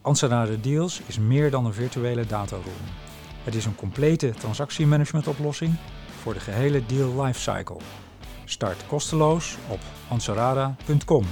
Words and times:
Anserada 0.00 0.56
Deals 0.60 1.00
is 1.06 1.18
meer 1.18 1.50
dan 1.50 1.64
een 1.64 1.72
virtuele 1.72 2.26
dataroom. 2.26 2.84
Het 3.44 3.54
is 3.54 3.64
een 3.64 3.74
complete 3.74 4.30
transactiemanagementoplossing 4.30 5.74
voor 6.20 6.34
de 6.34 6.40
gehele 6.40 6.86
deal 6.86 7.22
lifecycle. 7.24 7.76
Start 8.44 8.86
kosteloos 8.86 9.56
op 9.68 9.80
ansarada.com. 10.08 11.24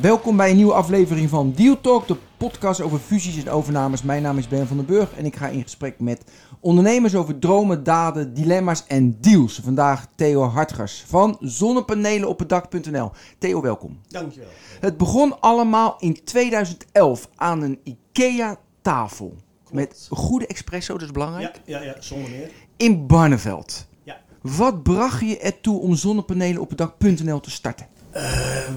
Welkom 0.00 0.36
bij 0.36 0.50
een 0.50 0.56
nieuwe 0.56 0.72
aflevering 0.72 1.28
van 1.28 1.52
Deal 1.52 1.80
Talk, 1.80 2.06
de 2.06 2.16
podcast 2.36 2.80
over 2.80 2.98
fusies 2.98 3.44
en 3.44 3.50
overnames. 3.50 4.02
Mijn 4.02 4.22
naam 4.22 4.38
is 4.38 4.48
Ben 4.48 4.66
van 4.66 4.76
den 4.76 4.86
Burg 4.86 5.14
en 5.14 5.24
ik 5.24 5.36
ga 5.36 5.48
in 5.48 5.62
gesprek 5.62 6.00
met 6.00 6.24
ondernemers 6.60 7.14
over 7.14 7.38
dromen, 7.38 7.84
daden, 7.84 8.34
dilemma's 8.34 8.84
en 8.86 9.20
deals. 9.20 9.60
Vandaag 9.64 10.06
Theo 10.14 10.42
Hartgers 10.42 11.04
van 11.06 11.36
zonnepanelenophetdak.nl. 11.40 13.10
Theo, 13.38 13.60
welkom. 13.60 14.00
Dankjewel. 14.08 14.48
Het 14.80 14.96
begon 14.96 15.40
allemaal 15.40 15.96
in 15.98 16.24
2011 16.24 17.28
aan 17.34 17.62
een 17.62 17.78
IKEA-tafel. 17.82 19.36
Met 19.70 20.06
een 20.10 20.16
goede 20.16 20.46
espresso, 20.46 20.92
dat 20.92 21.02
is 21.02 21.10
belangrijk. 21.10 21.60
Ja, 21.64 21.78
ja, 21.78 21.84
ja, 21.84 21.94
zonder 22.00 22.30
meer. 22.30 22.50
In 22.76 23.06
Barneveld. 23.06 23.86
Ja. 24.02 24.20
Wat 24.40 24.82
bracht 24.82 25.20
je 25.20 25.38
ertoe 25.38 25.80
om 25.80 25.94
zonnepanelenophetdak.nl 25.94 27.40
te 27.40 27.50
starten? 27.50 27.90
Eh, 28.12 28.22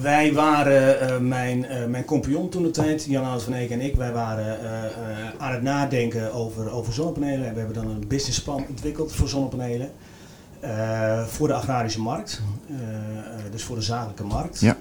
wij 0.00 0.32
waren, 0.32 1.00
eh, 1.00 1.18
mijn, 1.18 1.66
eh, 1.66 1.84
mijn 1.86 2.04
compagnon 2.04 2.48
toen 2.48 2.62
de 2.62 2.70
tijd, 2.70 3.04
Jan 3.04 3.24
Oud 3.24 3.42
van 3.42 3.52
Eek 3.52 3.70
en 3.70 3.80
ik, 3.80 3.94
wij 3.94 4.12
waren 4.12 4.58
aan 5.38 5.52
het 5.52 5.62
nadenken 5.62 6.32
over, 6.32 6.70
over 6.70 6.92
zonnepanelen. 6.92 7.46
En 7.46 7.52
we 7.52 7.58
hebben 7.58 7.76
dan 7.76 7.90
een 7.90 8.08
businessplan 8.08 8.64
ontwikkeld 8.68 9.12
voor 9.12 9.28
zonnepanelen. 9.28 9.90
voor 11.26 11.48
de 11.48 11.54
agrarische 11.54 12.00
markt, 12.00 12.42
dus 13.50 13.62
voor 13.62 13.76
de 13.76 13.82
zakelijke 13.82 14.24
markt. 14.24 14.60
Ja. 14.60 14.76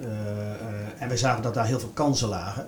En 0.97 1.08
wij 1.08 1.17
zagen 1.17 1.44
dat 1.44 1.53
daar 1.53 1.66
heel 1.66 1.80
veel 1.80 1.92
kansen 1.94 2.28
lagen. 2.28 2.67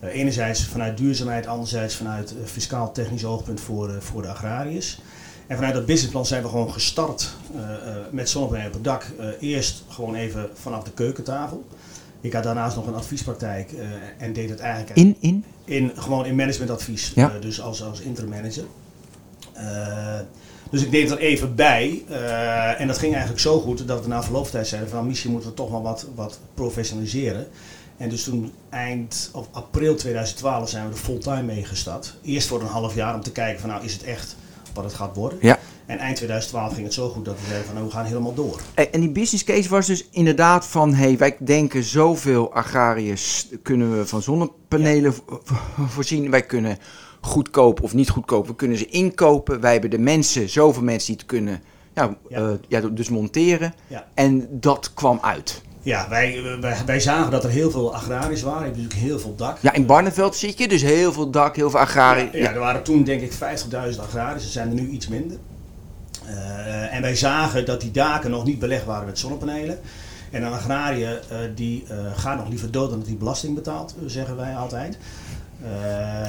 Enerzijds 0.00 0.64
vanuit 0.66 0.96
duurzaamheid, 0.96 1.46
anderzijds 1.46 1.96
vanuit 1.96 2.34
fiscaal-technisch 2.44 3.24
oogpunt 3.24 3.60
voor, 3.60 4.02
voor 4.02 4.22
de 4.22 4.28
agrariërs. 4.28 5.00
En 5.46 5.56
vanuit 5.56 5.74
dat 5.74 5.86
businessplan 5.86 6.26
zijn 6.26 6.42
we 6.42 6.48
gewoon 6.48 6.72
gestart 6.72 7.28
eh, 7.54 7.60
eh, 7.62 7.96
met 8.10 8.28
zonnepanelen 8.28 8.68
op 8.68 8.74
het 8.74 8.84
dak. 8.84 9.06
Eh, 9.18 9.26
eerst 9.40 9.84
gewoon 9.88 10.14
even 10.14 10.50
vanaf 10.54 10.84
de 10.84 10.90
keukentafel. 10.90 11.64
Ik 12.20 12.32
had 12.32 12.42
daarnaast 12.42 12.76
nog 12.76 12.86
een 12.86 12.94
adviespraktijk 12.94 13.70
en 14.18 14.32
deed 14.32 14.50
het 14.50 14.60
eigenlijk 14.60 14.96
In, 14.96 15.16
in? 15.20 15.44
in, 15.64 15.92
gewoon 15.96 16.26
in 16.26 16.34
managementadvies. 16.34 17.12
Ja. 17.14 17.32
Dus 17.40 17.60
als, 17.60 17.82
als 17.82 18.00
interim 18.00 18.30
manager. 18.30 18.64
Dus 20.70 20.82
ik 20.82 20.90
deed 20.90 21.10
er 21.10 21.18
even 21.18 21.54
bij. 21.54 22.02
en 22.78 22.86
dat 22.86 22.98
ging 22.98 23.12
eigenlijk 23.12 23.42
zo 23.42 23.60
goed 23.60 23.86
dat 23.86 24.02
we 24.02 24.08
na 24.08 24.22
verloop 24.22 24.42
van 24.42 24.52
tijd 24.52 24.66
zeiden 24.66 24.88
van 24.88 24.98
nou, 24.98 25.10
misschien 25.10 25.30
moeten 25.30 25.50
we 25.50 25.56
toch 25.56 25.70
wel 25.70 25.82
wat, 25.82 26.06
wat 26.14 26.38
professionaliseren. 26.54 27.46
En 27.96 28.08
dus 28.08 28.24
toen 28.24 28.52
eind 28.70 29.30
of 29.32 29.48
april 29.50 29.94
2012 29.94 30.68
zijn 30.68 30.86
we 30.86 30.92
er 30.92 30.98
fulltime 30.98 31.42
mee 31.42 31.64
gestart. 31.64 32.16
Eerst 32.22 32.48
voor 32.48 32.60
een 32.60 32.66
half 32.66 32.94
jaar 32.94 33.14
om 33.14 33.22
te 33.22 33.32
kijken 33.32 33.60
van 33.60 33.68
nou 33.68 33.84
is 33.84 33.92
het 33.92 34.02
echt 34.02 34.36
wat 34.74 34.84
het 34.84 34.94
gaat 34.94 35.16
worden. 35.16 35.38
Ja. 35.42 35.58
En 35.86 35.98
eind 35.98 36.16
2012 36.16 36.72
ging 36.72 36.84
het 36.84 36.94
zo 36.94 37.08
goed 37.08 37.24
dat 37.24 37.34
we 37.40 37.44
zeiden 37.46 37.64
van 37.66 37.74
nou 37.74 37.86
we 37.86 37.92
gaan 37.92 38.04
helemaal 38.04 38.34
door. 38.34 38.60
En 38.74 39.00
die 39.00 39.10
business 39.10 39.44
case 39.44 39.68
was 39.68 39.86
dus 39.86 40.08
inderdaad 40.10 40.66
van, 40.66 40.94
hey, 40.94 41.16
wij 41.18 41.36
denken 41.40 41.82
zoveel 41.82 42.52
agrariërs 42.52 43.48
kunnen 43.62 43.98
we 43.98 44.06
van 44.06 44.22
zonnepanelen 44.22 45.14
vo- 45.14 45.40
vo- 45.44 45.84
voorzien. 45.86 46.30
Wij 46.30 46.42
kunnen 46.42 46.78
goedkoop 47.20 47.82
of 47.82 47.94
niet 47.94 48.10
goedkoop, 48.10 48.46
we 48.46 48.54
kunnen 48.54 48.76
ze 48.78 48.86
inkopen. 48.86 49.60
Wij 49.60 49.72
hebben 49.72 49.90
de 49.90 49.98
mensen, 49.98 50.48
zoveel 50.48 50.82
mensen 50.82 51.06
die 51.06 51.16
het 51.16 51.26
kunnen, 51.26 51.62
ja, 51.94 52.16
Ja. 52.28 52.36
eh, 52.38 52.52
ja, 52.68 52.80
dus 52.80 53.08
monteren. 53.08 53.74
Ja. 53.86 54.06
En 54.14 54.48
dat 54.50 54.94
kwam 54.94 55.18
uit. 55.22 55.62
Ja, 55.82 56.08
wij, 56.08 56.42
wij, 56.60 56.76
wij 56.86 57.00
zagen 57.00 57.30
dat 57.30 57.44
er 57.44 57.50
heel 57.50 57.70
veel 57.70 57.94
agrarisch 57.94 58.42
waren. 58.42 58.60
Je 58.60 58.64
hebt 58.64 58.76
natuurlijk 58.76 59.00
heel 59.00 59.18
veel 59.18 59.34
dak. 59.36 59.58
Ja, 59.60 59.72
in 59.72 59.86
Barneveld 59.86 60.36
zit 60.36 60.58
je, 60.58 60.68
dus 60.68 60.82
heel 60.82 61.12
veel 61.12 61.30
dak, 61.30 61.56
heel 61.56 61.70
veel 61.70 61.80
agrariërs. 61.80 62.32
Ja, 62.32 62.38
ja, 62.38 62.52
er 62.52 62.58
waren 62.58 62.82
toen 62.82 63.04
denk 63.04 63.20
ik 63.20 63.32
50.000 63.32 63.38
agrariërs, 64.00 64.44
er 64.44 64.50
zijn 64.50 64.68
er 64.68 64.74
nu 64.74 64.88
iets 64.88 65.08
minder. 65.08 65.36
Eh, 66.26 66.94
en 66.94 67.02
wij 67.02 67.16
zagen 67.16 67.64
dat 67.64 67.80
die 67.80 67.90
daken 67.90 68.30
nog 68.30 68.44
niet 68.44 68.58
belegd 68.58 68.84
waren 68.84 69.06
met 69.06 69.18
zonnepanelen. 69.18 69.78
En 70.30 70.42
een 70.42 70.52
agrariër 70.52 71.20
eh, 71.28 71.38
die 71.54 71.84
eh, 71.88 71.96
gaat 72.16 72.38
nog 72.38 72.48
liever 72.48 72.70
dood 72.70 72.90
dan 72.90 72.98
dat 72.98 73.08
hij 73.08 73.16
belasting 73.16 73.54
betaalt, 73.54 73.94
zeggen 74.06 74.36
wij 74.36 74.56
altijd. 74.56 74.98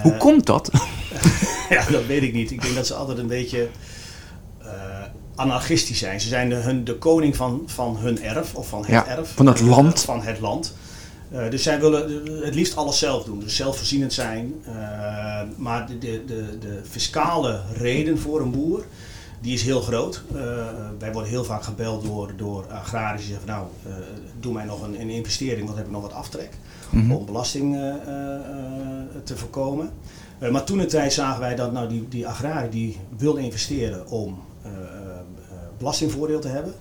Hoe 0.02 0.18
komt 0.18 0.46
dat? 0.46 0.72
ja, 1.70 1.86
dat 1.90 2.06
weet 2.06 2.24
ik 2.24 2.34
niet. 2.34 2.52
Ik 2.52 2.62
denk 2.62 2.76
dat 2.76 2.88
ze 2.88 2.94
altijd 2.94 3.18
een 3.18 3.28
beetje 3.28 3.68
anarchistisch 5.36 6.00
zijn. 6.00 6.22
Ze 6.22 6.28
zijn 6.28 6.50
de, 6.50 6.56
hun, 6.56 6.84
de 6.84 6.98
koning 6.98 7.36
van, 7.36 7.64
van 7.66 7.98
hun 7.98 8.22
erf, 8.22 8.56
of 8.56 8.68
van 8.68 8.80
het 8.80 8.90
Ja, 8.90 9.08
erf. 9.08 9.34
van 9.36 9.46
het 9.46 9.60
eh, 9.60 9.68
land. 9.68 10.02
van 10.02 10.22
het 10.22 10.40
land. 10.40 10.74
Eh, 11.32 11.50
dus 11.50 11.64
zij 11.64 11.80
willen 11.80 12.26
het 12.44 12.56
liefst 12.56 12.76
alles 12.76 13.00
zelf 13.00 13.24
doen, 13.24 13.40
dus 13.40 13.56
zelfvoorzienend 13.56 14.14
zijn. 14.14 14.54
Eh, 14.66 14.74
maar 15.56 15.88
de, 15.88 15.98
de, 15.98 16.24
de, 16.26 16.58
de 16.60 16.82
fiscale 16.90 17.62
reden 17.74 18.20
voor 18.20 18.42
een 18.42 18.52
boer, 18.52 18.86
die 19.42 19.54
is 19.54 19.64
heel 19.64 19.82
groot. 19.82 20.24
Wij 21.00 21.12
worden 21.12 21.32
heel 21.32 21.44
vaak 21.44 21.64
gebeld 21.64 22.04
door, 22.06 22.32
door 22.38 22.66
agrariërs 22.72 23.22
die 23.22 23.30
zeggen 23.30 23.48
van, 23.48 23.58
nou, 23.58 23.68
doe 24.40 24.54
mij 24.54 24.66
nog 24.66 24.82
een, 24.82 25.02
een 25.02 25.10
investering, 25.10 25.58
want 25.66 25.68
dan 25.68 25.78
heb 25.78 25.86
ik 25.86 25.92
nog 25.92 26.02
wat 26.02 26.14
aftrek. 26.14 26.50
Mhm. 26.90 27.12
Om 27.12 27.26
belasting 27.26 27.78
te 29.24 29.38
voorkomen. 29.38 29.90
Maar 30.52 30.64
toen 30.64 30.78
de 30.78 30.86
tijd 30.86 31.14
zagen 31.14 31.40
wij 31.40 31.56
dat 31.56 31.72
nou, 31.72 31.88
die, 31.90 32.08
die 32.08 32.28
agrariër 32.28 32.70
die 32.70 32.98
wilde 33.18 33.42
investeren 33.42 34.08
om 34.08 34.42
belastingvoordeel 35.84 36.40
te 36.40 36.48
hebben. 36.48 36.74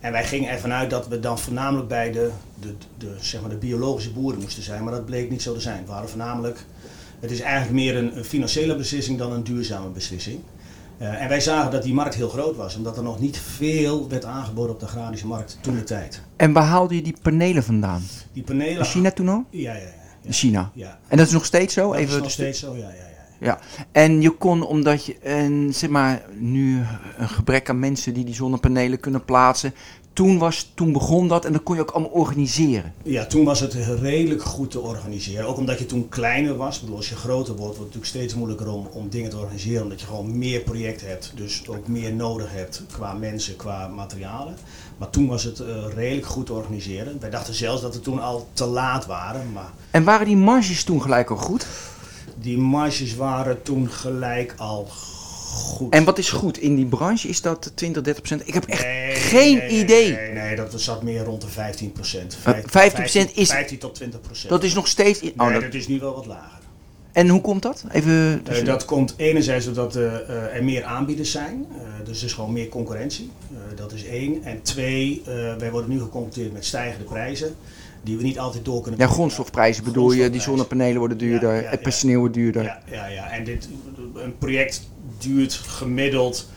En 0.00 0.12
wij 0.12 0.24
gingen 0.24 0.50
ervan 0.50 0.72
uit 0.72 0.90
dat 0.90 1.08
we 1.08 1.20
dan 1.20 1.38
voornamelijk 1.38 1.88
bij 1.88 2.12
de, 2.12 2.30
de, 2.60 2.74
de, 2.98 3.14
zeg 3.20 3.40
maar 3.40 3.50
de 3.50 3.56
biologische 3.56 4.12
boeren 4.12 4.40
moesten 4.40 4.62
zijn. 4.62 4.84
Maar 4.84 4.92
dat 4.92 5.04
bleek 5.04 5.30
niet 5.30 5.42
zo 5.42 5.54
te 5.54 5.60
zijn. 5.60 5.84
We 5.84 5.90
waren 5.90 6.08
voornamelijk, 6.08 6.64
het 7.20 7.30
is 7.30 7.40
eigenlijk 7.40 7.72
meer 7.72 7.96
een, 7.96 8.16
een 8.16 8.24
financiële 8.24 8.76
beslissing 8.76 9.18
dan 9.18 9.32
een 9.32 9.44
duurzame 9.44 9.88
beslissing. 9.88 10.40
Eh, 10.98 11.22
en 11.22 11.28
wij 11.28 11.40
zagen 11.40 11.70
dat 11.70 11.82
die 11.82 11.94
markt 11.94 12.14
heel 12.14 12.28
groot 12.28 12.56
was, 12.56 12.76
omdat 12.76 12.96
er 12.96 13.02
nog 13.02 13.20
niet 13.20 13.38
veel 13.38 14.08
werd 14.08 14.24
aangeboden 14.24 14.74
op 14.74 14.80
de 14.80 14.86
agrarische 14.86 15.26
markt 15.26 15.58
toen 15.60 15.74
de 15.74 15.84
tijd. 15.84 16.22
En 16.36 16.52
waar 16.52 16.64
haalde 16.64 16.94
je 16.94 17.02
die 17.02 17.16
panelen 17.22 17.64
vandaan? 17.64 18.02
Die 18.32 18.42
panelen. 18.42 18.78
In 18.78 18.84
China 18.84 19.10
toen 19.10 19.28
al? 19.28 19.44
Ja, 19.50 19.72
ja, 19.72 19.78
ja. 19.78 19.86
In 20.22 20.32
China. 20.32 20.70
ja. 20.74 20.98
En 21.08 21.16
dat 21.16 21.26
is 21.26 21.32
nog 21.32 21.44
steeds 21.44 21.74
zo? 21.74 21.92
Dat 21.92 22.00
is 22.00 22.16
nog 22.16 22.30
steeds 22.30 22.58
zo, 22.58 22.76
ja, 22.76 22.88
ja, 22.88 23.07
ja. 23.38 23.58
En 23.92 24.20
je 24.20 24.30
kon, 24.30 24.66
omdat 24.66 25.04
je 25.04 25.16
een, 25.22 25.74
zeg 25.74 25.90
maar, 25.90 26.22
nu 26.38 26.82
een 27.16 27.28
gebrek 27.28 27.68
aan 27.68 27.78
mensen 27.78 28.14
die 28.14 28.24
die 28.24 28.34
zonnepanelen 28.34 29.00
kunnen 29.00 29.24
plaatsen. 29.24 29.74
Toen, 30.12 30.38
was, 30.38 30.70
toen 30.74 30.92
begon 30.92 31.28
dat 31.28 31.44
en 31.44 31.52
dat 31.52 31.62
kon 31.62 31.74
je 31.74 31.80
ook 31.80 31.90
allemaal 31.90 32.10
organiseren. 32.10 32.92
Ja, 33.02 33.26
toen 33.26 33.44
was 33.44 33.60
het 33.60 33.74
redelijk 34.00 34.42
goed 34.42 34.70
te 34.70 34.80
organiseren. 34.80 35.46
Ook 35.46 35.56
omdat 35.56 35.78
je 35.78 35.86
toen 35.86 36.08
kleiner 36.08 36.56
was. 36.56 36.74
Ik 36.74 36.80
bedoel, 36.80 36.96
als 36.96 37.08
je 37.08 37.16
groter 37.16 37.56
wordt, 37.56 37.58
wordt 37.58 37.76
het 37.76 37.78
natuurlijk 37.78 38.06
steeds 38.06 38.34
moeilijker 38.34 38.68
om, 38.68 38.88
om 38.92 39.08
dingen 39.08 39.30
te 39.30 39.36
organiseren. 39.36 39.82
Omdat 39.82 40.00
je 40.00 40.06
gewoon 40.06 40.38
meer 40.38 40.60
projecten 40.60 41.08
hebt. 41.08 41.32
Dus 41.34 41.68
ook 41.68 41.88
meer 41.88 42.12
nodig 42.12 42.52
hebt 42.52 42.82
qua 42.92 43.12
mensen, 43.12 43.56
qua 43.56 43.88
materialen. 43.88 44.54
Maar 44.96 45.10
toen 45.10 45.28
was 45.28 45.44
het 45.44 45.60
eh, 45.60 45.66
redelijk 45.94 46.26
goed 46.26 46.46
te 46.46 46.52
organiseren. 46.52 47.20
Wij 47.20 47.30
dachten 47.30 47.54
zelfs 47.54 47.82
dat 47.82 47.94
we 47.94 48.00
toen 48.00 48.20
al 48.20 48.48
te 48.52 48.66
laat 48.66 49.06
waren. 49.06 49.52
Maar 49.52 49.70
En 49.90 50.04
waren 50.04 50.26
die 50.26 50.36
marges 50.36 50.84
toen 50.84 51.02
gelijk 51.02 51.30
al 51.30 51.36
goed? 51.36 51.66
Die 52.40 52.58
marges 52.58 53.14
waren 53.14 53.62
toen 53.62 53.90
gelijk 53.90 54.54
al 54.56 54.86
goed. 54.88 55.92
En 55.92 56.04
wat 56.04 56.18
is 56.18 56.30
goed 56.30 56.58
in 56.58 56.76
die 56.76 56.86
branche? 56.86 57.28
Is 57.28 57.40
dat 57.40 57.72
20, 57.74 58.02
30 58.02 58.22
procent? 58.22 58.48
Ik 58.48 58.54
heb 58.54 58.64
echt 58.64 58.82
Nee, 58.84 59.14
geen 59.14 59.56
nee, 59.56 59.68
idee. 59.68 60.12
Nee, 60.12 60.32
nee, 60.32 60.56
dat 60.56 60.80
zat 60.80 61.02
meer 61.02 61.24
rond 61.24 61.40
de 61.40 61.48
15 61.48 61.92
procent. 61.92 62.38
Uh, 62.48 62.54
15% 62.54 63.34
is- 63.34 63.50
15 63.50 63.78
tot 63.78 63.94
20 63.94 64.20
procent. 64.20 64.48
Dat 64.50 64.62
is 64.64 64.74
nog 64.74 64.86
steeds... 64.88 65.20
in- 65.20 65.32
oh, 65.36 65.44
nee, 65.44 65.52
dat- 65.52 65.62
dat 65.62 65.74
is 65.74 65.88
nu 65.88 65.98
wel 66.00 66.14
wat 66.14 66.26
lager. 66.26 66.56
En 67.12 67.28
hoe 67.28 67.40
komt 67.40 67.62
dat? 67.62 67.84
Even... 67.92 68.40
Eh, 68.46 68.64
dat 68.64 68.84
komt 68.84 69.14
enerzijds 69.16 69.64
doordat 69.64 69.96
eh, 69.96 70.14
eh, 70.14 70.56
er 70.56 70.64
meer 70.64 70.84
aanbieders 70.84 71.30
zijn, 71.30 71.66
dus 72.04 72.18
er 72.18 72.24
is 72.26 72.32
gewoon 72.32 72.52
meer 72.52 72.68
concurrentie. 72.68 73.30
Dat 73.76 73.92
is 73.92 74.04
één. 74.04 74.44
En 74.44 74.62
twee, 74.62 75.22
wij 75.58 75.70
worden 75.70 75.90
nu 75.90 75.98
geconfronteerd 75.98 76.52
met 76.52 76.64
stijgende 76.64 77.04
prijzen, 77.04 77.54
die 78.02 78.16
we 78.16 78.22
niet 78.22 78.38
altijd 78.38 78.64
door 78.64 78.82
kunnen 78.82 79.00
ja, 79.00 79.06
grondstofprijzen 79.06 79.84
bedoel 79.84 80.12
je. 80.12 80.30
Die 80.30 80.40
zonnepanelen 80.40 80.98
worden 80.98 81.18
duurder. 81.18 81.54
Ja, 81.54 81.60
ja, 81.60 81.68
het 81.68 81.78
ja. 81.78 81.82
personeel 81.82 82.18
wordt 82.18 82.34
duurder. 82.34 82.64
Ja, 82.64 82.80
ja, 82.90 83.06
ja. 83.06 83.30
En 83.30 83.44
dit, 83.44 83.68
een 84.14 84.38
project 84.38 84.88
duurt 85.18 85.52
gemiddeld 85.52 86.48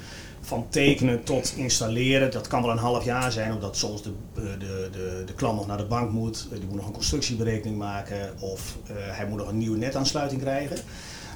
van 0.42 0.66
tekenen 0.70 1.24
tot 1.24 1.54
installeren. 1.56 2.32
Dat 2.32 2.48
kan 2.48 2.62
wel 2.62 2.72
een 2.72 2.78
half 2.78 3.06
jaar 3.06 3.32
zijn, 3.32 3.54
omdat 3.54 3.78
soms 3.78 4.04
de, 4.04 4.12
eh, 4.36 4.44
de, 4.60 4.90
de, 4.92 5.24
de 5.26 5.34
klant 5.34 5.56
nog 5.56 5.68
naar 5.68 5.78
de 5.78 5.86
bank 5.86 6.12
moet. 6.12 6.48
Eh, 6.52 6.58
Die 6.58 6.68
moet 6.68 6.76
nog 6.76 6.88
een 6.88 6.94
constructieberekening 6.94 7.78
maken 7.78 8.34
of 8.40 8.78
eh, 8.88 8.96
hij 8.98 9.28
moet 9.28 9.38
nog 9.38 9.48
een 9.48 9.58
nieuwe 9.58 9.78
netaansluiting 9.78 10.42
krijgen. 10.42 10.78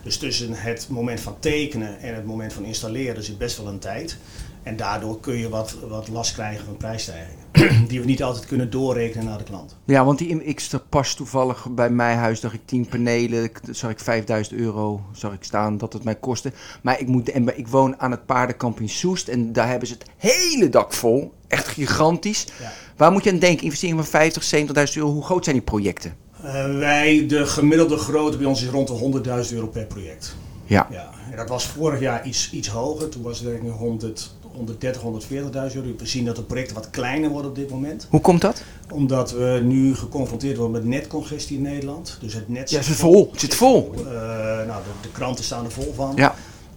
Dus 0.04 0.18
tussen 0.18 0.54
het 0.54 0.88
moment 0.90 1.20
van 1.20 1.40
tekenen 1.40 2.00
en 2.00 2.16
het 2.16 2.26
moment 2.26 2.54
van 2.54 2.66
installeren 2.66 3.24
zit 3.24 3.38
best 3.38 3.58
wel 3.58 3.68
een 3.68 3.80
tijd. 3.80 4.18
En 4.64 4.78
daardoor 4.78 5.20
kun 5.20 5.38
je 5.38 5.50
wat, 5.50 5.76
wat 5.88 6.08
last 6.08 6.34
krijgen 6.34 6.66
van 6.66 6.78
prijsstijgingen. 6.78 7.45
Die 7.88 8.00
we 8.00 8.06
niet 8.06 8.24
altijd 8.24 8.46
kunnen 8.46 8.70
doorrekenen 8.70 9.26
naar 9.26 9.38
de 9.38 9.44
klant. 9.44 9.76
Ja, 9.86 10.06
want 10.06 10.18
die 10.18 10.44
ik 10.44 10.60
er 10.72 10.80
pas 10.90 11.14
toevallig 11.14 11.68
bij 11.70 11.90
mijn 11.90 12.18
huis, 12.18 12.40
dacht 12.40 12.54
ik 12.54 12.62
10 12.66 12.88
panelen, 12.88 13.52
zag 13.72 13.92
ik 13.92 14.00
5000 14.00 14.60
euro 14.60 15.02
zag 15.12 15.34
ik 15.34 15.44
staan 15.44 15.78
dat 15.78 15.94
het 15.94 16.04
mij 16.04 16.16
kostte. 16.16 16.52
Maar 16.82 17.00
ik, 17.00 17.08
moet, 17.08 17.30
en 17.30 17.58
ik 17.58 17.68
woon 17.68 18.00
aan 18.00 18.12
het 18.12 18.26
paardenkamp 18.26 18.80
in 18.80 18.90
Soest 18.90 19.28
en 19.28 19.54
daar 19.54 19.70
hebben 19.70 19.88
ze 19.88 19.94
het 19.94 20.06
hele 20.18 20.70
dak 20.70 20.94
vol. 20.94 21.34
Echt 21.48 21.68
gigantisch. 21.68 22.46
Ja. 22.60 22.72
Waar 22.98 23.12
moet 23.12 23.24
je 23.24 23.32
aan 23.32 23.40
denken? 23.40 23.64
Investeringen 23.64 24.04
van 24.04 24.12
50, 24.12 24.44
70.000 24.90 24.94
euro. 24.94 25.12
Hoe 25.12 25.24
groot 25.24 25.44
zijn 25.44 25.56
die 25.56 25.66
projecten? 25.66 26.16
Uh, 26.44 26.78
wij, 26.78 27.26
de 27.28 27.46
gemiddelde 27.46 27.98
grootte 27.98 28.38
bij 28.38 28.46
ons 28.46 28.62
is 28.62 28.70
rond 28.70 28.88
de 28.88 29.22
100.000 29.48 29.54
euro 29.54 29.68
per 29.68 29.86
project. 29.86 30.36
Ja. 30.66 30.88
ja. 30.92 31.10
En 31.32 31.38
dat 31.38 31.50
was 31.50 31.68
vorig 31.68 32.00
jaar 32.00 32.28
iets, 32.28 32.52
iets 32.52 32.68
hoger. 32.68 33.10
Toen 33.10 33.22
was 33.22 33.40
het 33.40 33.48
eigenlijk 33.48 33.78
100, 33.78 34.36
130, 34.56 35.02
140.000 35.02 35.36
euro. 35.76 35.96
We 35.98 36.06
zien 36.06 36.26
dat 36.26 36.36
de 36.36 36.42
projecten 36.42 36.76
wat 36.76 36.90
kleiner 36.90 37.30
worden 37.30 37.50
op 37.50 37.56
dit 37.56 37.70
moment. 37.70 38.08
Hoe 38.10 38.22
komt 38.22 38.42
dat? 38.42 38.64
Omdat 38.92 39.32
we 39.32 39.60
nu 39.64 39.96
geconfronteerd 39.96 40.58
worden 40.58 40.82
met 40.82 40.86
netcongestie 40.90 41.58
in 41.58 41.64
Nederland. 41.64 42.18
Dus 42.22 42.34
het 42.34 42.50
net 42.50 42.70
ja, 42.70 42.78
het 42.78 42.86
zit 42.86 42.96
vol. 42.96 43.30
Het 43.32 43.40
zit 43.40 43.56
vol. 43.56 43.94
Uh, 43.96 44.04
nou, 44.04 44.68
de, 44.68 44.90
de, 45.02 45.12
kranten 45.12 45.44
staan 45.44 45.66
er 45.66 45.72
vol 45.72 45.94
van. 45.96 46.14
Ja. 46.16 46.36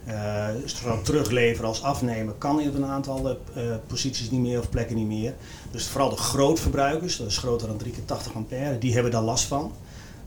Uh, 0.08 0.46
zowel 0.64 1.02
terugleveren 1.02 1.69
als 1.69 1.82
afnemen 1.82 2.38
kan 2.38 2.60
in 2.60 2.75
een 2.75 2.84
aantal 2.84 3.30
uh, 3.56 3.62
posities 3.86 4.30
niet 4.30 4.40
meer 4.40 4.58
of 4.58 4.70
plekken 4.70 4.96
niet 4.96 5.06
meer. 5.06 5.34
Dus 5.70 5.86
vooral 5.86 6.10
de 6.10 6.16
grootverbruikers, 6.16 7.16
dat 7.16 7.26
is 7.26 7.38
groter 7.38 7.69
dan 7.69 7.76
3 7.76 7.92
keer 7.92 8.04
80 8.04 8.34
ampère, 8.34 8.78
die 8.78 8.92
hebben 8.92 9.12
daar 9.12 9.22
last 9.22 9.44
van. 9.44 9.72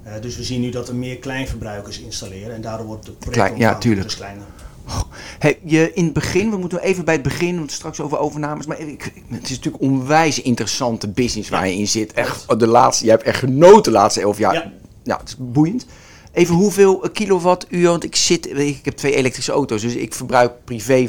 Uh, 0.06 0.12
dus 0.22 0.38
we 0.38 0.44
zien 0.44 0.62
nu 0.62 0.70
dat 0.70 0.88
er 0.88 0.96
meer 0.96 1.18
kleinverbruikers 1.18 2.00
installeren 2.00 2.56
en 2.56 2.62
daardoor 2.62 2.86
wordt 2.86 3.06
de 3.06 3.14
Klein, 3.30 3.58
ja, 3.58 3.78
tuurlijk. 3.78 4.08
dus 4.08 4.16
kleiner. 4.16 4.46
Oh, 4.88 5.02
hey, 5.40 5.60
je, 5.64 5.94
in 5.94 6.04
het 6.04 6.14
begin, 6.14 6.50
we 6.50 6.58
moeten 6.58 6.82
even 6.82 7.06
bij 7.06 7.14
het 7.14 7.24
begin, 7.24 7.58
want 7.58 7.72
straks 7.72 8.00
over 8.02 8.18
overnames. 8.18 8.66
Maar 8.66 8.80
ik, 8.80 9.14
het 9.28 9.44
is 9.44 9.50
natuurlijk 9.50 9.84
onwijs 9.84 10.42
interessante 10.42 11.08
business 11.10 11.50
waar 11.50 11.68
je 11.68 11.76
in 11.76 11.88
zit. 11.88 12.14
Echt, 12.14 12.60
de 12.60 12.68
laatste, 12.68 13.06
je 13.06 13.12
hebt 13.12 13.24
echt 13.24 13.40
genoten 13.40 13.84
de 13.84 14.00
laatste 14.00 14.22
elf 14.22 14.38
jaar. 14.38 14.54
Ja. 14.54 14.72
ja, 15.04 15.18
het 15.18 15.28
is 15.28 15.36
boeiend. 15.40 15.86
Even 16.34 16.56
hoeveel 16.56 17.00
kilowattuur, 17.14 17.88
want 17.88 18.04
ik 18.04 18.16
zit, 18.16 18.58
ik 18.58 18.86
heb 18.86 18.96
twee 18.96 19.16
elektrische 19.16 19.52
auto's, 19.52 19.82
dus 19.82 19.96
ik 19.96 20.14
verbruik 20.14 20.52
privé 20.66 21.08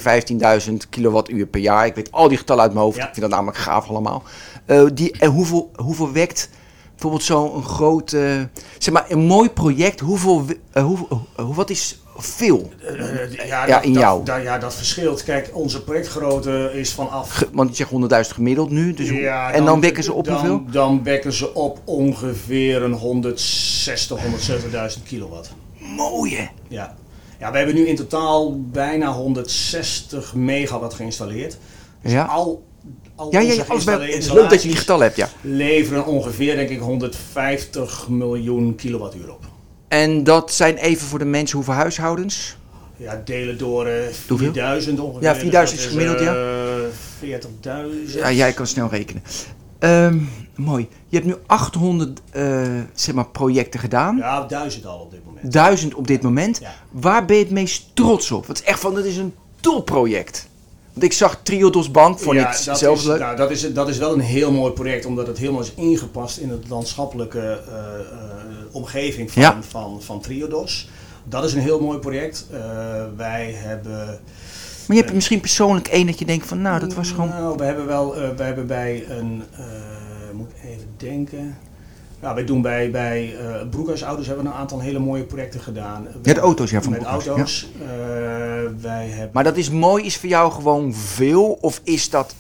15.000 0.68 0.72
kilowattuur 0.90 1.46
per 1.46 1.60
jaar. 1.60 1.86
Ik 1.86 1.94
weet 1.94 2.12
al 2.12 2.28
die 2.28 2.38
getallen 2.38 2.62
uit 2.62 2.72
mijn 2.72 2.84
hoofd, 2.84 2.96
Ja. 2.96 3.02
ik 3.06 3.14
vind 3.14 3.20
dat 3.20 3.30
namelijk 3.30 3.56
gaaf 3.58 3.88
allemaal. 3.88 4.22
Eh, 4.66 4.84
die, 4.94 5.12
en 5.18 5.30
hoeveel, 5.30 5.70
hoeveel 5.76 6.12
wekt 6.12 6.48
bijvoorbeeld 6.90 7.22
zo'n 7.22 7.64
groot, 7.64 8.10
zeg 8.78 8.90
maar, 8.92 9.04
een 9.08 9.26
mooi 9.26 9.50
project, 9.50 10.00
hoeveel, 10.00 10.44
hoeveel, 10.82 11.26
eh, 11.36 11.56
wat 11.56 11.70
is 11.70 12.01
veel? 12.17 12.70
Uh, 12.99 13.47
Ja, 13.47 13.67
dat, 13.67 13.85
in 13.85 13.93
jou. 13.93 14.25
dat- 14.25 14.43
ja, 14.43 14.59
dat 14.59 14.75
verschilt. 14.75 15.23
Kijk, 15.25 15.50
onze 15.53 15.85
projectgrootte 15.85 16.70
is 16.75 16.93
vanaf 16.93 17.31
Ge- 17.35 17.49
Want 17.53 17.69
je 17.70 17.75
zegt 17.76 17.91
100.000 17.91 18.35
gemiddeld 18.35 18.70
nu, 18.70 18.94
dus 18.94 19.09
Ja, 19.09 19.53
en 19.53 19.64
dan 19.64 19.81
wekken 19.81 20.05
ze 20.05 20.12
op 20.12 20.25
dan, 20.25 20.35
hoeveel? 20.35 20.62
Dan 20.70 21.03
wekken 21.03 21.32
ze 21.32 21.55
op 21.55 21.81
ongeveer 21.85 22.82
een 22.82 22.93
160, 22.93 24.19
170.000 24.97 25.03
kilowatt. 25.03 25.50
Mooi 25.79 26.37
hè? 26.37 26.47
Ja. 26.69 26.97
ja, 27.38 27.50
we 27.50 27.56
hebben 27.56 27.75
nu 27.75 27.87
in 27.87 27.97
totaal 27.97 28.61
bijna 28.62 29.12
160 29.12 30.35
megawatt 30.35 30.94
geïnstalleerd. 30.94 31.56
Dus 32.03 32.12
Ja. 32.12 32.25
al, 32.25 32.62
al 33.14 33.32
Ja, 33.32 33.41
ja, 33.41 33.53
ja 33.53 33.64
alles 33.69 33.85
bij, 33.85 34.11
het 34.11 34.32
leuk 34.32 34.50
dat 34.50 34.62
je 34.62 34.69
die 34.69 34.76
getallen 34.76 35.03
hebt, 35.05 35.17
ja. 35.17 35.29
leveren 35.41 36.06
ongeveer, 36.06 36.56
denk 36.56 36.69
ik, 36.69 36.81
150 36.81 38.09
miljoen 38.09 38.75
kilowattuur 38.75 39.31
op. 39.32 39.44
En 39.92 40.24
dat 40.24 40.52
zijn 40.52 40.76
even 40.76 41.06
voor 41.06 41.18
de 41.18 41.24
mensen, 41.24 41.56
hoeveel 41.56 41.74
huishoudens? 41.74 42.56
Ja, 42.96 43.22
delen 43.24 43.58
door 43.58 43.86
eh 43.86 43.94
Hoeveel? 44.28 44.52
4000 44.52 45.00
ongeveer. 45.00 45.22
Ja, 45.22 45.34
4000 45.34 45.78
Dus 45.78 45.86
is 45.86 45.92
gemiddeld, 45.92 46.20
ja. 46.20 46.34
eh, 47.22 47.40
40.000. 48.10 48.18
Ja, 48.18 48.32
jij 48.32 48.52
kan 48.52 48.66
snel 48.66 48.88
rekenen. 48.88 49.22
Ehm, 49.78 50.18
mooi. 50.54 50.88
Je 51.08 51.16
hebt 51.16 51.28
nu 51.28 51.34
800 51.46 52.20
eh, 52.30 52.62
zeg 52.94 53.14
maar, 53.14 53.28
projecten 53.28 53.80
gedaan. 53.80 54.16
Ja, 54.16 54.46
1000 54.46 54.86
al 54.86 54.98
op 54.98 55.10
dit 55.10 55.24
moment. 55.24 55.52
1000 55.52 55.94
op 55.94 56.06
dit 56.06 56.22
moment. 56.22 56.58
Ja. 56.58 56.74
Waar 56.90 57.24
ben 57.24 57.36
je 57.36 57.42
het 57.42 57.52
meest 57.52 57.84
trots 57.94 58.30
op? 58.30 58.50
Is 58.50 58.62
echt 58.62 58.80
van, 58.80 58.96
het 58.96 59.04
is 59.04 59.16
een 59.16 59.34
topproject. 59.60 60.48
Want 60.92 61.04
ik 61.04 61.12
zag 61.12 61.40
Triodos 61.42 61.90
Bank, 61.90 62.18
zelf 62.74 62.98
is, 62.98 63.04
leuk. 63.04 63.18
Nou, 63.18 63.36
dat, 63.36 63.50
is, 63.50 63.72
dat 63.72 63.88
is 63.88 63.98
wel 63.98 64.12
een 64.12 64.20
heel 64.20 64.52
mooi 64.52 64.72
project, 64.72 65.06
omdat 65.06 65.26
het 65.26 65.38
helemaal 65.38 65.60
is 65.60 65.72
ingepast 65.74 66.38
in 66.38 66.50
het 66.50 66.68
landschappelijke 66.68 67.38
eh, 67.40 67.74
eh, 67.74 67.80
omgeving 68.72 69.32
van, 69.32 69.42
Ja. 69.42 69.58
van, 69.68 70.02
van 70.02 70.20
Triodos. 70.20 70.88
Dat 71.24 71.44
is 71.44 71.52
een 71.54 71.60
heel 71.60 71.80
mooi 71.80 71.98
project. 71.98 72.46
Eh, 72.50 72.58
wij 73.16 73.52
hebben. 73.56 74.06
Maar 74.86 74.96
je 74.96 75.02
hebt 75.02 75.14
misschien 75.14 75.40
persoonlijk 75.40 75.88
één 75.88 76.06
dat 76.06 76.18
je 76.18 76.24
denkt 76.24 76.46
van, 76.46 76.62
nou, 76.62 76.80
dat 76.80 76.94
was 76.94 77.10
gewoon... 77.10 77.28
Nou, 77.28 77.56
we 77.56 77.64
hebben 77.64 77.86
wel. 77.86 78.14
we 78.14 78.42
hebben 78.42 78.66
bij 78.66 79.04
een. 79.08 79.42
eh, 79.56 79.64
moet 80.32 80.50
ik 80.50 80.70
even 80.70 80.88
denken. 80.96 81.58
Ja, 82.22 82.34
wij 82.34 82.44
doen 82.44 82.62
bij, 82.62 82.90
bij 82.90 83.36
Broekhuisauto's 83.70 84.26
hebben 84.26 84.44
we 84.44 84.50
een 84.50 84.56
aantal 84.56 84.80
hele 84.80 84.98
mooie 84.98 85.22
projecten 85.24 85.60
gedaan. 85.60 86.06
De 86.22 86.38
auto's, 86.38 86.70
ja, 86.70 86.82
van 86.82 86.92
Met 86.92 87.00
Broekhuis, 87.00 87.26
auto's. 87.26 87.69
Eh, 87.80 87.88
wij 88.80 89.06
hebben. 89.06 89.30
Maar 89.32 89.44
dat 89.44 89.56
is 89.56 89.70
mooi, 89.70 90.04
is 90.04 90.16
voor 90.16 90.28
jou 90.28 90.52
gewoon 90.52 90.94
veel? 90.94 91.58
Of 91.60 91.80
is 91.84 92.10
dat... 92.10 92.34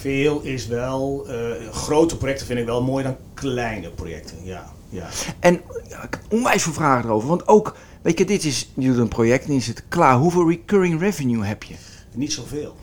Veel 0.00 0.40
is 0.40 0.66
wel, 0.66 1.26
eh, 1.28 1.36
grote 1.72 2.16
projecten 2.16 2.46
vind 2.46 2.58
ik 2.58 2.66
wel 2.66 2.82
mooier 2.82 3.04
dan 3.04 3.16
kleine 3.34 3.90
projecten. 3.90 4.36
Ja, 4.42 4.72
ja. 4.88 5.08
En 5.38 5.60
ja, 5.88 6.02
ik 6.02 6.18
heb 6.20 6.32
onwijs 6.32 6.62
veel 6.62 6.72
vragen 6.72 7.04
erover. 7.04 7.28
Want 7.28 7.48
ook, 7.48 7.76
weet 8.02 8.18
je, 8.18 8.24
dit 8.24 8.44
is, 8.44 8.70
je 8.74 8.86
doet 8.86 8.98
een 8.98 9.08
project 9.08 9.46
en 9.46 9.52
is 9.52 9.66
het 9.66 9.84
klaar. 9.88 10.16
Hoeveel 10.16 10.48
recurring 10.48 11.00
revenue 11.00 11.44
heb 11.44 11.62
je? 11.62 11.74
Niet 12.14 12.32
zoveel. 12.32 12.74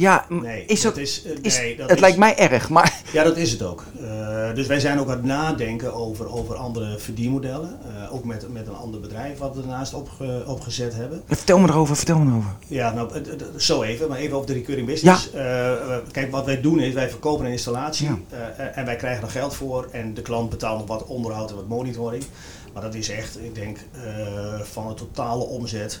Ja, 0.00 0.24
Nee, 0.28 0.64
is 0.64 0.80
dat... 0.80 0.94
dat 0.94 1.02
is, 1.02 1.22
eh, 1.24 1.32
is- 1.42 1.56
nee, 1.58 1.76
dat 1.76 1.86
het 1.88 1.94
is- 1.96 2.02
lijkt 2.02 2.18
mij 2.18 2.36
erg, 2.36 2.68
maar... 2.68 3.02
Ja, 3.12 3.22
dat 3.24 3.36
is 3.36 3.50
het 3.52 3.62
ook. 3.62 3.84
Eh, 4.02 4.54
dus 4.54 4.66
wij 4.66 4.80
zijn 4.80 4.98
ook 5.00 5.06
aan 5.08 5.16
het 5.16 5.24
nadenken 5.24 5.94
over, 5.94 6.32
over 6.32 6.54
andere 6.56 6.98
verdienmodellen. 6.98 7.78
Eh, 7.96 8.14
ook 8.14 8.24
met, 8.24 8.52
met 8.52 8.66
een 8.66 8.74
ander 8.74 9.00
bedrijf 9.00 9.38
wat 9.38 9.54
we 9.54 9.60
ernaast 9.62 9.94
opge- 9.94 10.42
opgezet 10.46 10.94
hebben. 10.94 11.22
Vertel 11.26 11.58
me 11.58 11.68
erover, 11.68 11.96
vertel 11.96 12.18
me 12.18 12.30
erover. 12.30 12.50
Ja, 12.66 12.92
nou, 12.92 13.10
zo 13.56 13.82
even, 13.82 14.08
maar 14.08 14.18
even 14.18 14.34
over 14.36 14.46
de 14.46 14.52
recurring 14.52 14.86
business. 14.86 15.30
Eh, 15.32 15.96
kijk, 16.12 16.30
wat 16.30 16.44
wij 16.44 16.60
doen 16.60 16.80
is, 16.80 16.94
wij 16.94 17.08
verkopen 17.10 17.44
een 17.46 17.52
installatie 17.52 18.08
Ja. 18.08 18.50
en 18.74 18.84
wij 18.84 18.96
krijgen 18.96 19.22
er 19.24 19.30
geld 19.30 19.54
voor. 19.54 19.88
En 19.92 20.14
de 20.14 20.22
klant 20.22 20.50
betaalt 20.50 20.78
nog 20.78 20.88
wat 20.88 21.06
onderhoud 21.06 21.50
en 21.50 21.56
wat 21.56 21.68
monitoring. 21.68 22.24
Maar 22.72 22.82
dat 22.82 22.94
is 22.94 23.08
echt, 23.08 23.38
ik 23.42 23.54
denk, 23.54 23.78
van 24.62 24.88
de 24.88 24.94
totale 24.94 25.42
omzet 25.44 26.00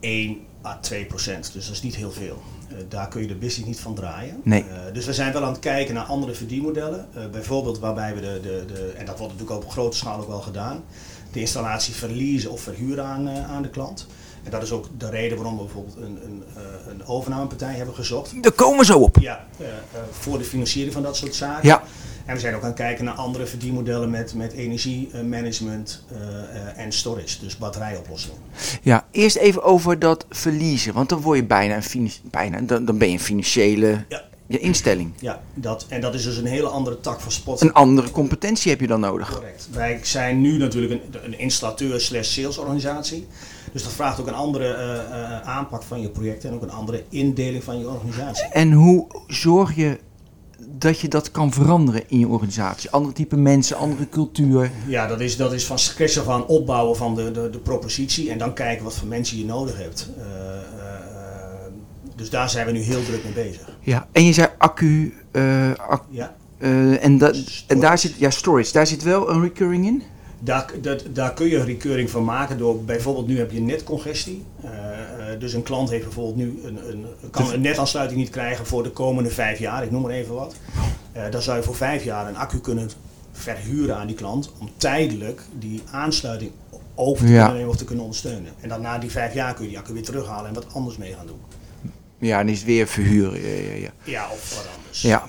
1 0.00 0.38
à 0.64 0.78
2 0.80 1.04
procent. 1.04 1.52
Dus 1.52 1.64
dat 1.66 1.74
is 1.74 1.82
niet 1.82 1.96
heel 1.96 2.10
veel. 2.12 2.42
Eh, 2.76 2.84
daar 2.88 3.08
kun 3.08 3.20
je 3.20 3.26
de 3.26 3.34
business 3.34 3.68
niet 3.68 3.80
van 3.80 3.94
draaien. 3.94 4.40
Nee. 4.42 4.60
Eh, 4.62 4.92
dus 4.92 5.06
we 5.06 5.12
zijn 5.12 5.32
wel 5.32 5.44
aan 5.44 5.52
het 5.52 5.60
kijken 5.60 5.94
naar 5.94 6.04
andere 6.04 6.34
verdienmodellen. 6.34 7.06
Eh, 7.14 7.26
bijvoorbeeld 7.26 7.78
waarbij 7.78 8.14
we 8.14 8.20
de, 8.20 8.40
de, 8.42 8.64
de, 8.66 8.92
en 8.96 9.06
dat 9.06 9.18
wordt 9.18 9.32
natuurlijk 9.32 9.64
op 9.64 9.70
grote 9.70 9.96
schaal 9.96 10.20
ook 10.20 10.28
wel 10.28 10.40
gedaan, 10.40 10.84
de 11.32 11.40
installatie 11.40 11.94
verliezen 11.94 12.50
of 12.50 12.60
verhuren 12.60 13.04
aan, 13.04 13.28
aan 13.28 13.62
de 13.62 13.70
klant. 13.70 14.06
En 14.42 14.50
dat 14.50 14.62
is 14.62 14.70
ook 14.70 14.88
de 14.98 15.10
reden 15.10 15.36
waarom 15.36 15.56
we 15.56 15.62
bijvoorbeeld 15.62 15.96
een, 15.96 16.18
een, 16.24 16.42
een 16.88 17.06
overnamepartij 17.06 17.74
hebben 17.74 17.94
gezocht. 17.94 18.42
Daar 18.42 18.52
komen 18.52 18.78
we 18.78 18.84
zo 18.84 18.98
op. 18.98 19.16
Ja, 19.20 19.44
voor 20.10 20.38
de 20.38 20.44
financiering 20.44 20.92
van 20.92 21.02
dat 21.02 21.16
soort 21.16 21.34
zaken. 21.34 21.68
Ja. 21.68 21.82
En 22.24 22.34
we 22.34 22.40
zijn 22.40 22.54
ook 22.54 22.60
aan 22.60 22.66
het 22.66 22.76
kijken 22.76 23.04
naar 23.04 23.14
andere 23.14 23.46
verdienmodellen 23.46 24.10
met, 24.10 24.34
met 24.34 24.52
energiemanagement 24.52 26.04
eh, 26.10 26.18
eh, 26.18 26.78
en 26.84 26.92
storage, 26.92 27.38
dus 27.40 27.58
batterijoplossingen. 27.58 28.38
Ja, 28.82 29.06
eerst 29.10 29.36
even 29.36 29.62
over 29.62 29.98
dat 29.98 30.26
verliezen. 30.30 30.94
Want 30.94 31.08
dan 31.08 31.20
word 31.20 31.38
je 31.38 31.44
bijna 31.44 31.80
een, 31.92 32.10
bijna, 32.30 32.60
dan, 32.60 32.84
dan 32.84 32.98
ben 32.98 33.08
je 33.08 33.14
een 33.14 33.20
financiële 33.20 34.04
Ja. 34.08 34.22
je 34.46 34.58
instelling. 34.58 35.12
Ja, 35.18 35.40
dat, 35.54 35.86
en 35.88 36.00
dat 36.00 36.14
is 36.14 36.22
dus 36.22 36.36
een 36.36 36.46
hele 36.46 36.68
andere 36.68 37.00
tak 37.00 37.20
van 37.20 37.32
spot. 37.32 37.60
Een 37.60 37.72
andere 37.72 38.10
competentie 38.10 38.70
heb 38.70 38.80
je 38.80 38.86
dan 38.86 39.00
nodig. 39.00 39.32
Correct. 39.32 39.68
Wij 39.72 40.00
zijn 40.02 40.40
nu 40.40 40.56
natuurlijk 40.56 40.92
een, 40.92 41.24
een 41.24 41.38
installateur 41.38 42.00
slash 42.00 42.28
salesorganisatie. 42.28 43.26
Dus 43.72 43.82
dat 43.82 43.92
vraagt 43.92 44.20
ook 44.20 44.26
een 44.26 44.34
andere 44.34 44.74
eh, 44.74 45.40
aanpak 45.40 45.82
van 45.82 46.00
je 46.00 46.08
project 46.08 46.44
en 46.44 46.52
ook 46.52 46.62
een 46.62 46.70
andere 46.70 47.04
indeling 47.08 47.64
van 47.64 47.78
je 47.78 47.88
organisatie. 47.88 48.46
En 48.46 48.72
hoe 48.72 49.06
zorg 49.26 49.74
je 49.74 49.98
dat 50.68 50.98
je 51.00 51.08
dat 51.08 51.30
kan 51.30 51.52
veranderen 51.52 52.02
in 52.08 52.18
je 52.18 52.28
organisatie? 52.28 52.90
Andere 52.90 53.14
type 53.14 53.36
mensen, 53.36 53.76
andere 53.76 54.08
cultuur. 54.08 54.70
Ja, 54.86 55.06
dat 55.06 55.20
is, 55.20 55.36
dat 55.36 55.52
is 55.52 55.64
van 55.66 55.78
af 56.18 56.28
aan 56.28 56.46
opbouwen 56.46 56.96
van 56.96 57.14
de, 57.14 57.30
de, 57.30 57.50
de 57.50 57.58
propositie 57.58 58.30
en 58.30 58.38
dan 58.38 58.54
kijken 58.54 58.84
wat 58.84 58.94
voor 58.94 59.08
mensen 59.08 59.38
je 59.38 59.44
nodig 59.44 59.76
hebt. 59.78 60.08
Eh, 60.18 60.24
eh, 60.24 60.62
dus 62.16 62.30
daar 62.30 62.50
zijn 62.50 62.66
we 62.66 62.72
nu 62.72 62.80
heel 62.80 63.04
druk 63.04 63.24
mee 63.24 63.32
bezig. 63.32 63.68
Ja, 63.80 64.08
en 64.12 64.24
je 64.24 64.32
zei 64.32 64.48
accu. 64.58 65.14
eh, 65.30 65.70
ac- 65.88 66.04
Ja. 66.10 66.34
en, 67.00 67.18
da- 67.18 67.32
en 67.66 67.80
daar 67.80 67.98
zit, 67.98 68.14
ja, 68.18 68.30
storage, 68.30 68.72
daar 68.72 68.86
zit 68.86 69.02
wel 69.02 69.30
een 69.30 69.40
recurring 69.42 69.86
in. 69.86 70.02
Daar, 70.44 70.72
dat, 70.80 71.04
daar 71.12 71.32
kun 71.34 71.48
je 71.48 71.56
een 71.56 71.64
recurring 71.64 72.10
van 72.10 72.24
maken 72.24 72.58
door 72.58 72.84
bijvoorbeeld 72.84 73.26
nu 73.26 73.38
heb 73.38 73.50
je 73.50 73.60
netcongestie. 73.60 74.44
Eh, 74.62 74.70
dus 75.38 75.52
een 75.52 75.62
klant 75.62 75.90
heeft 75.90 76.04
bijvoorbeeld 76.04 76.36
nu 76.36 76.60
een, 76.64 76.88
een, 76.88 77.06
kan 77.30 77.52
een 77.52 77.60
netaansluiting 77.60 78.20
niet 78.20 78.30
krijgen 78.30 78.66
voor 78.66 78.82
de 78.82 78.90
komende 78.90 79.30
vijf 79.30 79.58
jaar, 79.58 79.82
ik 79.84 79.90
noem 79.90 80.02
maar 80.02 80.10
even 80.10 80.34
wat. 80.34 80.54
Eh, 81.12 81.22
dan 81.30 81.42
zou 81.42 81.56
je 81.56 81.62
voor 81.62 81.74
vijf 81.76 82.04
jaar 82.04 82.28
een 82.28 82.36
accu 82.36 82.60
kunnen 82.60 82.90
verhuren 83.32 83.96
aan 83.96 84.06
die 84.06 84.16
klant 84.16 84.52
om 84.58 84.70
tijdelijk 84.76 85.42
die 85.58 85.82
aansluiting 85.90 86.50
over 86.94 87.26
te 87.26 87.32
Ja. 87.32 87.38
kunnen 87.38 87.54
nemen 87.56 87.70
of 87.70 87.76
te 87.76 87.84
kunnen 87.84 88.04
ondersteunen. 88.04 88.52
En 88.60 88.68
dan 88.68 88.80
na 88.80 88.98
die 88.98 89.10
vijf 89.10 89.34
jaar 89.34 89.54
kun 89.54 89.62
je 89.64 89.68
die 89.70 89.78
accu 89.78 89.92
weer 89.92 90.02
terughalen 90.02 90.46
en 90.48 90.54
wat 90.54 90.66
anders 90.74 90.96
mee 90.96 91.12
gaan 91.12 91.26
doen. 91.26 91.40
Ja, 92.18 92.40
en 92.40 92.48
is 92.48 92.64
weer 92.64 92.86
verhuren. 92.86 93.40
Ja, 93.42 93.70
ja, 93.70 93.74
ja. 93.74 93.90
Ja, 94.04 94.28
of 94.32 94.54
wat 94.56 94.68
anders. 94.76 95.02
ja. 95.02 95.28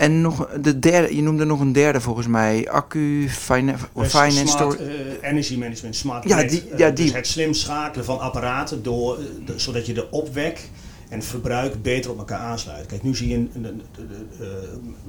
En 0.00 0.20
nog 0.20 0.48
de 0.60 0.78
derde, 0.78 1.16
je 1.16 1.22
noemde 1.22 1.44
nog 1.44 1.60
een 1.60 1.72
derde 1.72 2.00
volgens 2.00 2.26
mij. 2.26 2.70
Accu, 2.70 3.28
fina- 3.28 3.76
Dus 3.94 4.08
finance, 4.08 4.46
smart, 4.46 4.76
eh, 4.80 4.88
energy 5.30 5.56
management, 5.56 5.96
smart 5.96 6.28
Ja, 6.28 6.42
die- 6.42 6.62
Eh, 6.70 6.78
ja, 6.78 6.90
dus 6.90 7.04
die- 7.04 7.14
het 7.14 7.26
slim 7.26 7.54
schakelen 7.54 8.04
van 8.04 8.20
apparaten 8.20 8.82
door, 8.82 9.18
eh, 9.18 9.24
de- 9.46 9.58
zodat 9.58 9.86
je 9.86 9.92
de 9.92 10.10
opwek 10.10 10.68
en 11.08 11.22
verbruik 11.22 11.82
beter 11.82 12.10
op 12.10 12.18
elkaar 12.18 12.38
aansluit. 12.38 12.86
Kijk, 12.86 13.02
nu 13.02 13.14
zie 13.16 13.28
je 13.28 13.34
een, 13.34 13.50
een, 13.54 13.64
een- 13.64 13.82
een- 13.98 14.46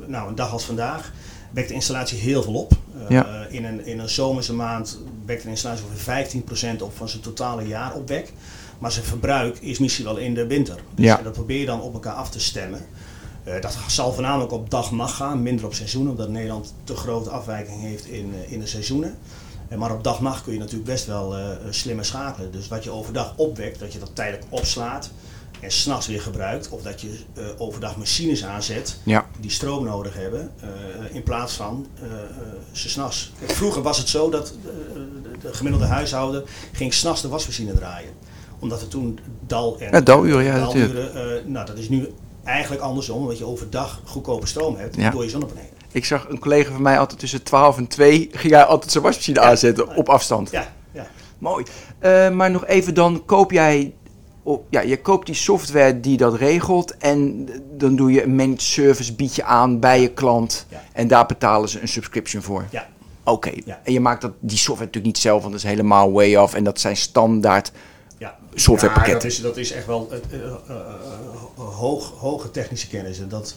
eh, 0.04 0.08
nou, 0.08 0.30
een 0.30 0.36
dag 0.36 0.52
als 0.52 0.64
vandaag 0.66 1.12
wekt 1.54 1.68
de 1.68 1.74
installatie 1.74 2.18
heel 2.20 2.44
veel 2.44 2.54
op. 2.54 2.72
Eh, 2.98 3.10
Ja. 3.10 3.46
eh, 3.48 3.56
in, 3.56 3.66
een, 3.66 3.86
in 3.86 4.00
een 4.00 4.10
zomerse 4.10 4.54
maand 4.54 5.00
wekt 5.26 5.44
een 5.44 5.50
installatie 5.50 5.86
ongeveer 5.86 6.04
15% 6.04 6.82
op 6.82 6.98
van 6.98 7.10
zijn 7.10 7.22
totale 7.22 7.68
jaaropwek. 7.68 8.34
Maar 8.80 8.92
zijn 8.92 9.06
verbruik 9.06 9.58
is 9.60 9.80
misschien 9.80 10.06
wel 10.06 10.18
in 10.18 10.34
de 10.34 10.48
winter. 10.48 10.76
Dus 10.96 11.06
Ja. 11.06 11.20
dat 11.24 11.34
probeer 11.34 11.60
je 11.60 11.66
dan 11.66 11.82
op 11.82 11.94
elkaar 11.94 12.14
af 12.14 12.30
te 12.30 12.40
stemmen. 12.40 12.80
Eh, 13.44 13.62
dat 13.62 13.78
zal 13.88 14.14
voornamelijk 14.14 14.52
op 14.52 14.70
dag-nacht 14.70 15.14
gaan, 15.14 15.42
minder 15.42 15.66
op 15.66 15.74
seizoenen, 15.74 16.12
omdat 16.12 16.30
Nederland 16.30 16.74
te 16.84 16.96
grote 16.96 17.30
afwijking 17.30 17.82
heeft 17.82 18.06
in, 18.06 18.34
eh, 18.34 18.52
in 18.52 18.60
de 18.60 18.68
seizoenen. 18.68 19.18
Eh, 19.68 19.78
maar 19.78 19.94
op 19.94 20.04
dag-nacht 20.04 20.44
kun 20.44 20.54
je 20.54 20.60
natuurlijk 20.60 20.90
best 20.90 21.06
wel 21.06 21.36
slimmer 21.70 22.06
schakelen. 22.06 22.52
Dus 22.52 22.68
wat 22.68 22.84
je 22.84 22.92
overdag 22.92 23.34
opwekt, 23.36 23.80
dat 23.80 23.94
je 23.94 24.00
dat 24.00 24.16
tijdelijk 24.16 24.46
opslaat 24.50 25.10
en 25.60 25.72
s'nachts 25.72 26.08
weer 26.08 26.22
gebruikt. 26.22 26.70
Of 26.70 26.82
dat 26.82 27.02
je 27.02 27.20
overdag 27.58 27.98
machines 27.98 28.46
aanzet 28.46 28.98
Ja. 29.04 29.28
die 29.40 29.52
stroom 29.52 29.84
nodig 29.86 30.14
hebben, 30.14 30.52
in 31.12 31.24
plaats 31.24 31.54
van 31.54 31.88
ze 32.72 32.90
s'nachts. 32.90 33.32
Vroeger 33.46 33.82
was 33.82 33.98
het 33.98 34.10
zo 34.10 34.30
dat 34.30 34.54
de, 34.64 35.32
de 35.42 35.54
gemiddelde 35.54 35.86
huishouden 35.86 36.44
ging 36.72 36.94
s'nachts 36.94 37.22
de 37.22 37.28
wasmachine 37.28 37.74
draaien. 37.74 38.12
Omdat 38.60 38.82
er 38.82 38.88
toen 38.88 39.20
dal 39.48 39.80
en 39.80 39.92
Ja, 39.92 40.02
daluren, 40.02 40.44
ja, 40.44 40.60
daluren, 40.60 41.52
nou, 41.52 41.66
dat 41.66 41.78
is 41.78 41.90
nu 41.90 42.10
eigenlijk 42.44 42.82
andersom, 42.84 43.18
omdat 43.18 43.38
je 43.38 43.46
overdag 43.46 44.02
goedkope 44.06 44.48
stroom 44.48 44.76
hebt 44.76 44.96
Ja. 44.96 45.10
door 45.10 45.24
je 45.24 45.30
zonnepanelen. 45.30 45.70
Ik 45.92 46.06
zag 46.06 46.30
een 46.30 46.40
collega 46.40 46.72
van 46.72 46.82
mij 46.82 47.00
altijd 47.00 47.20
tussen 47.20 47.44
12 47.44 47.78
en 47.78 47.88
2 47.88 48.30
ging 48.32 48.54
hij 48.54 48.64
altijd 48.66 48.92
zijn 48.92 49.04
wasmachine 49.04 49.40
aanzetten 49.40 49.96
op 49.96 50.10
afstand. 50.10 50.52
Ja, 50.52 50.74
ja. 50.92 51.08
Mooi. 51.38 51.66
Eh, 52.00 52.30
maar 52.30 52.52
nog 52.52 52.66
even 52.66 52.94
dan 52.94 53.24
koop 53.26 53.52
jij... 53.52 53.94
op- 54.44 54.66
ja, 54.70 54.82
je 54.82 55.02
koopt 55.02 55.26
die 55.26 55.36
software 55.36 56.00
die 56.00 56.18
dat 56.18 56.36
regelt 56.36 56.98
en 56.98 57.48
dan 57.78 57.96
doe 57.96 58.12
je 58.12 58.24
een 58.24 58.36
managed 58.36 58.62
service 58.62 59.14
bied 59.14 59.36
je 59.36 59.44
aan 59.44 59.80
bij 59.80 60.02
je 60.02 60.08
klant 60.14 60.66
Ja. 60.70 60.84
en 60.94 61.08
daar 61.08 61.26
betalen 61.26 61.70
ze 61.70 61.82
een 61.82 61.88
subscription 61.88 62.42
voor. 62.42 62.66
ja. 62.70 62.88
Oké. 63.24 63.52
Ja. 63.66 63.80
En 63.84 63.94
je 63.94 64.00
maakt 64.00 64.22
dat, 64.22 64.32
die 64.40 64.58
software 64.58 64.86
natuurlijk 64.86 65.06
niet 65.14 65.18
zelf, 65.18 65.42
want 65.42 65.54
dat 65.54 65.64
is 65.64 65.70
helemaal 65.70 66.12
way 66.12 66.36
off 66.36 66.54
en 66.54 66.64
dat 66.64 66.80
zijn 66.80 66.98
standaard. 66.98 67.72
Softwarepakketten. 68.54 69.14
Ja, 69.14 69.24
dat, 69.24 69.32
is, 69.32 69.42
dat 69.42 69.58
is 69.58 69.72
echt 69.72 69.86
wel 69.86 70.10
eh, 70.12 70.40
eh, 70.40 70.46
eh, 70.68 70.84
hoog, 71.56 72.14
hoge 72.18 72.52
technische 72.52 72.88
kennis. 72.88 73.20
En 73.20 73.30
dat, 73.30 73.56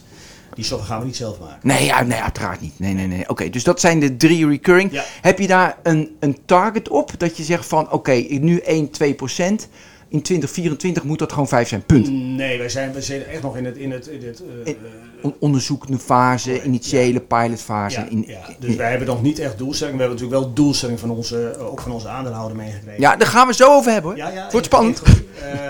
die 0.53 0.63
software 0.63 0.91
gaan 0.91 0.99
we 0.99 1.05
niet 1.05 1.15
zelf 1.15 1.39
maken. 1.39 1.59
Nee, 1.61 1.85
ja, 1.85 2.03
nee 2.03 2.21
uiteraard 2.21 2.61
niet. 2.61 2.79
Nee, 2.79 2.93
nee, 2.93 3.07
nee. 3.07 3.29
Oké, 3.29 3.49
dus 3.49 3.63
dat 3.63 3.79
zijn 3.79 3.99
de 3.99 4.17
drie 4.17 4.47
recurring. 4.47 4.91
Ja. 4.91 5.03
Heb 5.21 5.39
je 5.39 5.47
daar 5.47 5.77
een, 5.83 6.15
een 6.19 6.37
target 6.45 6.89
op 6.89 7.11
dat 7.17 7.37
je 7.37 7.43
zegt 7.43 7.65
van 7.65 7.91
oké, 7.91 8.25
nu 8.29 8.57
1, 8.57 8.89
2 8.89 9.13
procent. 9.13 9.67
In 10.15 10.21
2024 10.21 11.03
moet 11.03 11.19
dat 11.19 11.31
gewoon 11.31 11.47
5 11.47 11.67
zijn, 11.67 11.83
punt. 11.85 12.09
Nee, 12.11 12.57
wij 12.57 12.69
zijn, 12.69 12.93
wij 12.93 13.01
zijn 13.01 13.25
echt 13.25 13.41
nog 13.41 13.57
in 13.57 13.65
het, 13.65 13.77
in 13.77 13.91
het, 13.91 14.07
in 14.07 14.25
het 14.27 14.43
On- 15.21 15.35
onderzoekende 15.39 15.99
fase, 15.99 16.45
Correct, 16.49 16.65
initiële 16.65 17.19
pilotfase. 17.19 17.99
ja, 17.99 18.07
in, 18.09 18.23
ja. 18.27 18.39
Dus 18.59 18.75
wij 18.75 18.89
hebben 18.89 19.07
nog 19.07 19.21
niet 19.21 19.39
echt 19.39 19.57
doelstelling. 19.57 19.95
We 19.97 20.01
hebben 20.03 20.19
natuurlijk 20.21 20.45
wel 20.47 20.53
doelstelling 20.55 20.99
van 20.99 21.09
onze, 21.09 21.49
eh, 21.49 21.71
ook 21.71 21.81
van 21.81 21.91
onze 21.91 22.07
aandeelhouder 22.07 22.57
meegekregen. 22.57 23.01
ja, 23.01 23.15
daar 23.15 23.27
gaan 23.27 23.47
we 23.47 23.53
zo 23.53 23.73
over 23.75 23.91
hebben 23.91 24.11
hoor. 24.11 24.19
Ja, 24.19 24.29
ja, 24.29 24.47
Wordt 24.51 24.65
spannend. 24.65 25.01
Eh, 25.41 25.69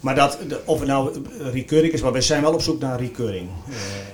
maar 0.00 0.14
dat, 0.14 0.38
de- 0.48 0.60
of 0.64 0.78
het 0.78 0.88
nou 0.88 1.22
recurring 1.52 1.92
is, 1.92 2.02
maar 2.02 2.12
wij 2.12 2.20
zijn 2.20 2.42
wel 2.42 2.52
op 2.54 2.62
zoek 2.62 2.80
naar 2.80 2.98
recurring. 3.00 3.48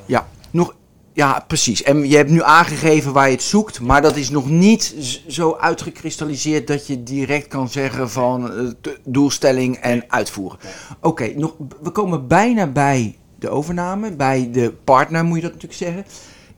Ja, 0.07 0.29
nog, 0.51 0.75
ja, 1.17 1.45
precies. 1.47 1.83
En 1.83 2.09
je 2.09 2.17
hebt 2.17 2.31
nu 2.31 2.43
aangegeven 2.43 3.13
waar 3.13 3.27
je 3.27 3.35
het 3.35 3.43
zoekt, 3.43 3.81
maar 3.81 4.03
dat 4.03 4.17
is 4.17 4.31
nog 4.31 4.51
niet 4.51 4.95
zo 5.29 5.55
uitgekristalliseerd 5.55 6.67
dat 6.67 6.87
je 6.87 7.03
direct 7.03 7.49
kan 7.49 7.69
zeggen 7.69 8.11
van 8.11 8.53
eh, 8.53 8.93
doelstelling 9.05 9.77
en 9.77 10.05
uitvoeren. 10.09 10.59
Oké, 11.01 11.33
nog 11.37 11.55
we 11.83 11.91
komen 11.91 12.27
bijna 12.29 12.67
bij 12.67 13.17
de 13.39 13.49
overname, 13.49 14.13
bij 14.13 14.49
de 14.53 14.73
partner 14.85 15.25
moet 15.25 15.37
je 15.37 15.43
dat 15.43 15.53
natuurlijk 15.53 15.81
zeggen. 15.81 16.05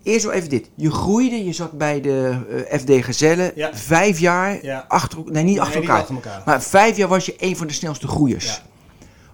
Eerst 0.03 0.25
wel 0.25 0.35
even 0.35 0.49
dit. 0.49 0.71
Je 0.75 0.91
groeide, 0.91 1.45
je 1.45 1.53
zat 1.53 1.73
bij 1.73 2.00
de 2.00 2.37
eh, 2.69 2.79
FD 2.79 3.05
Gezellen, 3.05 3.53
Ja. 3.55 3.71
vijf 3.75 4.19
jaar 4.19 4.59
Ja. 4.65 4.85
achter, 4.88 5.19
nee 5.25 5.45
niet 5.45 5.61
achter 5.61 5.81
elkaar, 5.81 6.00
achter 6.00 6.15
elkaar. 6.15 6.43
maar 6.45 6.62
vijf 6.62 6.97
jaar 6.97 7.09
was 7.09 7.27
je 7.27 7.35
een 7.38 7.57
van 7.57 7.67
de 7.67 7.73
snelste 7.73 8.09
groeiers. 8.09 8.47
Ja. 8.47 8.59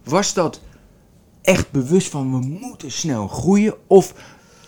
Was 0.04 0.34
dat 0.34 0.60
echt 1.42 1.70
bewust 1.70 2.08
van 2.08 2.30
we 2.40 2.46
moeten 2.60 2.92
snel 2.92 3.28
groeien? 3.28 3.74
Of 3.86 4.14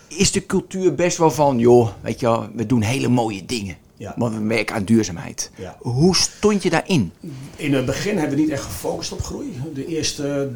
is 0.07 0.31
de 0.31 0.45
cultuur 0.45 0.95
best 0.95 1.17
wel 1.17 1.31
van, 1.31 1.59
joh, 1.59 1.89
weet 2.01 2.19
je 2.19 2.25
wel, 2.25 2.47
we 2.53 2.65
doen 2.65 2.81
hele 2.81 3.07
mooie 3.07 3.45
dingen. 3.45 3.77
Ja. 3.97 4.13
Want 4.17 4.33
we 4.33 4.39
merken 4.39 4.75
aan 4.75 4.83
duurzaamheid. 4.83 5.51
Ja. 5.55 5.77
Hoe 5.79 6.15
stond 6.15 6.63
je 6.63 6.69
daarin? 6.69 7.11
In 7.55 7.73
het 7.73 7.85
begin 7.85 8.17
hebben 8.17 8.35
we 8.35 8.41
niet 8.43 8.51
echt 8.51 8.63
gefocust 8.63 9.11
op 9.11 9.21
groei. 9.21 9.61
De 9.73 9.85
eerste 9.85 10.49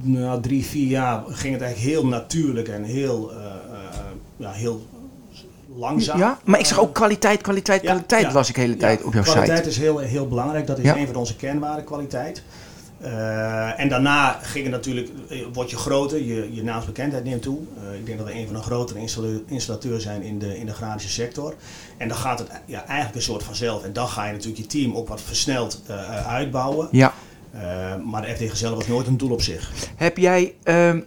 nou, 0.00 0.40
drie, 0.42 0.64
vier 0.64 0.86
jaar 0.86 1.22
ging 1.28 1.52
het 1.52 1.62
eigenlijk 1.62 1.94
heel 1.94 2.06
natuurlijk 2.06 2.68
en 2.68 2.84
heel, 2.84 3.32
eh, 3.32 3.36
eh, 3.36 4.04
ja, 4.36 4.52
heel 4.52 4.86
langzaam. 5.76 6.18
Ja, 6.18 6.38
maar 6.44 6.60
ik 6.60 6.66
zag 6.66 6.80
ook 6.80 6.94
kwaliteit, 6.94 7.40
kwaliteit, 7.40 7.82
kwaliteit 7.82 8.22
ja. 8.22 8.32
las 8.32 8.48
ik 8.48 8.54
de 8.54 8.60
hele 8.60 8.76
tijd 8.76 9.02
op 9.02 9.12
jouw 9.12 9.22
kwaliteit 9.22 9.58
site. 9.58 9.68
is 9.68 9.78
heel, 9.78 9.98
heel 9.98 10.28
belangrijk. 10.28 10.66
Dat 10.66 10.78
is 10.78 10.90
een 10.90 11.06
van 11.06 11.16
onze 11.16 11.36
kernwaarden, 11.36 11.84
kwaliteit. 11.84 12.42
Eh, 13.00 13.80
en 13.80 13.88
daarna 13.88 14.38
ging 14.42 14.64
het 14.64 14.72
natuurlijk, 14.72 15.08
eh, 15.28 15.38
word 15.52 15.70
je 15.70 15.76
groter, 15.76 16.22
je, 16.22 16.54
je 16.54 16.62
naamsbekendheid 16.62 17.24
neemt 17.24 17.42
toe. 17.42 17.58
Eh, 17.58 17.98
ik 17.98 18.06
denk 18.06 18.18
dat 18.18 18.26
we 18.26 18.34
een 18.34 18.46
van 18.46 18.54
de 18.54 18.62
grotere 18.62 19.00
installateurs 19.46 20.02
zijn 20.02 20.22
in 20.22 20.38
de, 20.38 20.58
in 20.58 20.66
de 20.66 20.72
agrarische 20.72 21.10
sector. 21.10 21.54
En 21.96 22.08
dan 22.08 22.16
gaat 22.16 22.38
het 22.38 22.48
ja, 22.64 22.84
eigenlijk 22.86 23.16
een 23.16 23.22
soort 23.22 23.42
vanzelf. 23.42 23.84
En 23.84 23.92
dan 23.92 24.08
ga 24.08 24.26
je 24.26 24.32
natuurlijk 24.32 24.58
je 24.58 24.66
team 24.66 24.96
ook 24.96 25.08
wat 25.08 25.20
versneld 25.20 25.82
uitbouwen. 26.26 26.88
Ja. 26.90 27.12
Maar 28.04 28.22
de 28.22 28.34
FD 28.34 28.50
Gezellen 28.50 28.76
was 28.76 28.86
nooit 28.86 29.06
een 29.06 29.16
doel 29.16 29.30
op 29.30 29.42
zich. 29.42 29.72
Heb 29.96 30.16
jij, 30.16 30.54
ehm 30.62 31.00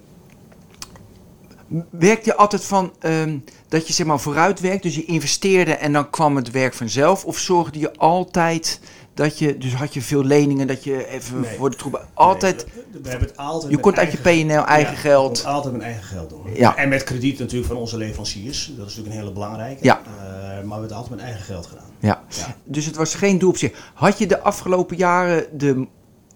werkte 1.89 2.29
je 2.29 2.35
altijd 2.35 2.65
van 2.65 2.93
ehm, 2.99 3.37
dat 3.67 3.87
je 3.87 3.93
zeg 3.93 4.05
maar 4.05 4.19
vooruit 4.19 4.59
werkt, 4.59 4.83
dus 4.83 4.95
je 4.95 5.05
investeerde 5.05 5.75
en 5.75 5.93
dan 5.93 6.09
kwam 6.09 6.35
het 6.35 6.51
werk 6.51 6.73
vanzelf? 6.73 7.25
Of 7.25 7.37
zorgde 7.37 7.79
je 7.79 7.97
altijd 7.97 8.79
dat 9.19 9.39
je, 9.39 9.57
dus 9.57 9.73
had 9.73 9.93
je 9.93 10.01
veel 10.01 10.23
leningen, 10.23 10.67
dat 10.67 10.83
je 10.83 11.07
even 11.07 11.39
Nee. 11.39 11.57
voor 11.57 11.69
de 11.69 11.75
troepen, 11.75 12.01
altijd, 12.13 12.65
Nee, 12.75 13.01
we, 13.01 13.09
hebben 13.09 13.27
het 13.27 13.37
altijd 13.37 13.71
je 13.71 13.77
kon 13.77 13.95
uit 13.95 14.11
je 14.11 14.17
PNL 14.17 14.65
eigen 14.65 14.93
Ja, 14.93 14.99
geld. 14.99 15.45
altijd 15.45 15.73
met 15.73 15.81
eigen 15.81 16.03
geld 16.03 16.29
doen. 16.29 16.41
Ja. 16.53 16.75
En 16.75 16.89
met 16.89 17.03
krediet 17.03 17.39
natuurlijk 17.39 17.67
van 17.71 17.77
onze 17.79 17.97
leveranciers. 17.97 18.65
Dat 18.65 18.87
is 18.87 18.95
natuurlijk 18.95 19.07
een 19.07 19.21
hele 19.21 19.31
belangrijke. 19.31 19.83
Ja. 19.83 19.99
Eh, 19.99 20.03
maar 20.05 20.51
we 20.51 20.69
hebben 20.69 20.81
het 20.81 20.91
altijd 20.91 21.09
met 21.15 21.19
eigen 21.19 21.43
geld 21.43 21.65
gedaan. 21.65 21.89
Ja. 21.99 22.23
Ja. 22.29 22.55
Dus 22.63 22.85
het 22.85 22.95
was 22.95 23.15
geen 23.15 23.37
doel 23.39 23.49
op 23.49 23.57
zich. 23.57 23.91
Had 23.93 24.17
je 24.17 24.27
de 24.27 24.39
afgelopen 24.41 24.97
jaren 24.97 25.45
de. 25.57 25.87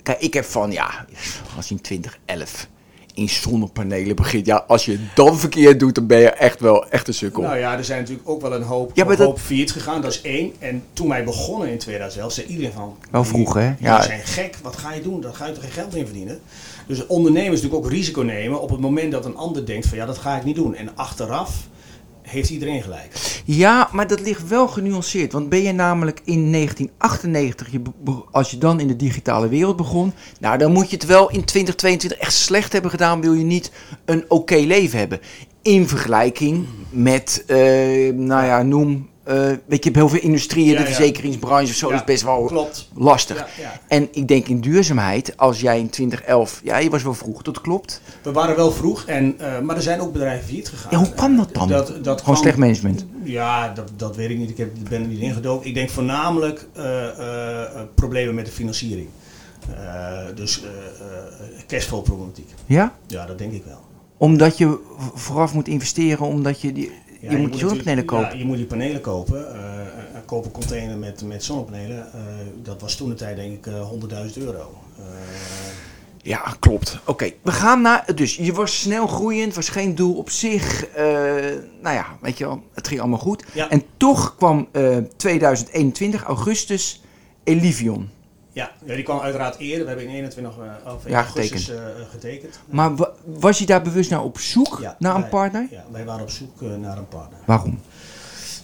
Kijk, 0.02 0.20
ik 0.22 0.34
heb 0.34 0.46
van 0.46 0.72
ja, 0.72 1.06
als 1.56 1.68
je 1.68 1.76
in 1.76 1.82
2011 1.82 2.68
in 3.14 3.30
zonnepanelen 3.30 4.16
begint. 4.16 4.46
Ja, 4.46 4.64
als 4.68 4.86
je 4.86 4.92
het 4.92 5.16
dan 5.16 5.40
verkeerd 5.40 5.80
doet, 5.80 5.96
dan 5.96 6.08
ben 6.08 6.20
je 6.20 6.30
echt 6.30 6.60
wel 6.60 6.90
echt 6.90 7.08
een 7.08 7.14
sukkel. 7.14 7.42
Nou 7.42 7.58
ja, 7.58 7.78
er 7.78 7.84
zijn 7.84 8.00
natuurlijk 8.00 8.30
ook 8.30 8.42
wel 8.42 8.54
een 8.54 8.62
hoop, 8.62 8.92
Ja, 8.94 9.06
een 9.06 9.18
hoop 9.18 9.40
gegaan. 9.44 10.02
Dat 10.02 10.12
is 10.12 10.22
één. 10.22 10.54
En 10.60 10.84
toen 10.94 11.08
wij 11.08 11.24
begonnen 11.24 11.70
in 11.70 11.78
2011, 11.78 12.34
zei 12.34 12.48
iedereen 12.48 12.72
van... 12.72 12.98
Wel 13.12 13.24
vroeg, 13.24 13.54
hè? 13.54 13.66
Ja. 13.66 13.76
Ja. 13.80 14.02
zijn 14.02 14.22
gek. 14.24 14.58
Wat 14.62 14.78
ga 14.78 14.94
je 14.94 15.02
doen? 15.02 15.22
Daar 15.22 15.34
ga 15.34 15.46
je 15.46 15.54
toch 15.54 15.64
geen 15.64 15.72
geld 15.72 15.96
in 15.96 16.06
verdienen? 16.06 16.40
Dus 16.88 17.08
ondernemers 17.08 17.62
natuurlijk 17.62 17.86
ook 17.86 17.92
risico 17.92 18.22
nemen 18.22 18.62
op 18.62 18.70
het 18.70 18.80
moment 18.80 19.12
dat 19.12 19.26
een 19.26 19.36
ander 19.36 19.66
denkt 19.66 19.88
van... 19.88 19.98
Ja, 19.98 20.06
dat 20.06 20.18
ga 20.18 20.38
ik 20.38 20.44
niet 20.44 20.56
doen. 20.56 20.76
En 20.76 20.90
achteraf 20.96 21.68
heeft 22.34 22.50
iedereen 22.50 22.82
gelijk. 22.82 23.42
Ja, 23.46 23.90
maar 23.92 24.08
dat 24.08 24.20
ligt 24.22 24.48
wel 24.48 24.68
genuanceerd. 24.68 25.32
Want 25.32 25.50
ben 25.50 25.62
je 25.62 25.72
namelijk 25.72 26.22
in 26.24 26.52
1998, 26.52 27.72
je 27.72 27.80
be- 27.80 27.92
be- 28.04 28.24
als 28.32 28.52
je 28.52 28.58
dan 28.58 28.80
in 28.80 28.88
de 28.88 28.96
digitale 28.96 29.48
wereld 29.48 29.76
begon, 29.76 30.14
nou 30.40 30.58
dan 30.58 30.72
moet 30.72 30.90
je 30.90 30.96
het 30.96 31.06
wel 31.06 31.30
in 31.30 31.44
2022 31.46 32.18
echt 32.20 32.34
slecht 32.34 32.74
hebben 32.74 32.92
gedaan, 32.92 33.22
wil 33.22 33.34
je 33.34 33.44
niet 33.44 33.72
een 34.06 34.26
oké 34.28 34.56
leven 34.56 35.00
hebben. 35.00 35.20
In 35.62 35.88
vergelijking 35.88 36.66
met, 36.90 37.44
eh, 37.48 37.58
nou 38.14 38.46
ja, 38.46 38.62
noem, 38.64 39.10
eh, 39.24 39.36
weet 39.36 39.58
je, 39.66 39.66
je 39.68 39.80
hebt 39.84 39.96
heel 39.96 40.10
veel 40.10 40.20
industrieën, 40.22 40.72
Ja, 40.72 40.80
de 40.80 40.86
verzekeringsbranche 40.86 41.70
of 41.72 41.76
zo, 41.78 41.90
is 41.90 42.04
best 42.04 42.24
wel 42.24 42.44
Klopt. 42.46 42.88
lastig. 42.96 43.48
En 43.88 44.08
ik 44.12 44.28
denk 44.28 44.48
in 44.48 44.62
duurzaamheid, 44.62 45.38
als 45.38 45.60
jij 45.62 45.80
in 45.80 45.90
2011, 45.90 46.62
ja, 46.64 46.78
je 46.78 46.90
was 46.90 47.04
wel 47.04 47.14
vroeg, 47.14 47.42
dat 47.42 47.62
klopt. 47.62 48.02
We 48.24 48.32
waren 48.32 48.56
wel 48.56 48.72
vroeg, 48.72 49.04
en, 49.06 49.40
eh, 49.40 49.60
maar 49.60 49.76
er 49.76 49.82
zijn 49.82 50.02
ook 50.02 50.14
bedrijven 50.14 50.46
failliet 50.46 50.70
gegaan. 50.70 50.92
Ja, 50.92 50.98
hoe 50.98 51.14
kwam 51.16 51.38
dat 51.38 51.54
dan? 51.54 51.68
Dat, 51.68 51.88
dat 51.88 51.98
Gewoon 52.04 52.16
kwam- 52.16 52.36
slecht 52.36 52.58
management. 52.58 53.06
Ja, 53.24 53.70
dat, 53.74 53.92
dat 53.98 54.16
weet 54.16 54.30
ik 54.30 54.38
niet. 54.38 54.50
Ik 54.50 54.58
heb, 54.58 54.70
ben 54.90 55.02
er 55.02 55.08
niet 55.08 55.20
ingedoken. 55.20 55.68
Ik 55.68 55.74
denk 55.74 55.90
voornamelijk 55.90 56.68
eh, 56.74 56.82
problemen 57.96 58.36
met 58.36 58.46
de 58.46 58.52
financiering. 58.52 59.08
Dus 60.36 60.64
cashflow 61.68 62.04
problematiek. 62.04 62.50
Ja? 62.66 62.96
Ja, 63.08 63.26
dat 63.26 63.38
denk 63.38 63.52
ik 63.54 63.64
wel. 63.66 63.80
Omdat 64.18 64.58
je 64.58 64.80
vooraf 65.14 65.54
moet 65.54 65.68
investeren, 65.68 66.26
omdat 66.26 66.62
je 66.62 66.72
die, 66.72 66.92
Je 67.30 67.38
moet 67.38 67.54
je 67.54 67.60
zonnepanelen 67.68 68.06
kopen. 68.06 68.30
Ja, 68.32 68.38
je 68.38 68.46
moet 68.46 68.58
die 68.58 68.66
panelen 68.66 69.02
kopen. 69.02 69.54
Eh, 69.56 69.80
eh, 69.82 69.88
koop 70.26 70.46
een 70.46 70.52
container 70.52 70.98
met, 70.98 71.22
met 71.24 71.44
zonnepanelen. 71.44 71.98
Eh, 72.14 72.20
dat 72.64 72.82
was 72.82 72.96
toen 72.96 73.10
de 73.10 73.16
tijd 73.16 73.36
denk 73.36 73.54
ik 73.54 73.68
eh 73.74 73.90
100.000 73.90 74.38
euro. 74.38 74.82
Eh, 74.98 75.04
Ja, 76.22 76.56
klopt. 76.60 77.00
Oké, 77.06 77.32
we 77.42 77.52
gaan 77.52 77.82
naar. 77.82 78.16
Dus 78.16 78.36
je 78.36 78.54
was 78.54 78.80
snel 78.80 79.08
groeiend, 79.08 79.56
was 79.56 79.70
geen 79.70 79.96
doel 79.96 80.16
op 80.16 80.30
zich. 80.30 80.86
eh, 80.86 81.04
nou 81.82 81.96
ja, 81.96 82.06
weet 82.22 82.38
je 82.38 82.46
wel, 82.46 82.64
het 82.74 82.88
ging 82.88 83.00
allemaal 83.00 83.20
goed. 83.20 83.44
Ja. 83.54 83.70
En 83.70 83.84
toch 83.98 84.36
kwam 84.36 84.68
eh, 84.72 84.98
2021, 85.16 86.24
augustus, 86.24 87.02
Elivion. 87.44 88.10
Ja, 88.54 88.72
die 88.86 89.04
kwam 89.04 89.20
uiteraard 89.20 89.58
eerder. 89.58 89.82
We 89.82 89.88
hebben 89.88 90.08
in 90.08 90.14
21 90.16 90.52
eh, 90.86 90.94
of 90.94 91.06
in 91.06 91.12
Ja, 91.12 91.18
augustus 91.18 91.70
eh, 91.70 91.80
getekend. 92.12 92.60
Maar 92.66 92.96
wa- 92.96 93.12
was 93.24 93.60
je 93.60 93.66
daar 93.66 93.82
bewust 93.82 94.10
naar 94.10 94.24
op 94.24 94.40
zoek, 94.40 94.78
Ja, 94.82 94.96
naar 95.00 95.16
een 95.16 95.22
wij- 95.22 95.30
partner? 95.30 95.68
Ja, 95.72 95.84
wij 95.92 96.06
waren 96.06 96.22
op 96.22 96.30
zoek 96.30 96.62
eh, 96.62 96.68
naar 96.76 96.98
een 96.98 97.08
partner. 97.08 97.40
Waarom? 97.46 97.80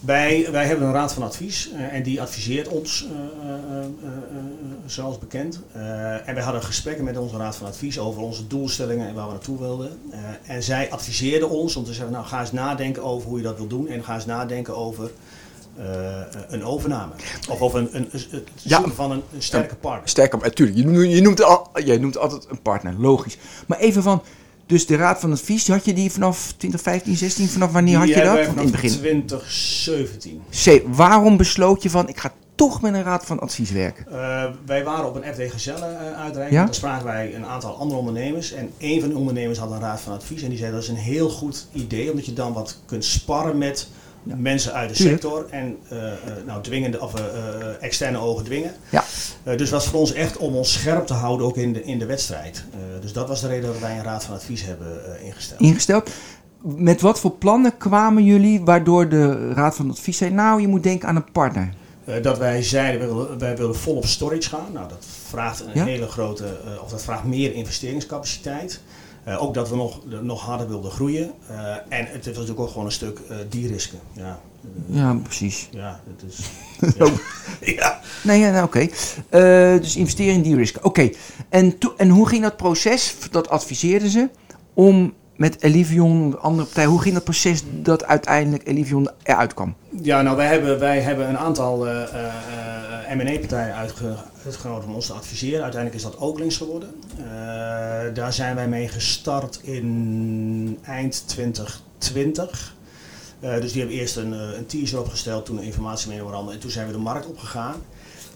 Wij, 0.00 0.48
wij 0.50 0.66
hebben 0.66 0.86
een 0.86 0.92
raad 0.92 1.12
van 1.12 1.22
advies 1.22 1.70
eh, 1.72 1.94
en 1.94 2.02
die 2.02 2.20
adviseert 2.20 2.68
ons, 2.68 3.06
eh, 3.06 3.48
eh, 3.50 3.54
eh, 3.78 3.84
eh, 3.84 3.86
zoals 4.86 5.18
bekend. 5.18 5.60
Eh, 5.72 6.28
en 6.28 6.34
wij 6.34 6.42
hadden 6.42 6.62
gesprekken 6.62 7.04
met 7.04 7.16
onze 7.18 7.36
raad 7.36 7.56
van 7.56 7.66
advies 7.66 7.98
over 7.98 8.22
onze 8.22 8.46
doelstellingen 8.46 9.08
en 9.08 9.14
waar 9.14 9.26
we 9.26 9.32
naartoe 9.32 9.58
wilden. 9.58 9.98
Eh, 10.10 10.54
en 10.54 10.62
zij 10.62 10.90
adviseerden 10.90 11.50
ons 11.50 11.76
om 11.76 11.84
te 11.84 11.92
zeggen, 11.92 12.12
nou 12.12 12.26
ga 12.26 12.40
eens 12.40 12.52
nadenken 12.52 13.02
over 13.04 13.28
hoe 13.28 13.36
je 13.38 13.44
dat 13.44 13.56
wil 13.56 13.66
doen 13.66 13.88
en 13.88 14.04
ga 14.04 14.14
eens 14.14 14.26
nadenken 14.26 14.76
over 14.76 15.04
eh, 15.04 15.10
een 16.48 16.64
overname. 16.64 17.12
Of 17.50 17.60
over 17.60 17.78
een, 17.78 17.88
een, 17.92 18.08
Ja. 18.62 18.82
van 18.94 19.10
een, 19.10 19.22
een 19.34 19.42
sterke 19.42 19.74
partner. 19.74 20.08
Sterker, 20.08 20.38
natuurlijk. 20.38 20.78
Je, 20.78 20.84
noemt- 20.84 21.12
je, 21.12 21.20
noemt 21.20 21.42
al, 21.42 21.70
je 21.84 21.98
noemt 22.00 22.18
altijd 22.18 22.46
een 22.50 22.62
partner, 22.62 22.94
logisch. 22.98 23.36
Maar 23.66 23.78
even 23.78 24.02
van, 24.02 24.22
dus 24.66 24.86
de 24.86 24.96
raad 24.96 25.20
van 25.20 25.32
advies, 25.32 25.68
had 25.68 25.84
je 25.84 25.92
die 25.94 26.10
vanaf 26.12 26.46
2015, 26.56 27.16
16? 27.16 27.48
Vanaf 27.48 27.72
wanneer 27.72 27.98
had 27.98 28.08
je 28.08 28.14
dat? 28.14 28.24
Want 28.24 28.38
in 28.38 28.44
het 28.46 28.54
vanaf 28.54 28.70
begin. 28.70 28.90
2017. 28.98 30.42
C, 30.64 30.82
waarom 30.96 31.36
besloot 31.36 31.82
je 31.82 31.90
van, 31.90 32.08
ik 32.08 32.18
ga 32.20 32.32
toch 32.54 32.80
met 32.82 32.94
een 32.94 33.02
raad 33.02 33.26
van 33.26 33.40
advies 33.40 33.70
werken? 33.70 34.06
Eh, 34.12 34.44
wij 34.66 34.84
waren 34.84 35.06
op 35.08 35.14
een 35.14 35.34
FD 35.34 35.52
Gezelle 35.52 35.86
eh, 35.86 36.20
uitreiking. 36.20 36.50
Ja? 36.60 36.64
Daar 36.64 36.74
spraken 36.74 37.04
wij 37.04 37.34
een 37.34 37.46
aantal 37.46 37.76
andere 37.76 37.98
ondernemers. 37.98 38.52
En 38.52 38.70
een 38.78 39.00
van 39.00 39.08
de 39.08 39.16
ondernemers 39.16 39.58
had 39.58 39.70
een 39.70 39.80
raad 39.80 40.00
van 40.00 40.12
advies. 40.12 40.42
En 40.42 40.48
die 40.48 40.58
zei 40.58 40.72
dat 40.72 40.82
is 40.82 40.88
een 40.88 40.94
heel 40.96 41.28
goed 41.28 41.66
idee. 41.72 42.10
Omdat 42.10 42.26
je 42.26 42.32
dan 42.32 42.52
wat 42.52 42.78
kunt 42.86 43.04
sparren 43.04 43.58
met 43.58 43.88
Ja. 44.22 44.34
mensen 44.36 44.72
uit 44.72 44.88
de 44.88 44.94
Tuurlijk. 44.94 45.20
sector. 45.22 45.46
En 45.50 45.76
eh, 45.88 46.12
eh, 46.12 46.16
nou, 46.46 46.62
dwingende, 46.62 47.00
of, 47.00 47.14
eh, 47.14 47.24
externe 47.80 48.18
ogen 48.18 48.44
dwingen. 48.44 48.72
Ja. 48.90 49.04
Eh, 49.42 49.56
dus 49.56 49.70
was 49.70 49.86
voor 49.86 50.00
ons 50.00 50.12
echt 50.12 50.36
om 50.36 50.54
ons 50.56 50.72
scherp 50.72 51.06
te 51.06 51.14
houden 51.14 51.46
ook 51.46 51.56
in 51.56 51.72
de, 51.72 51.84
in 51.84 51.98
de 51.98 52.06
wedstrijd. 52.06 52.64
Dus 53.00 53.12
dat 53.12 53.28
was 53.28 53.40
de 53.40 53.46
reden 53.48 53.72
dat 53.72 53.80
wij 53.80 53.96
een 53.98 54.04
raad 54.04 54.24
van 54.24 54.34
advies 54.34 54.64
hebben 54.64 55.00
ingesteld. 55.24 55.60
ingesteld. 55.60 56.10
Met 56.62 57.00
wat 57.00 57.20
voor 57.20 57.30
plannen 57.30 57.76
kwamen 57.76 58.24
jullie 58.24 58.60
waardoor 58.64 59.08
de 59.08 59.52
Raad 59.52 59.76
van 59.76 59.90
Advies 59.90 60.16
zei: 60.16 60.30
Nou, 60.30 60.60
je 60.60 60.68
moet 60.68 60.82
denken 60.82 61.08
aan 61.08 61.16
een 61.16 61.32
partner? 61.32 61.72
Dat 62.22 62.38
wij 62.38 62.62
zeiden, 62.62 63.00
wij 63.00 63.08
willen, 63.08 63.38
wij 63.38 63.56
willen 63.56 63.76
vol 63.76 63.96
op 63.96 64.06
storage 64.06 64.48
gaan. 64.48 64.66
Nou, 64.72 64.88
dat 64.88 65.06
vraagt 65.28 65.60
een 65.60 65.70
Ja? 65.74 65.84
hele 65.84 66.06
grote, 66.06 66.44
of 66.82 66.90
dat 66.90 67.02
vraagt 67.02 67.24
meer 67.24 67.52
investeringscapaciteit. 67.54 68.80
Eh, 69.24 69.42
ook 69.42 69.54
dat 69.54 69.68
we 69.68 69.76
nog, 69.76 70.00
nog 70.22 70.42
harder 70.42 70.68
wilden 70.68 70.90
groeien. 70.90 71.32
Eh, 71.48 71.74
en 71.88 72.06
het 72.06 72.20
is 72.20 72.26
natuurlijk 72.26 72.60
ook 72.60 72.68
gewoon 72.68 72.84
een 72.84 72.92
stuk 72.92 73.18
eh 73.28 73.36
de-risken. 73.50 73.98
Ja, 74.12 74.40
eh, 74.88 74.96
Ja, 74.96 75.14
precies. 75.14 75.68
ja, 75.70 76.00
het 76.16 76.30
is... 76.30 76.50
ja. 76.98 77.12
ja. 77.60 78.00
Nee, 78.22 78.40
ja, 78.40 78.50
nou, 78.50 78.64
oké. 78.64 78.88
Dus 79.80 79.96
investeren 79.96 80.34
in 80.34 80.42
die 80.42 80.56
risk. 80.56 80.84
Oké. 80.84 81.10
En, 81.48 81.78
en 81.96 82.08
hoe 82.08 82.28
ging 82.28 82.42
dat 82.42 82.56
proces? 82.56 83.16
Dat 83.30 83.48
adviseerden 83.48 84.10
ze 84.10 84.28
om 84.74 85.14
met 85.40 85.62
Elivion, 85.62 86.30
de 86.30 86.36
andere 86.36 86.64
partij, 86.64 86.84
hoe 86.84 87.00
ging 87.00 87.14
dat 87.14 87.24
proces 87.24 87.62
dat 87.82 88.04
uiteindelijk 88.04 88.68
Elivion 88.68 89.10
eruit 89.22 89.54
kwam? 89.54 89.74
Ja, 90.02 90.22
nou 90.22 90.36
wij 90.36 90.46
hebben, 90.46 90.78
wij 90.78 91.00
hebben 91.00 91.28
een 91.28 91.38
aantal 91.38 91.86
eh, 91.86 92.02
eh, 92.02 92.26
eh, 93.10 93.16
M&A-partijen 93.16 93.74
uitge- 93.74 94.16
uitgenodigd 94.44 94.86
om 94.86 94.94
ons 94.94 95.06
te 95.06 95.12
adviseren. 95.12 95.62
Uiteindelijk 95.62 96.04
is 96.04 96.10
dat 96.10 96.18
ook 96.18 96.38
links 96.38 96.56
geworden. 96.56 96.90
Daar 98.14 98.32
zijn 98.32 98.54
wij 98.54 98.68
mee 98.68 98.88
gestart 98.88 99.60
in 99.62 100.78
eind 100.82 101.28
2020. 101.28 102.74
Eh, 103.40 103.60
dus 103.60 103.72
die 103.72 103.80
hebben 103.80 103.98
eerst 103.98 104.16
een, 104.16 104.32
een 104.32 104.66
teaser 104.66 104.98
opgesteld, 104.98 105.44
toen 105.46 105.56
een 105.58 105.64
informatiememorandum 105.64 106.54
en 106.54 106.60
toen 106.60 106.70
zijn 106.70 106.86
we 106.86 106.92
de 106.92 106.98
markt 106.98 107.26
opgegaan. 107.26 107.74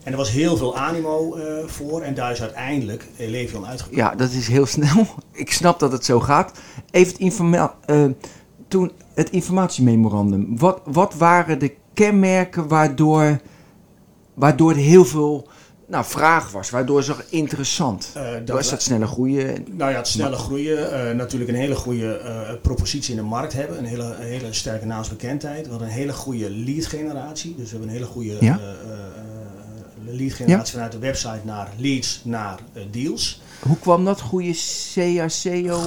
En 0.05 0.13
er 0.13 0.19
was 0.19 0.31
heel 0.31 0.57
veel 0.57 0.77
animo 0.77 1.35
eh, 1.35 1.67
voor 1.67 2.03
en 2.03 2.15
daar 2.15 2.31
is 2.31 2.43
uiteindelijk 2.43 3.07
Elevion 3.17 3.67
uitgekomen. 3.67 4.05
Ja, 4.05 4.15
dat 4.15 4.31
is 4.31 4.49
heel 4.49 4.67
snel. 4.77 5.07
Ik 5.33 5.53
snap 5.53 5.79
dat 5.79 5.93
het 5.93 6.05
zo 6.05 6.21
gaat. 6.21 6.53
Even 6.91 7.13
het, 7.13 7.21
informa 7.21 7.75
eh, 7.87 8.05
toen 8.69 8.93
het 9.15 9.31
informatiememorandum. 9.31 10.59
Wat, 10.59 10.81
wat 10.85 11.15
waren 11.15 11.59
de 11.59 11.75
kenmerken 11.95 12.69
waardoor, 12.69 13.41
waardoor 14.35 14.71
er 14.71 14.77
heel 14.77 15.05
veel 15.05 15.49
nou, 15.87 16.05
vraag 16.05 16.51
was? 16.53 16.71
Waardoor 16.71 17.03
zo 17.03 17.15
interessant? 17.29 18.11
Eh, 18.15 18.33
Dat 18.45 18.57
was 18.57 18.71
dat 18.71 18.83
snelle 18.83 19.07
groeien? 19.07 19.65
Nou 19.71 19.91
ja, 19.91 19.97
het 19.97 20.09
snelle 20.09 20.37
groeien. 20.37 21.09
eh, 21.09 21.17
natuurlijk 21.17 21.51
een 21.51 21.57
hele 21.57 21.75
goede 21.75 22.17
eh, 22.17 22.53
propositie 22.63 23.11
in 23.11 23.21
de 23.21 23.27
markt 23.27 23.53
hebben. 23.53 23.79
Een 23.79 23.85
hele, 23.85 24.03
een 24.21 24.27
hele 24.27 24.53
sterke 24.53 24.87
naamsbekendheid. 24.87 25.65
We 25.65 25.71
hadden 25.71 25.89
een 25.89 25.95
hele 25.95 26.13
goede 26.13 26.51
lead 26.51 26.87
generatie. 26.87 27.55
Dus 27.57 27.65
we 27.65 27.71
hebben 27.71 27.89
een 27.89 27.95
hele 27.95 28.07
goede 28.07 28.37
Ja. 28.41 28.61
Eh, 30.15 30.21
eh, 30.21 30.21
eh, 30.21 30.21
lead 30.21 30.33
generatie 30.33 30.73
vanuit 30.73 30.93
de 30.93 30.99
website 30.99 31.41
naar 31.45 31.69
leads 31.77 32.21
naar 32.25 32.59
eh, 32.73 32.83
deals. 32.91 33.41
Hoe 33.61 33.79
kwam 33.79 34.05
dat? 34.05 34.21
Goede 34.21 34.53
CACO? 34.95 35.81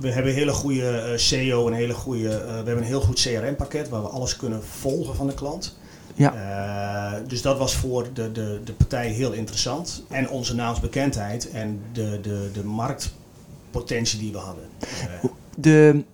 We 0.00 0.10
hebben 0.10 0.32
een 0.32 0.38
hele 0.38 0.52
goede 0.52 0.88
eh, 0.98 1.18
SEO, 1.18 1.66
een 1.66 1.72
hele 1.72 1.94
goede, 1.94 2.28
eh, 2.28 2.46
we 2.46 2.52
hebben 2.54 2.76
een 2.78 2.82
heel 2.84 3.00
goed 3.00 3.20
CRM 3.20 3.56
pakket 3.56 3.88
waar 3.88 4.02
we 4.02 4.08
alles 4.08 4.36
kunnen 4.36 4.62
volgen 4.64 5.14
van 5.16 5.26
de 5.26 5.34
klant. 5.34 5.78
Ja. 6.14 6.34
Eh, 6.34 7.28
dus 7.28 7.42
dat 7.42 7.58
was 7.58 7.74
voor 7.76 8.06
de, 8.12 8.32
de, 8.32 8.60
de 8.64 8.72
partij 8.72 9.08
heel 9.08 9.32
interessant. 9.32 10.02
En 10.08 10.28
onze 10.28 10.54
naamsbekendheid 10.54 11.50
en 11.50 11.80
de, 11.92 12.18
de, 12.22 12.50
de 12.52 12.64
marktpotentie 12.64 14.18
die 14.18 14.32
we 14.32 14.38
hadden. 14.38 14.64
Eh, 14.78 15.30
De, 15.56 16.04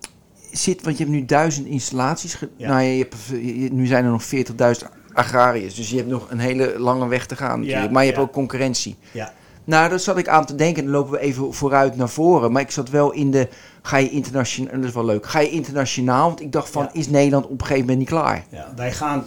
zit, 0.51 0.81
want 0.83 0.97
je 0.97 1.03
hebt 1.03 1.15
nu 1.15 1.25
duizend 1.25 1.67
installaties. 1.67 2.33
ge- 2.33 2.49
Ja. 2.57 2.67
Nou, 2.69 2.81
je 2.81 2.97
hebt, 2.97 3.15
je- 3.29 3.69
nu 3.71 3.85
zijn 3.85 4.05
er 4.05 4.11
nog 4.11 4.23
40.000 4.23 4.87
agrariërs. 5.13 5.75
Dus 5.75 5.89
je 5.89 5.97
hebt 5.97 6.09
nog 6.09 6.27
een 6.29 6.39
hele 6.39 6.73
lange 6.79 7.07
weg 7.07 7.25
te 7.25 7.35
gaan 7.35 7.59
natuurlijk. 7.59 7.85
Ja, 7.85 7.91
maar 7.91 8.03
je 8.03 8.09
hebt 8.09 8.21
ook 8.21 8.31
concurrentie. 8.31 8.97
ja. 9.11 9.33
Nou, 9.63 9.89
daar 9.89 9.99
zat 9.99 10.17
ik 10.17 10.27
aan 10.27 10.45
te 10.45 10.55
denken. 10.55 10.83
Dan 10.83 10.91
lopen 10.91 11.11
we 11.11 11.19
even 11.19 11.53
vooruit 11.53 11.95
naar 11.95 12.09
voren. 12.09 12.51
Maar 12.51 12.61
ik 12.61 12.71
zat 12.71 12.89
wel 12.89 13.11
in 13.11 13.31
de. 13.31 13.47
Ga 13.81 13.97
je 13.97 14.09
internationaal. 14.09 14.75
Dat 14.75 14.83
is 14.83 14.93
wel 14.93 15.05
leuk. 15.05 15.25
Ga 15.25 15.39
je 15.39 15.49
internationaal? 15.49 16.27
Want 16.27 16.41
ik 16.41 16.51
dacht 16.51 16.69
van. 16.69 16.83
Ja. 16.83 16.89
Is 16.93 17.09
Nederland 17.09 17.45
op 17.45 17.51
een 17.51 17.59
gegeven 17.59 17.79
moment 17.79 17.97
niet 17.99 18.07
klaar? 18.07 18.45
Ja, 18.49 18.73
wij 18.75 18.91
gaan, 18.91 19.25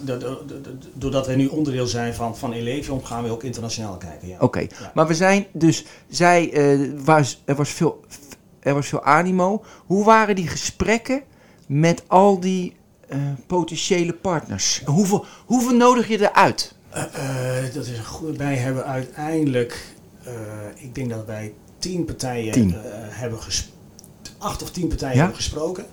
doordat 0.93 1.25
wij 1.27 1.35
nu 1.35 1.47
onderdeel 1.47 1.87
zijn 1.87 2.13
van, 2.13 2.37
van 2.37 2.51
Elevion, 2.53 3.05
gaan 3.05 3.23
we 3.23 3.29
ook 3.29 3.43
internationaal 3.43 3.97
kijken. 3.97 4.27
Ja. 4.27 4.37
Oké. 4.39 4.67
Maar 4.93 5.07
we 5.07 5.13
zijn 5.15 5.45
dus. 5.53 5.85
Zij. 6.09 6.51
eh, 6.53 6.89
was, 7.03 7.41
er, 7.45 7.55
was 7.55 7.69
veel, 7.69 8.05
er 8.59 8.73
was 8.73 8.87
veel 8.87 9.03
animo. 9.03 9.63
Hoe 9.85 10.05
waren 10.05 10.35
die 10.35 10.47
gesprekken 10.47 11.21
met 11.67 12.03
al 12.07 12.39
die 12.39 12.75
eh, 13.07 13.17
potentiële 13.47 14.13
partners? 14.13 14.81
Hoeveel, 14.85 15.25
hoeveel 15.45 15.75
nodig 15.75 16.07
je 16.07 16.29
eruit? 16.29 16.75
Eh, 16.89 17.03
eh, 17.03 17.73
dat 17.73 17.85
is 17.85 17.99
goed. 17.99 18.37
Wij 18.37 18.55
hebben 18.55 18.85
uiteindelijk, 18.85 19.85
ik 20.75 20.95
denk 20.95 21.09
dat 21.09 21.25
wij 21.25 21.53
tien 21.79 22.05
partijen 22.05 22.51
Tien. 22.51 22.73
hebben 23.09 23.41
gesproken. 23.41 23.73
Acht 24.37 24.61
of 24.61 24.71
tien 24.71 24.87
partijen 24.87 25.13
Ja? 25.15 25.19
hebben 25.19 25.37
gesproken. 25.37 25.85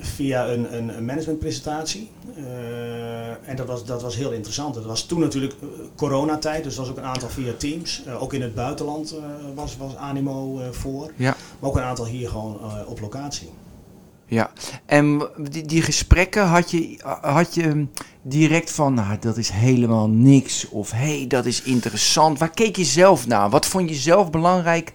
Via 0.00 0.48
een, 0.48 0.76
een, 0.76 0.96
een 0.96 1.04
managementpresentatie. 1.04 2.10
En 3.44 3.56
dat 3.56 3.66
was, 3.66 3.84
dat 3.84 4.02
was 4.02 4.16
heel 4.16 4.32
interessant. 4.32 4.74
Dat 4.74 4.84
was 4.84 5.02
toen 5.06 5.20
natuurlijk 5.20 5.54
coronatijd, 5.96 6.64
dus 6.64 6.74
dat 6.74 6.86
was 6.86 6.94
ook 6.96 7.00
een 7.02 7.10
aantal 7.10 7.28
via 7.28 7.52
Teams. 7.52 8.02
Ook 8.18 8.32
in 8.32 8.42
het 8.42 8.54
buitenland 8.54 9.14
was, 9.54 9.76
was 9.76 9.96
animo 9.96 10.60
voor. 10.70 11.12
Ja. 11.16 11.36
Maar 11.58 11.70
ook 11.70 11.76
een 11.76 11.82
aantal 11.82 12.06
hier 12.06 12.28
gewoon 12.28 12.60
op 12.86 13.00
locatie. 13.00 13.48
Ja, 14.30 14.50
en 14.86 15.28
die, 15.36 15.66
die 15.66 15.82
gesprekken 15.82 16.46
had 16.46 16.70
je, 16.70 16.98
had 17.20 17.54
je 17.54 17.86
direct 18.22 18.70
van, 18.70 18.94
nou, 18.94 19.18
dat 19.20 19.36
is 19.36 19.50
helemaal 19.50 20.08
niks. 20.08 20.68
Of, 20.68 20.90
hé, 20.90 21.16
hey, 21.16 21.26
dat 21.26 21.46
is 21.46 21.62
interessant. 21.62 22.38
Waar 22.38 22.50
keek 22.50 22.76
je 22.76 22.84
zelf 22.84 23.26
naar? 23.26 23.50
Wat 23.50 23.66
vond 23.66 23.88
je 23.88 23.94
zelf 23.94 24.30
belangrijk? 24.30 24.92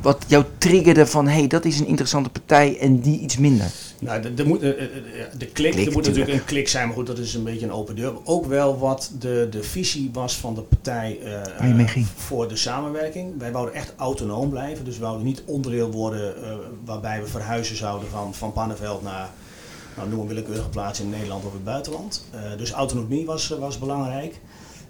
Wat 0.00 0.24
jou 0.26 0.44
triggerde 0.58 1.06
van, 1.06 1.28
hé, 1.28 1.38
hey, 1.38 1.46
dat 1.46 1.64
is 1.64 1.80
een 1.80 1.86
interessante 1.86 2.30
partij 2.30 2.78
en 2.78 3.00
die 3.00 3.20
iets 3.20 3.36
minder. 3.36 3.70
Nou, 4.00 4.22
de, 4.22 4.34
de, 4.34 4.44
moet, 4.44 4.60
de, 4.60 4.76
de, 4.76 5.38
de 5.38 5.46
klik, 5.46 5.72
Klik, 5.72 5.86
er 5.86 5.92
moet 5.92 6.02
tuurlijk. 6.02 6.06
natuurlijk 6.06 6.38
een 6.38 6.44
klik 6.44 6.68
zijn, 6.68 6.86
maar 6.86 6.96
goed, 6.96 7.06
dat 7.06 7.18
is 7.18 7.34
een 7.34 7.44
beetje 7.44 7.66
een 7.66 7.72
open 7.72 7.96
deur. 7.96 8.12
Ook 8.24 8.46
wel 8.46 8.78
wat 8.78 9.10
de, 9.18 9.46
de 9.50 9.62
visie 9.62 10.10
was 10.12 10.36
van 10.36 10.54
de 10.54 10.60
partij 10.60 11.18
eh, 11.60 12.04
voor 12.16 12.48
de 12.48 12.56
samenwerking. 12.56 13.38
Wij 13.38 13.52
wouden 13.52 13.74
echt 13.74 13.92
autonoom 13.96 14.50
blijven, 14.50 14.84
dus 14.84 14.96
we 14.96 15.02
wouden 15.02 15.26
niet 15.26 15.42
onderdeel 15.46 15.90
worden 15.90 16.42
eh, 16.42 16.52
waarbij 16.84 17.20
we 17.20 17.26
verhuizen 17.26 17.76
zouden 17.76 18.08
van, 18.08 18.34
van 18.34 18.52
Pannenveld 18.52 19.02
naar, 19.02 19.28
nou, 19.96 20.08
noem 20.08 20.20
een 20.20 20.26
willekeurige 20.26 20.68
plaats 20.68 21.00
in 21.00 21.10
Nederland 21.10 21.44
of 21.44 21.52
het 21.52 21.64
buitenland. 21.64 22.24
Eh, 22.30 22.40
dus 22.56 22.70
autonomie 22.70 23.26
was, 23.26 23.48
was 23.48 23.78
belangrijk. 23.78 24.40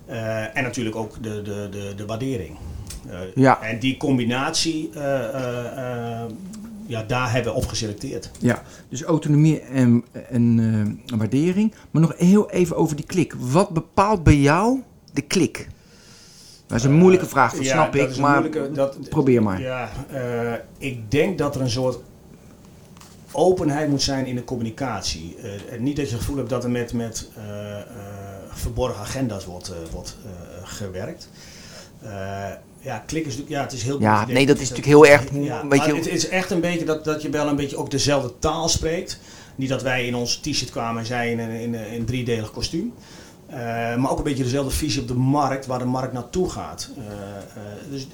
Eh, 0.06 0.56
en 0.56 0.62
natuurlijk 0.62 0.96
ook 0.96 1.22
de, 1.22 1.42
de, 1.42 1.68
de, 1.70 1.92
de 1.96 2.06
waardering. 2.06 2.56
Eh, 3.08 3.18
Ja. 3.34 3.62
En 3.62 3.78
die 3.78 3.96
combinatie, 3.96 4.90
eh, 4.94 6.20
eh, 6.22 6.30
ja, 6.86 7.02
daar 7.02 7.32
hebben 7.32 7.52
we 7.52 7.58
op 7.58 7.66
geselecteerd. 7.66 8.30
Ja, 8.38 8.62
dus 8.88 9.02
autonomie 9.02 9.60
en, 9.60 10.04
en 10.30 11.02
waardering. 11.16 11.74
Maar 11.90 12.02
nog 12.02 12.12
heel 12.16 12.50
even 12.50 12.76
over 12.76 12.96
die 12.96 13.06
klik. 13.06 13.34
Wat 13.38 13.70
bepaalt 13.70 14.22
bij 14.22 14.36
jou 14.36 14.82
de 15.12 15.22
klik? 15.22 15.68
Dat 16.66 16.78
is 16.78 16.84
een 16.84 16.92
moeilijke 16.94 17.26
vraag, 17.26 17.52
dat 17.54 17.64
Ja, 17.64 17.72
snap 17.72 17.92
dat 17.92 18.10
ik. 18.10 18.16
Maar 18.16 18.50
dat- 18.72 19.08
probeer 19.08 19.42
maar. 19.42 19.60
Ja, 19.60 19.90
ik 20.78 21.10
denk 21.10 21.38
dat 21.38 21.54
er 21.54 21.60
een 21.60 21.70
soort 21.70 21.98
openheid 23.32 23.88
moet 23.88 24.02
zijn 24.02 24.26
in 24.26 24.34
de 24.34 24.44
communicatie. 24.44 25.36
En 25.70 25.82
niet 25.82 25.96
dat 25.96 26.04
je 26.06 26.10
het 26.12 26.20
gevoel 26.20 26.36
hebt 26.36 26.50
dat 26.50 26.64
er 26.64 26.70
met, 26.70 26.92
met 26.92 27.28
verborgen 28.50 29.00
agenda's 29.00 29.44
wordt, 29.44 29.72
wordt 29.92 30.16
gewerkt. 30.62 31.28
Ja, 32.84 33.02
klik 33.06 33.26
is 33.26 33.36
natuurlijk, 33.36 33.50
ja, 33.50 33.62
het 33.62 33.72
is 33.72 33.82
heel 33.82 34.00
Ja, 34.00 34.26
nee, 34.26 34.46
dat 34.46 34.56
is 34.60 34.68
natuurlijk 34.70 34.86
heel 34.86 35.06
erg, 35.06 35.22
Ja, 35.32 35.64
beetje- 35.66 35.92
maar 35.92 35.96
het 35.96 36.06
is 36.08 36.28
echt 36.28 36.50
een 36.50 36.60
beetje 36.60 36.84
dat, 36.84 37.04
dat 37.04 37.22
je 37.22 37.30
wel 37.30 37.48
een 37.48 37.56
beetje 37.56 37.76
ook 37.76 37.90
dezelfde 37.90 38.32
taal 38.38 38.68
spreekt. 38.68 39.18
Niet 39.56 39.68
dat 39.68 39.82
wij 39.82 40.06
in 40.06 40.14
ons 40.14 40.36
t-shirt 40.36 40.70
kwamen 40.70 41.00
en 41.00 41.06
zij 41.06 41.30
in 41.30 41.38
een 41.38 41.74
in, 41.74 42.04
driedelig 42.04 42.50
kostuum. 42.50 42.92
Eh, 43.46 43.58
maar 43.96 44.10
ook 44.10 44.18
een 44.18 44.24
beetje 44.24 44.42
dezelfde 44.42 44.70
visie 44.70 45.00
op 45.00 45.08
de 45.08 45.14
markt, 45.14 45.66
waar 45.66 45.78
de 45.78 45.84
markt 45.84 46.12
naartoe 46.12 46.50
gaat. 46.50 46.90
Eh, 46.96 47.02
dus 47.90 48.06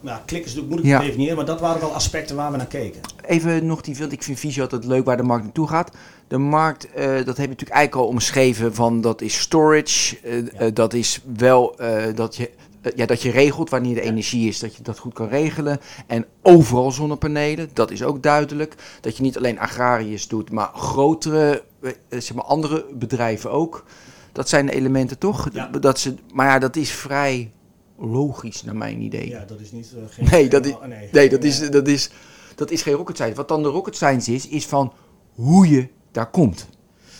ja, 0.00 0.22
klik 0.26 0.44
is 0.44 0.54
natuurlijk 0.54 0.68
moeilijk 0.68 0.92
Ja. 0.92 0.98
te 0.98 1.04
definiëren, 1.04 1.36
maar 1.36 1.44
dat 1.44 1.60
waren 1.60 1.80
wel 1.80 1.94
aspecten 1.94 2.36
waar 2.36 2.50
we 2.50 2.56
naar 2.56 2.66
keken. 2.66 3.00
Even 3.26 3.66
nog 3.66 3.80
die, 3.80 3.96
want 3.96 4.12
ik 4.12 4.22
vind 4.22 4.38
visie 4.38 4.62
altijd 4.62 4.84
leuk 4.84 5.04
waar 5.04 5.16
de 5.16 5.22
markt 5.22 5.44
naartoe 5.44 5.68
gaat. 5.68 5.90
De 6.28 6.38
markt, 6.38 6.82
dat 6.94 6.96
heb 7.26 7.26
je 7.26 7.26
natuurlijk 7.26 7.70
eigenlijk 7.70 7.94
al 7.94 8.06
omschreven 8.06 8.74
van 8.74 9.00
dat 9.00 9.20
is 9.20 9.38
storage. 9.40 10.16
Ja. 10.58 10.70
dat 10.70 10.94
is 10.94 11.20
wel 11.36 11.76
dat, 12.14 12.36
je, 12.36 12.50
ja, 12.96 13.06
dat 13.06 13.22
je 13.22 13.30
regelt 13.30 13.70
wanneer 13.70 13.94
de 13.94 14.00
Ja. 14.02 14.06
energie 14.10 14.48
is, 14.48 14.58
dat 14.58 14.76
je 14.76 14.82
dat 14.82 14.98
goed 14.98 15.12
kan 15.14 15.28
regelen. 15.28 15.80
En 16.06 16.26
overal 16.42 16.90
zonnepanelen, 16.92 17.70
dat 17.72 17.90
is 17.90 18.02
ook 18.02 18.22
duidelijk. 18.22 18.74
Dat 19.00 19.16
je 19.16 19.22
niet 19.22 19.36
alleen 19.36 19.58
agrariërs 19.58 20.28
doet, 20.28 20.50
maar 20.50 20.70
grotere, 20.74 21.62
eh, 21.82 21.90
eh, 22.08 22.20
zeg 22.20 22.34
maar 22.34 22.44
andere 22.44 22.86
bedrijven 22.94 23.50
ook. 23.50 23.84
Dat 24.32 24.48
zijn 24.48 24.66
de 24.66 24.72
elementen 24.72 25.18
toch? 25.18 25.48
Ja. 25.52 25.66
Dat 25.66 25.98
ze, 25.98 26.14
maar 26.34 26.46
ja, 26.46 26.58
dat 26.58 26.76
is 26.76 26.90
vrij 26.90 27.50
logisch 27.98 28.62
naar 28.64 28.76
mijn 28.76 29.00
idee. 29.00 29.28
Ja, 29.28 29.44
dat 29.44 29.60
is 29.60 29.72
niet... 29.72 29.92
eh, 29.96 30.02
geen, 30.08 30.26
Nee, 30.30 30.48
dat 30.48 30.66
is- 30.66 30.72
oh, 30.72 30.84
nee, 30.84 31.08
Nee, 31.12 31.28
dat 31.28 31.40
geen, 31.40 31.48
is, 31.50 31.60
eh, 31.60 31.70
dat, 31.70 31.88
is, 31.88 32.10
dat 32.54 32.70
is 32.70 32.82
geen 32.82 32.94
rocket 32.94 33.14
science. 33.16 33.36
Wat 33.36 33.48
dan 33.48 33.62
de 33.62 33.68
rocket 33.68 33.94
science 33.96 34.32
is, 34.34 34.48
is 34.48 34.66
van 34.66 34.92
hoe 35.34 35.68
je 35.68 35.88
daar 36.12 36.30
komt. 36.30 36.66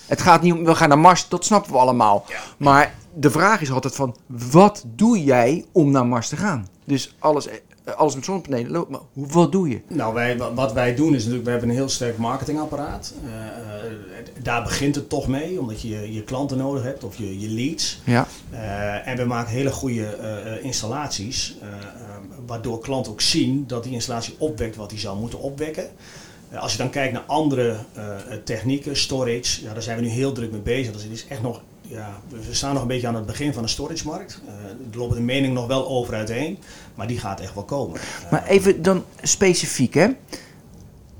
Het 0.06 0.20
gaat 0.22 0.42
niet 0.42 0.52
om, 0.52 0.64
we 0.64 0.74
gaan 0.74 0.88
naar 0.88 0.98
Mars, 0.98 1.28
dat 1.28 1.44
snappen 1.44 1.72
we 1.72 1.78
allemaal. 1.78 2.24
Maar 2.58 2.94
de 3.20 3.30
vraag 3.30 3.60
is 3.60 3.70
altijd 3.70 3.94
van, 3.94 4.16
wat 4.26 4.84
doe 4.86 5.24
jij 5.24 5.64
om 5.72 5.90
naar 5.90 6.06
Mars 6.06 6.28
te 6.28 6.36
gaan? 6.36 6.68
Dus 6.84 7.14
alles, 7.18 7.46
eh, 7.46 7.54
alles 7.96 8.14
met 8.14 8.24
zonnepanelen 8.24 8.70
loopt, 8.70 8.90
maar 8.90 9.00
hoe- 9.12 9.26
wat 9.26 9.52
doe 9.52 9.68
je? 9.68 9.80
Nou, 9.88 10.14
wij, 10.14 10.38
wa- 10.38 10.54
wat 10.54 10.72
wij 10.72 10.94
doen 10.94 11.08
is 11.14 11.18
natuurlijk, 11.18 11.44
we 11.44 11.50
hebben 11.50 11.68
een 11.68 11.74
heel 11.74 11.88
sterk 11.88 12.18
marketingapparaat. 12.18 13.14
Eh, 13.24 13.30
eh, 13.86 13.92
daar 14.42 14.62
begint 14.62 14.94
het 14.94 15.08
toch 15.08 15.28
mee, 15.28 15.60
omdat 15.60 15.80
je 15.80 16.12
je 16.12 16.22
klanten 16.22 16.58
nodig 16.58 16.82
hebt 16.82 17.04
of 17.04 17.16
je, 17.16 17.40
je 17.40 17.48
leads. 17.48 18.00
Ja, 18.04 18.26
en 19.04 19.16
we 19.16 19.24
maken 19.24 19.52
hele 19.52 19.70
goede 19.70 20.58
installaties, 20.62 21.56
waardoor 22.46 22.78
klanten 22.78 23.12
ook 23.12 23.20
zien 23.20 23.64
dat 23.66 23.82
die 23.82 23.92
installatie 23.92 24.34
opwekt 24.38 24.76
wat 24.76 24.90
die 24.90 24.98
zou 24.98 25.18
moeten 25.18 25.40
opwekken. 25.40 25.84
Als 26.54 26.72
je 26.72 26.78
dan 26.78 26.90
kijkt 26.90 27.12
naar 27.12 27.24
andere 27.26 27.76
technieken, 28.44 28.96
storage, 28.96 29.62
ja, 29.62 29.72
daar 29.72 29.82
zijn 29.82 29.96
we 29.98 30.02
nu 30.04 30.08
heel 30.08 30.32
druk 30.32 30.50
mee 30.52 30.60
bezig. 30.60 30.92
Dus 30.92 31.02
het 31.02 31.12
is 31.12 31.26
echt 31.28 31.42
nog, 31.42 31.60
ja, 31.88 32.20
we 32.28 32.54
staan 32.54 32.72
nog 32.72 32.82
een 32.82 32.88
beetje 32.88 33.06
aan 33.06 33.14
het 33.14 33.26
begin 33.26 33.52
van 33.52 33.62
de 33.62 33.68
storage-markt. 33.68 34.42
Eh, 34.46 34.52
er 34.92 34.98
lopen 34.98 35.16
de 35.16 35.22
meningen 35.22 35.52
nog 35.54 35.66
wel 35.66 35.88
over 35.88 36.14
uiteen, 36.14 36.58
maar 36.94 37.06
die 37.06 37.18
gaat 37.18 37.40
echt 37.40 37.54
wel 37.54 37.64
komen. 37.64 38.00
Eh, 38.00 38.30
maar 38.30 38.46
even 38.46 38.82
dan 38.82 39.04
specifiek 39.22 39.94
hè. 39.94 40.08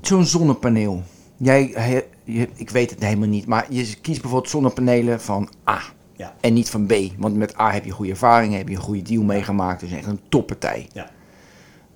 Zo'n 0.01 0.25
zonnepaneel. 0.25 1.03
Jij, 1.37 1.71
he- 1.73 2.03
je, 2.23 2.47
ik 2.55 2.69
weet 2.69 2.89
het 2.89 3.03
helemaal 3.03 3.27
niet, 3.27 3.45
maar 3.45 3.65
je 3.69 3.95
kiest 4.01 4.21
bijvoorbeeld 4.21 4.51
zonnepanelen 4.51 5.21
van 5.21 5.49
A. 5.69 5.81
Ja. 6.15 6.35
En 6.39 6.53
niet 6.53 6.69
van 6.69 6.85
B. 6.85 6.93
Want 7.17 7.35
met 7.35 7.59
A 7.59 7.71
heb 7.71 7.85
je 7.85 7.91
goede 7.91 8.11
ervaring, 8.11 8.55
heb 8.55 8.67
je 8.67 8.75
een 8.75 8.81
goede 8.81 9.01
deal 9.01 9.23
meegemaakt. 9.23 9.79
Dus 9.79 9.91
echt 9.91 10.05
een 10.07 10.19
toppartij. 10.29 10.87
Ja. 10.93 11.09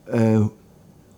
Eh, 0.03 0.45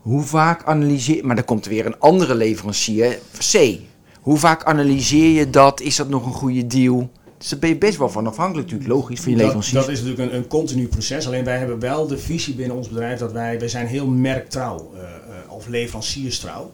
hoe 0.01 0.21
vaak 0.21 0.63
analyseer... 0.63 1.25
Maar 1.25 1.35
dan 1.35 1.45
komt 1.45 1.65
er 1.65 1.71
weer 1.71 1.85
een 1.85 1.99
andere 1.99 2.35
leverancier, 2.35 3.19
C. 3.51 3.79
Hoe 4.21 4.37
vaak 4.37 4.63
analyseer 4.63 5.29
je 5.29 5.49
dat? 5.49 5.81
Is 5.81 5.95
dat 5.95 6.09
nog 6.09 6.25
een 6.25 6.33
goede 6.33 6.67
deal? 6.67 7.09
Dus 7.49 7.59
ben 7.59 7.69
je 7.69 7.77
best 7.77 7.97
wel 7.97 8.09
van 8.09 8.27
afhankelijk 8.27 8.71
natuurlijk, 8.71 8.99
logisch, 8.99 9.19
van 9.21 9.31
je 9.31 9.37
Dat, 9.37 9.45
leveranciers. 9.45 9.85
dat 9.85 9.93
is 9.93 10.01
natuurlijk 10.01 10.31
een, 10.31 10.37
een 10.37 10.47
continu 10.47 10.87
proces. 10.87 11.27
Alleen 11.27 11.43
wij 11.43 11.57
hebben 11.57 11.79
wel 11.79 12.07
de 12.07 12.17
visie 12.17 12.55
binnen 12.55 12.77
ons 12.77 12.87
bedrijf 12.87 13.19
dat 13.19 13.31
wij, 13.31 13.59
wij 13.59 13.67
zijn 13.67 13.87
heel 13.87 14.07
merktrouw 14.07 14.91
eh, 14.95 15.53
of 15.53 15.67
leverancierstrouw. 15.67 16.71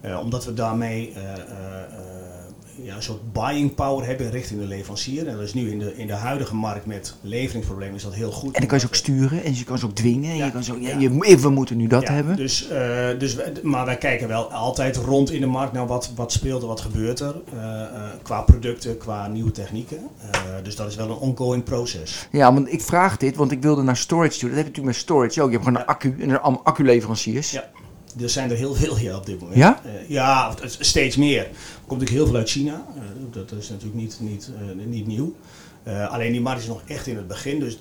Eh, 0.00 0.18
omdat 0.18 0.44
we 0.44 0.54
daarmee 0.54 1.12
eh, 1.14 1.22
ja, 2.82 2.96
een 2.96 3.02
soort 3.02 3.32
buying 3.32 3.74
power 3.74 4.06
hebben 4.06 4.30
richting 4.30 4.60
de 4.60 4.66
leverancier. 4.66 5.26
En 5.28 5.34
dat 5.36 5.42
is 5.42 5.54
nu 5.54 5.70
in 5.70 5.78
de, 5.78 5.96
in 5.96 6.06
de 6.06 6.12
huidige 6.12 6.54
markt 6.54 6.86
met 6.86 7.14
leveringsproblemen 7.20 7.94
is 7.94 8.02
dat 8.02 8.14
heel 8.14 8.30
goed. 8.32 8.54
En 8.54 8.60
dan 8.60 8.68
kan 8.68 8.78
je 8.78 8.84
ze 8.84 8.86
ook 8.90 8.94
sturen 8.94 9.44
en 9.44 9.56
je 9.56 9.64
kan 9.64 9.78
ze 9.78 9.84
ook 9.86 9.94
dwingen. 9.94 10.30
En 10.30 10.36
Ja, 10.36 10.44
je 10.44 10.52
kan 10.52 10.64
zo, 10.64 10.76
ja, 10.80 10.88
ja. 10.88 10.98
je, 10.98 11.36
we 11.40 11.50
moeten 11.50 11.76
nu 11.76 11.86
dat 11.86 12.02
Ja, 12.02 12.12
hebben. 12.12 12.36
Dus, 12.36 12.68
eh, 12.68 13.08
dus 13.18 13.36
maar 13.62 13.84
wij 13.84 13.98
kijken 13.98 14.28
wel 14.28 14.52
altijd 14.52 14.96
rond 14.96 15.30
in 15.30 15.40
de 15.40 15.46
markt 15.46 15.72
naar 15.72 15.86
wat, 15.86 16.12
wat 16.14 16.32
speelt 16.32 16.62
er, 16.62 16.68
wat 16.68 16.80
gebeurt 16.80 17.20
er. 17.20 17.34
eh, 17.54 17.82
eh, 17.82 17.88
qua 18.22 18.40
producten, 18.40 18.98
qua 18.98 19.26
nieuwe 19.26 19.50
technieken. 19.50 19.98
Dus 20.62 20.76
dat 20.76 20.88
is 20.88 20.96
wel 20.96 21.10
een 21.10 21.16
ongoing 21.16 21.64
proces. 21.64 22.28
Ja, 22.30 22.54
want 22.54 22.72
ik 22.72 22.80
vraag 22.82 23.16
dit, 23.16 23.36
want 23.36 23.50
ik 23.52 23.62
wilde 23.62 23.82
naar 23.82 23.96
storage 23.96 24.38
toe. 24.38 24.48
Dat 24.48 24.56
heb 24.58 24.66
je 24.66 24.70
natuurlijk 24.70 24.86
met 24.86 24.96
storage 24.96 25.42
ook. 25.42 25.46
Je 25.50 25.52
hebt 25.52 25.64
gewoon 25.64 25.80
een 25.80 25.86
accu 25.86 26.16
en 26.20 26.30
er 26.30 26.40
allemaal 26.40 26.64
acculeveranciers. 26.64 27.50
Ja. 27.50 27.64
Er 28.20 28.30
zijn 28.30 28.50
er 28.50 28.56
heel 28.56 28.74
veel 28.74 28.96
hier 28.96 29.16
op 29.16 29.26
dit 29.26 29.40
moment. 29.40 29.58
Ja? 29.58 29.80
Eh, 29.84 30.08
ja, 30.08 30.54
steeds 30.66 31.16
meer. 31.16 31.38
Er 31.40 31.46
komt 31.86 32.00
natuurlijk 32.00 32.10
heel 32.10 32.26
veel 32.26 32.36
uit 32.36 32.50
China. 32.50 32.86
Eh, 32.96 33.02
dat 33.30 33.52
is 33.52 33.68
natuurlijk 33.68 34.00
niet, 34.00 34.16
niet, 34.20 34.50
eh, 34.58 34.86
niet 34.86 35.06
nieuw. 35.06 35.34
Alleen 36.08 36.32
die 36.32 36.40
markt 36.40 36.60
is 36.60 36.66
nog 36.66 36.82
echt 36.86 37.06
in 37.06 37.16
het 37.16 37.28
begin, 37.28 37.60
dus 37.60 37.78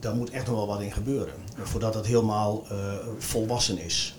daar 0.00 0.14
moet 0.14 0.30
echt 0.30 0.46
nog 0.46 0.54
wel 0.54 0.66
wat 0.66 0.80
in 0.80 0.92
gebeuren. 0.92 1.32
voordat 1.62 1.94
het 1.94 2.06
helemaal 2.06 2.66
volwassen 3.18 3.78
is. 3.78 4.16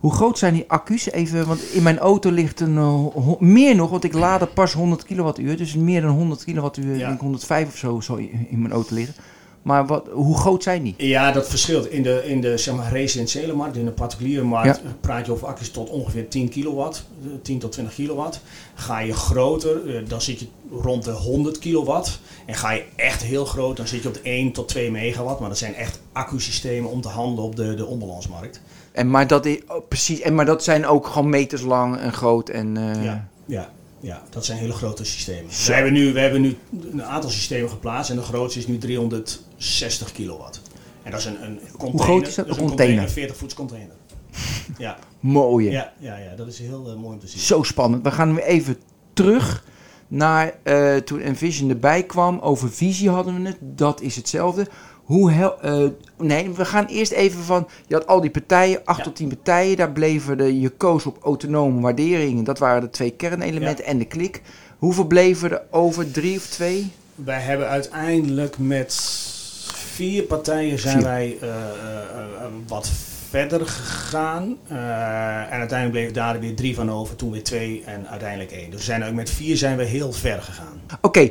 Hoe 0.00 0.12
groot 0.12 0.38
zijn 0.38 0.54
die 0.54 0.64
accu's? 0.68 1.10
Even, 1.10 1.46
want 1.46 1.62
in 1.72 1.82
mijn 1.82 1.98
auto 1.98 2.30
ligt 2.30 2.60
een 2.60 3.10
meer 3.38 3.74
nog, 3.74 3.90
want 3.90 4.04
ik 4.04 4.12
laadde 4.12 4.46
pas 4.46 4.72
100 4.72 5.04
kilowattuur. 5.04 5.56
Dus 5.56 5.74
meer 5.74 6.00
dan 6.00 6.10
100 6.10 6.44
kilowattuur, 6.44 6.96
Ja. 6.96 7.08
denk 7.08 7.20
105 7.20 7.68
of 7.68 7.76
zo, 7.76 8.00
zo 8.00 8.14
in 8.14 8.46
in 8.50 8.60
mijn 8.60 8.72
auto 8.72 8.94
liggen. 8.94 9.14
Maar 9.64 9.86
wat, 9.86 10.06
hoe 10.12 10.36
groot 10.38 10.62
zijn 10.62 10.82
die? 10.82 10.94
Ja, 10.96 11.32
dat 11.32 11.48
verschilt. 11.48 11.90
In 11.90 12.02
de, 12.02 12.22
in 12.26 12.40
de 12.40 12.56
zeg 12.56 12.74
maar, 12.74 12.92
residentiële 12.92 13.52
markt, 13.52 13.76
in 13.76 13.84
de 13.84 13.90
particuliere 13.90 14.44
markt, 14.44 14.80
Ja. 14.84 14.90
praat 15.00 15.26
je 15.26 15.32
over 15.32 15.46
accu's 15.46 15.70
tot 15.70 15.90
ongeveer 15.90 16.28
10 16.28 16.48
kilowatt, 16.48 17.04
eh, 17.22 17.28
10 17.42 17.58
tot 17.58 17.72
20 17.72 17.94
kilowatt. 17.94 18.40
Ga 18.74 18.98
je 18.98 19.12
groter, 19.14 19.96
eh, 19.96 20.08
dan 20.08 20.20
zit 20.20 20.40
je 20.40 20.46
rond 20.70 21.04
de 21.04 21.10
100 21.10 21.58
kilowatt. 21.58 22.18
En 22.46 22.54
ga 22.54 22.70
je 22.72 22.84
echt 22.96 23.22
heel 23.22 23.44
groot, 23.44 23.76
dan 23.76 23.86
zit 23.88 24.02
je 24.02 24.08
op 24.08 24.14
de 24.14 24.20
1 24.22 24.52
tot 24.52 24.68
2 24.68 24.90
megawatt. 24.90 25.40
Maar 25.40 25.48
dat 25.48 25.58
zijn 25.58 25.74
echt 25.74 26.00
accusystemen 26.12 26.90
om 26.90 27.00
te 27.00 27.08
handelen 27.08 27.44
op 27.44 27.56
de, 27.56 27.74
de 27.74 27.86
onbalansmarkt. 27.86 28.60
En, 28.92 29.10
maar, 29.10 29.26
dat 29.26 29.46
is, 29.46 29.58
oh, 29.68 29.88
precies, 29.88 30.20
en, 30.20 30.34
maar 30.34 30.46
dat 30.46 30.64
zijn 30.64 30.86
ook 30.86 31.06
gewoon 31.06 31.28
meters 31.28 31.62
lang 31.62 31.96
en 31.96 32.12
groot. 32.12 32.48
En, 32.48 32.76
eh, 32.76 33.04
Ja, 33.04 33.28
ja, 33.46 33.70
ja, 34.00 34.22
dat 34.30 34.44
zijn 34.44 34.58
hele 34.58 34.72
grote 34.72 35.04
systemen. 35.04 35.50
We 35.66 35.72
hebben, 35.72 35.92
nu, 35.92 36.12
we 36.12 36.20
hebben 36.20 36.40
nu 36.40 36.56
een 36.92 37.04
aantal 37.04 37.30
systemen 37.30 37.70
geplaatst 37.70 38.10
en 38.10 38.16
de 38.16 38.22
grootste 38.22 38.58
is 38.58 38.66
nu 38.66 38.78
360 39.64 40.12
kilowatt. 40.12 40.60
En 41.02 41.10
dat 41.10 41.20
is 41.20 41.26
een, 41.26 41.42
een 41.44 41.58
container. 41.78 42.00
groot 42.04 42.26
is 42.26 42.34
dat? 42.34 42.46
is 42.48 42.56
Een 42.56 42.66
container? 42.66 43.02
Een 43.02 43.08
40 43.10 43.36
voets 43.36 43.54
container. 43.54 43.94
Ja, 44.78 44.98
Mooie. 45.20 45.70
ja, 45.70 45.92
ja, 45.98 46.16
ja, 46.16 46.34
dat 46.36 46.46
is 46.46 46.58
heel 46.58 46.90
eh, 46.90 46.94
mooi 46.96 47.14
om 47.14 47.18
te 47.18 47.26
zien. 47.28 47.40
Zo 47.40 47.62
spannend. 47.62 48.02
We 48.02 48.10
gaan 48.10 48.34
weer 48.34 48.44
even 48.44 48.76
terug 49.12 49.64
naar 50.08 50.54
eh, 50.62 50.96
toen 50.96 51.20
Envision 51.20 51.70
erbij 51.70 52.02
kwam. 52.02 52.38
Over 52.38 52.70
visie 52.72 53.10
hadden 53.10 53.42
we 53.42 53.48
het. 53.48 53.56
Dat 53.60 54.00
is 54.00 54.16
hetzelfde. 54.16 54.66
Hoe 55.04 55.30
hel, 55.30 55.60
eh, 55.60 55.86
nee, 56.18 56.50
we 56.50 56.64
gaan 56.64 56.86
eerst 56.86 57.12
even 57.12 57.42
van. 57.42 57.68
Je 57.86 57.94
had 57.94 58.06
al 58.06 58.20
die 58.20 58.30
partijen, 58.30 58.80
acht 58.84 58.98
Ja. 58.98 59.04
tot 59.04 59.16
tien 59.16 59.28
partijen. 59.28 59.76
Daar 59.76 59.92
bleven 59.92 60.36
de, 60.38 60.60
je 60.60 60.68
koos 60.70 61.06
op 61.06 61.18
autonome 61.22 61.80
waarderingen. 61.80 62.44
Dat 62.44 62.58
waren 62.58 62.80
de 62.82 62.90
twee 62.90 63.10
kernelementen 63.10 63.84
en 63.84 63.98
de 63.98 64.04
klik. 64.04 64.42
Hoeveel 64.78 65.06
bleven 65.06 65.50
er 65.50 65.62
over? 65.70 66.10
Drie 66.10 66.36
of 66.36 66.46
twee? 66.46 66.90
Wij 67.14 67.40
hebben 67.40 67.68
uiteindelijk 67.68 68.58
met 68.58 68.92
vier 69.94 70.22
partijen 70.22 70.78
zijn 70.78 70.94
Vier. 70.96 71.04
wij 71.04 71.36
eh, 71.40 71.48
eh, 71.48 71.56
eh, 72.40 72.46
wat 72.66 72.90
verder 73.28 73.66
gegaan. 73.66 74.56
En 74.68 75.58
uiteindelijk 75.58 75.90
bleef 75.90 76.10
daar 76.10 76.40
weer 76.40 76.54
drie 76.54 76.74
van 76.74 76.90
over, 76.90 77.16
toen 77.16 77.30
weer 77.30 77.42
twee 77.42 77.82
en 77.86 78.08
uiteindelijk 78.08 78.50
één. 78.50 78.70
Dus 78.70 78.84
zijn 78.84 79.04
ook 79.04 79.12
met 79.12 79.30
vier 79.30 79.56
zijn 79.56 79.76
we 79.76 79.84
heel 79.84 80.12
ver 80.12 80.42
gegaan. 80.42 80.80
Oké, 81.00 81.30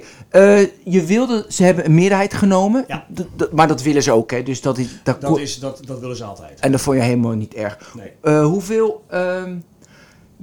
je 0.83 1.03
wilde, 1.05 1.45
ze 1.49 1.63
hebben 1.63 1.85
een 1.85 1.93
meerderheid 1.93 2.33
genomen. 2.33 2.85
Ja. 2.87 3.05
Maar 3.51 3.67
dat 3.67 3.81
willen 3.81 4.03
ze 4.03 4.11
ook, 4.11 4.31
hè? 4.31 4.43
Dus 4.43 4.61
dat 4.61 4.77
is, 4.77 4.87
dat 5.03 5.21
Dat, 5.21 5.39
is, 5.39 5.59
dat, 5.59 5.81
dat 5.85 5.99
willen 5.99 6.15
ze 6.15 6.23
altijd. 6.23 6.59
En 6.59 6.71
dat 6.71 6.81
vond 6.81 6.97
je 6.97 7.03
helemaal 7.03 7.31
niet 7.33 7.53
erg. 7.53 7.93
Nee. 7.95 8.41
Hoeveel. 8.41 9.03
ehm, 9.09 9.55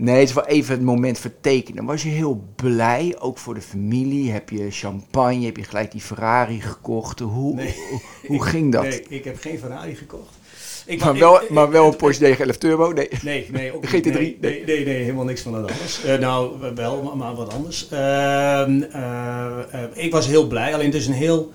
nee, 0.00 0.18
het 0.18 0.28
is 0.28 0.34
wel 0.34 0.46
even 0.46 0.74
het 0.74 0.82
moment 0.82 1.18
vertekenen. 1.18 1.84
Was 1.84 2.02
je 2.02 2.08
heel 2.08 2.44
blij, 2.56 3.16
ook 3.18 3.38
voor 3.38 3.54
de 3.54 3.60
familie? 3.60 4.30
Heb 4.32 4.50
je 4.50 4.70
champagne? 4.70 5.44
Heb 5.44 5.56
je 5.56 5.62
gelijk 5.64 5.92
die 5.92 6.00
Ferrari 6.00 6.60
gekocht? 6.60 7.18
Hoe, 7.20 7.54
Nee. 7.54 7.74
hoe, 7.90 8.00
hoe 8.26 8.44
ging 8.44 8.72
dat? 8.72 8.82
Nee, 8.82 9.02
ik 9.08 9.24
heb 9.24 9.40
geen 9.40 9.58
Ferrari 9.58 9.94
gekocht. 9.94 10.38
Ik 10.86 11.00
Maar 11.04 11.18
wel, 11.18 11.42
ik- 11.42 11.50
maar 11.50 11.70
wel 11.70 11.86
een 11.86 11.96
Porsche 11.96 12.22
911 12.22 12.56
Turbo? 12.58 12.92
Nee. 12.92 13.08
Nee, 13.22 13.46
nee, 13.52 13.74
ook 13.74 13.82
De 13.90 13.96
niet. 13.96 14.06
GT3? 14.06 14.12
Nee, 14.40 14.62
nee, 14.66 14.84
nee, 14.84 15.02
helemaal 15.02 15.24
niks 15.24 15.40
van 15.42 15.52
dat 15.52 15.70
anders. 15.70 16.04
Eh, 16.04 16.18
nou, 16.18 16.50
wel, 16.74 17.02
maar, 17.02 17.16
maar 17.16 17.34
wat 17.34 17.52
anders. 17.54 17.88
Ehm, 17.88 18.82
eh, 18.82 19.46
eh, 19.72 19.80
ik 19.94 20.12
was 20.12 20.26
heel 20.26 20.46
blij, 20.46 20.74
alleen 20.74 20.86
het 20.86 20.94
is 20.94 21.06
een 21.06 21.12
heel, 21.12 21.50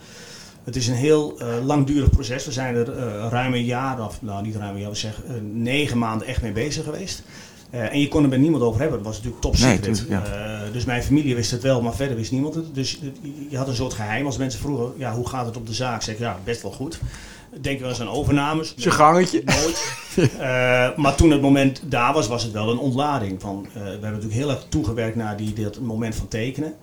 het 0.64 0.76
is 0.76 0.88
een 0.88 0.94
heel 0.96 1.38
langdurig 1.64 2.10
proces. 2.10 2.46
We 2.46 2.52
zijn 2.52 2.76
er 2.76 2.86
ruim 3.30 3.54
een 3.54 3.64
jaar, 3.64 4.06
of 4.06 4.22
nou 4.22 4.44
niet 4.46 4.56
ruim 4.56 4.76
een 4.76 4.82
jaar, 4.82 4.90
we 4.90 4.96
zeggen 4.96 5.24
negen 5.62 5.98
maanden 5.98 6.28
echt 6.28 6.42
mee 6.42 6.52
bezig 6.52 6.84
geweest. 6.84 7.24
Eh, 7.76 7.94
en 7.94 8.00
je 8.00 8.08
kon 8.08 8.24
er 8.24 8.30
met 8.30 8.40
niemand 8.40 8.64
over 8.64 8.80
hebben. 8.80 8.98
Het 8.98 9.08
was 9.08 9.16
natuurlijk 9.16 9.42
top 9.42 9.58
Nee, 9.58 9.78
secret. 9.78 10.08
Eh, 10.08 10.60
dus 10.72 10.86
mijn 10.86 11.04
familie 11.04 11.36
wist 11.36 11.52
het 11.52 11.62
wel, 11.62 11.82
maar 11.82 11.96
verder 11.96 12.16
wist 12.16 12.32
niemand 12.32 12.56
het. 12.56 12.76
Dus 12.76 13.00
je 13.50 13.58
had 13.58 13.68
een 13.68 13.76
soort 13.76 13.94
geheim. 13.94 14.26
Als 14.26 14.38
mensen 14.38 14.60
vroegen, 14.60 14.94
ja, 14.98 15.14
hoe 15.14 15.28
gaat 15.30 15.46
het 15.46 15.58
op 15.58 15.68
de 15.68 15.74
zaak? 15.74 16.02
Zeg 16.02 16.14
ik, 16.16 16.22
ja, 16.22 16.40
best 16.44 16.62
wel 16.62 16.72
goed. 16.72 17.00
Denk 17.62 17.80
wel 17.80 17.90
eens 17.90 18.02
aan 18.02 18.10
overnames. 18.10 18.74
Zijn 18.76 18.94
gangetje. 18.94 19.42
Nooit. 19.46 19.94
Eh, 20.40 20.96
maar 20.96 21.16
toen 21.16 21.32
het 21.32 21.42
moment 21.42 21.82
daar 21.86 22.14
was, 22.14 22.28
was 22.28 22.44
het 22.44 22.52
wel 22.52 22.70
een 22.70 22.78
ontlading. 22.78 23.42
Van, 23.42 23.66
eh, 23.68 23.74
we 23.74 23.80
hebben 23.90 24.12
natuurlijk 24.12 24.34
heel 24.34 24.50
erg 24.50 24.66
toegewerkt 24.70 25.16
naar 25.16 25.38
die, 25.38 25.54
dat 25.54 25.80
moment 25.80 26.16
van 26.16 26.28
tekenen. 26.28 26.74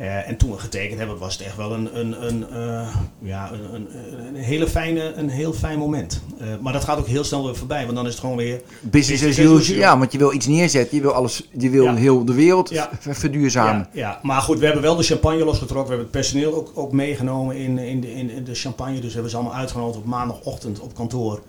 Eh, 0.00 0.28
en 0.28 0.36
toen 0.36 0.50
we 0.50 0.58
getekend 0.58 0.98
hebben, 0.98 1.18
was 1.18 1.32
het 1.32 1.46
echt 1.46 1.56
wel 1.56 1.72
een, 1.72 1.98
een, 1.98 2.26
een, 2.26 2.50
eh, 2.50 2.96
ja, 3.18 3.50
een, 3.52 3.74
een, 3.74 3.88
een, 4.26 4.34
hele 4.34 4.66
fijne, 4.68 5.12
een 5.12 5.28
heel 5.28 5.52
fijn 5.52 5.78
moment. 5.78 6.22
Eh, 6.38 6.46
maar 6.60 6.72
dat 6.72 6.84
gaat 6.84 6.98
ook 6.98 7.06
heel 7.06 7.24
snel 7.24 7.44
weer 7.44 7.56
voorbij, 7.56 7.84
want 7.84 7.96
dan 7.96 8.04
is 8.06 8.10
het 8.12 8.20
gewoon 8.20 8.36
weer... 8.36 8.60
Business 8.80 9.24
as 9.24 9.38
usual. 9.38 9.78
Ja, 9.78 9.98
want 9.98 10.12
je 10.12 10.18
wil 10.18 10.32
iets 10.32 10.46
neerzetten. 10.46 10.96
Je 10.96 11.02
wil 11.02 11.12
alles. 11.12 11.48
Je 11.58 11.70
wil 11.70 11.84
Ja. 11.84 11.94
heel 11.94 12.24
de 12.24 12.34
wereld 12.34 12.70
Ja. 12.70 12.90
verduurzamen. 13.00 13.88
Ja, 13.92 14.00
ja, 14.08 14.18
maar 14.22 14.40
goed, 14.40 14.58
we 14.58 14.64
hebben 14.64 14.82
wel 14.82 14.96
de 14.96 15.02
champagne 15.02 15.44
losgetrokken. 15.44 15.90
We 15.90 16.00
hebben 16.00 16.06
het 16.12 16.28
personeel 16.28 16.54
ook, 16.54 16.70
ook 16.74 16.92
meegenomen 16.92 17.56
in, 17.56 17.78
in, 17.78 18.00
de, 18.00 18.14
in 18.14 18.44
de 18.44 18.54
champagne. 18.54 18.94
Dus 18.94 19.06
we 19.06 19.12
hebben 19.12 19.30
ze 19.30 19.36
allemaal 19.36 19.54
uitgenodigd 19.54 19.98
op 19.98 20.04
maandagochtend 20.04 20.80
op 20.80 20.94
kantoor. 20.94 21.42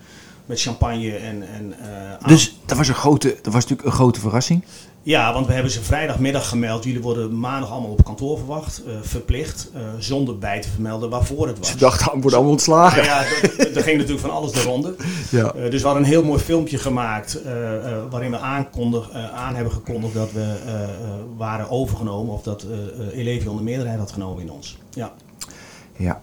Met 0.45 0.61
champagne 0.61 1.15
en... 1.15 1.43
en 1.47 1.73
Dus 2.27 2.57
dat 2.65 2.77
was, 2.77 2.87
een 2.87 2.93
grote, 2.93 3.27
dat 3.41 3.53
was 3.53 3.61
natuurlijk 3.63 3.87
een 3.87 3.95
grote 3.95 4.19
verrassing. 4.19 4.63
Ja, 5.03 5.33
want 5.33 5.47
we 5.47 5.53
hebben 5.53 5.71
ze 5.71 5.81
vrijdagmiddag 5.81 6.49
gemeld. 6.49 6.83
Jullie 6.83 7.01
worden 7.01 7.39
maandag 7.39 7.71
allemaal 7.71 7.91
op 7.91 8.03
kantoor 8.03 8.37
verwacht. 8.37 8.83
eh, 8.83 8.93
verplicht. 9.01 9.69
eh, 9.73 9.81
zonder 9.99 10.37
bij 10.37 10.61
te 10.61 10.69
vermelden 10.69 11.09
waarvoor 11.09 11.47
het 11.47 11.57
was. 11.59 11.67
Ze 11.69 11.77
dachten, 11.77 12.05
we 12.05 12.11
worden 12.11 12.33
allemaal 12.33 12.51
ontslagen. 12.51 13.05
Nou 13.05 13.07
ja, 13.07 13.23
er 13.75 13.83
ging 13.83 13.97
natuurlijk 13.97 14.19
van 14.19 14.29
alles 14.29 14.51
de 14.51 14.61
ronde. 14.61 14.95
Ja. 15.31 15.53
Eh, 15.53 15.71
dus 15.71 15.81
we 15.81 15.87
hadden 15.87 16.03
een 16.03 16.09
heel 16.09 16.23
mooi 16.23 16.39
filmpje 16.39 16.77
gemaakt. 16.77 17.41
waarin 18.09 18.31
we 18.31 18.37
aankondig, 18.39 19.11
aan 19.11 19.55
hebben 19.55 19.73
gekondigd 19.73 20.13
dat 20.13 20.31
we 20.31 20.55
waren 21.37 21.69
overgenomen. 21.69 22.33
Of 22.33 22.41
dat 22.43 22.65
Elevion 23.13 23.57
de 23.57 23.63
meerderheid 23.63 23.99
had 23.99 24.11
genomen 24.11 24.41
in 24.43 24.51
ons. 24.51 24.77
Ja. 24.93 25.13
ja. 25.97 26.21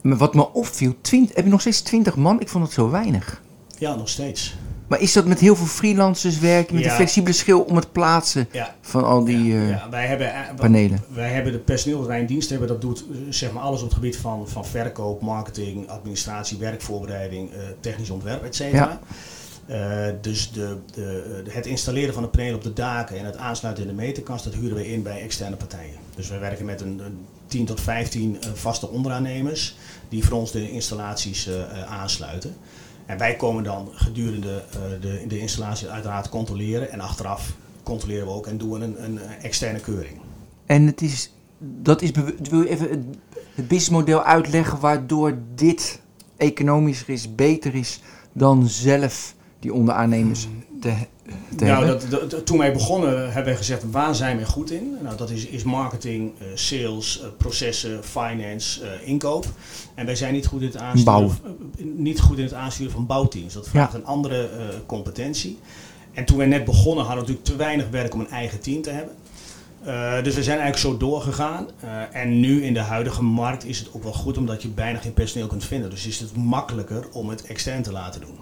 Maar 0.00 0.16
wat 0.16 0.34
me 0.34 0.52
opviel, 0.52 0.94
20, 1.00 1.36
heb 1.36 1.44
je 1.44 1.50
nog 1.50 1.60
steeds 1.60 1.80
20 1.80 2.16
man? 2.16 2.40
Ik 2.40 2.48
vond 2.48 2.64
het 2.64 2.72
zo 2.72 2.90
weinig. 2.90 3.42
ja, 3.78 3.94
nog 3.94 4.08
steeds. 4.08 4.56
Maar 4.88 5.00
is 5.00 5.12
dat 5.12 5.26
met 5.26 5.40
heel 5.40 5.56
veel 5.56 5.66
freelancers 5.66 6.38
werken, 6.38 6.74
met 6.74 6.84
Ja. 6.84 6.90
een 6.90 6.96
flexibele 6.96 7.34
schil 7.34 7.60
om 7.60 7.76
het 7.76 7.92
plaatsen 7.92 8.48
Ja. 8.52 8.74
van 8.80 9.04
al 9.04 9.24
die 9.24 9.44
ja, 9.44 9.60
eh, 9.62 9.68
ja, 9.68 9.86
wij 9.90 10.06
hebben, 10.06 10.34
eh, 10.34 10.40
panelen? 10.56 11.04
Wij 11.08 11.30
hebben 11.30 11.52
het 11.52 11.64
personeel 11.64 11.98
dat 11.98 12.06
wij 12.06 12.20
in 12.20 12.26
dienst 12.26 12.50
hebben, 12.50 12.68
dat 12.68 12.80
doet 12.80 12.98
eh, 13.12 13.16
zeg 13.28 13.52
maar 13.52 13.62
alles 13.62 13.78
op 13.80 13.84
het 13.86 13.94
gebied 13.94 14.16
van, 14.16 14.48
van 14.48 14.66
verkoop, 14.66 15.20
marketing, 15.20 15.88
administratie, 15.88 16.58
werkvoorbereiding, 16.58 17.50
technisch 17.80 18.10
ontwerp, 18.10 18.44
et 18.44 18.54
cetera. 18.54 19.00
Dus 20.20 20.50
de, 20.52 20.76
de, 20.94 21.42
de- 21.44 21.50
het 21.50 21.66
installeren 21.66 22.14
van 22.14 22.22
de 22.22 22.28
panelen 22.28 22.54
op 22.54 22.62
de 22.62 22.72
daken 22.72 23.18
en 23.18 23.24
het 23.24 23.36
aansluiten 23.36 23.84
in 23.84 23.90
de 23.90 23.96
meterkast, 24.02 24.44
dat 24.44 24.54
huren 24.54 24.76
we 24.76 24.92
in 24.92 25.02
bij 25.02 25.20
externe 25.22 25.56
partijen. 25.56 25.94
Dus 26.16 26.28
wij 26.28 26.40
werken 26.40 26.64
met 26.64 26.80
een, 26.80 27.00
een 27.04 27.26
10 27.46 27.64
tot 27.64 27.80
15 27.80 28.36
eh, 28.40 28.48
vaste 28.54 28.88
onderaannemers 28.88 29.76
die 30.08 30.24
voor 30.24 30.38
ons 30.38 30.50
de 30.52 30.70
installaties 30.70 31.48
aansluiten. 31.88 32.56
En 33.08 33.18
wij 33.18 33.36
komen 33.36 33.64
dan 33.64 33.88
gedurende 33.92 34.64
eh, 34.70 34.80
de, 35.00 35.24
de 35.28 35.38
installatie 35.38 35.88
uiteraard 35.88 36.28
controleren 36.28 36.90
en 36.92 37.00
achteraf 37.00 37.52
controleren 37.82 38.26
we 38.26 38.32
ook 38.32 38.46
en 38.46 38.58
doen 38.58 38.80
een, 38.80 39.04
een 39.04 39.18
externe 39.18 39.80
keuring. 39.80 40.20
En 40.66 40.86
het 40.86 41.02
is, 41.02 41.32
dat 41.58 42.02
is, 42.02 42.10
wil 42.50 42.60
je 42.60 42.68
even 42.68 42.90
het, 42.90 43.00
het 43.54 43.68
businessmodel 43.68 44.22
uitleggen 44.22 44.80
waardoor 44.80 45.38
dit 45.54 46.00
economischer 46.36 47.08
is, 47.08 47.34
beter 47.34 47.74
is 47.74 48.00
dan 48.32 48.68
zelf 48.68 49.34
die 49.60 49.72
onderaannemers 49.72 50.48
te, 50.80 50.94
te 51.56 51.64
Nou, 51.64 51.86
hebben? 51.86 52.10
dat, 52.10 52.30
dat- 52.30 52.46
toen 52.46 52.58
wij 52.58 52.72
begonnen 52.72 53.24
hebben 53.24 53.44
wij 53.44 53.56
gezegd, 53.56 53.82
waar 53.90 54.14
zijn 54.14 54.38
we 54.38 54.44
goed 54.46 54.70
in? 54.70 54.96
Nou, 55.02 55.16
dat 55.16 55.30
is, 55.30 55.46
is 55.46 55.62
marketing, 55.62 56.32
eh, 56.38 56.46
sales, 56.54 57.20
eh, 57.20 57.26
processen, 57.36 58.04
finance, 58.04 58.82
eh, 58.84 59.08
inkoop. 59.08 59.46
En 59.94 60.06
wij 60.06 60.16
zijn 60.16 60.32
niet 60.34 60.46
goed 60.46 60.60
in 60.60 60.66
het 60.66 60.76
aansturen, 60.76 61.30
niet 61.78 62.20
goed 62.20 62.38
in 62.38 62.44
het 62.44 62.54
aansturen 62.54 62.92
van 62.92 63.06
bouwteams. 63.06 63.52
Dat 63.54 63.68
vraagt 63.68 63.92
Ja. 63.92 63.98
een 63.98 64.04
andere 64.04 64.48
competentie. 64.86 65.58
En 66.12 66.24
toen 66.24 66.36
wij 66.36 66.46
net 66.46 66.64
begonnen 66.64 67.04
hadden 67.04 67.24
we 67.24 67.30
natuurlijk 67.30 67.44
te 67.58 67.64
weinig 67.64 67.88
werk 67.90 68.14
om 68.14 68.20
een 68.20 68.30
eigen 68.30 68.60
team 68.60 68.82
te 68.82 68.90
hebben. 68.90 69.14
Eh, 69.88 70.22
dus 70.22 70.34
we 70.34 70.42
zijn 70.42 70.58
eigenlijk 70.58 70.78
zo 70.78 71.06
doorgegaan. 71.06 71.66
Eh, 71.80 72.20
en 72.20 72.40
nu 72.40 72.62
in 72.64 72.74
de 72.74 72.80
huidige 72.80 73.22
markt 73.22 73.64
is 73.64 73.78
het 73.78 73.88
ook 73.92 74.02
wel 74.02 74.12
goed 74.12 74.36
omdat 74.36 74.62
je 74.62 74.68
bijna 74.68 74.98
geen 74.98 75.12
personeel 75.12 75.46
kunt 75.46 75.64
vinden. 75.64 75.90
Dus 75.90 76.06
is 76.06 76.20
het 76.20 76.36
makkelijker 76.36 77.08
om 77.12 77.28
het 77.28 77.46
extern 77.46 77.82
te 77.82 77.92
laten 77.92 78.20
doen. 78.20 78.38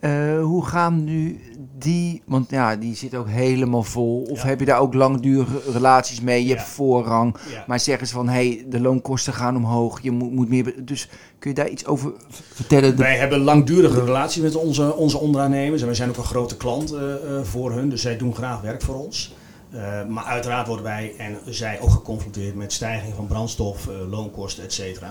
Eh, 0.00 0.42
hoe 0.42 0.64
gaan 0.66 1.04
nu 1.04 1.40
die, 1.78 2.22
want 2.26 2.50
ja, 2.50 2.76
die 2.76 2.94
zit 2.96 3.14
ook 3.14 3.28
helemaal 3.28 3.82
vol. 3.82 4.26
Of 4.30 4.42
Ja. 4.42 4.48
heb 4.48 4.58
je 4.60 4.66
daar 4.66 4.78
ook 4.80 4.94
langdurige 4.94 5.60
relaties 5.72 6.20
mee? 6.20 6.42
Je 6.42 6.48
Ja. 6.48 6.54
hebt 6.56 6.68
voorrang. 6.68 7.36
Ja. 7.50 7.64
Maar 7.66 7.80
zeggen 7.80 8.06
ze 8.06 8.14
van, 8.14 8.28
hé, 8.28 8.32
hey, 8.48 8.64
de 8.68 8.80
loonkosten 8.80 9.32
gaan 9.32 9.56
omhoog. 9.56 10.00
Je 10.02 10.10
moet, 10.10 10.32
moet 10.32 10.48
meer... 10.48 10.74
Dus 10.84 11.08
kun 11.38 11.50
je 11.50 11.56
daar 11.56 11.68
iets 11.68 11.86
over 11.86 12.12
vertellen? 12.52 12.96
Wij 12.96 13.16
hebben 13.16 13.38
langdurige 13.38 14.04
relaties 14.04 14.42
met 14.42 14.54
onze, 14.56 14.94
onze 14.96 15.18
onderaannemers 15.18 15.80
en 15.80 15.86
wij 15.86 15.96
zijn 15.96 16.08
ook 16.08 16.16
een 16.16 16.24
grote 16.24 16.56
klant 16.56 16.94
voor 17.42 17.72
hun, 17.72 17.88
dus 17.88 18.02
zij 18.02 18.16
doen 18.16 18.34
graag 18.34 18.60
werk 18.60 18.82
voor 18.82 19.04
ons. 19.04 19.34
Eh, 19.72 20.06
maar 20.08 20.24
uiteraard 20.24 20.66
worden 20.66 20.84
wij 20.84 21.14
en 21.18 21.38
zij 21.46 21.80
ook 21.80 21.90
geconfronteerd 21.90 22.54
met 22.54 22.72
stijging 22.72 23.14
van 23.14 23.26
brandstof, 23.26 23.88
eh, 23.88 24.10
loonkosten, 24.10 24.64
et 24.64 24.72
cetera. 24.72 25.08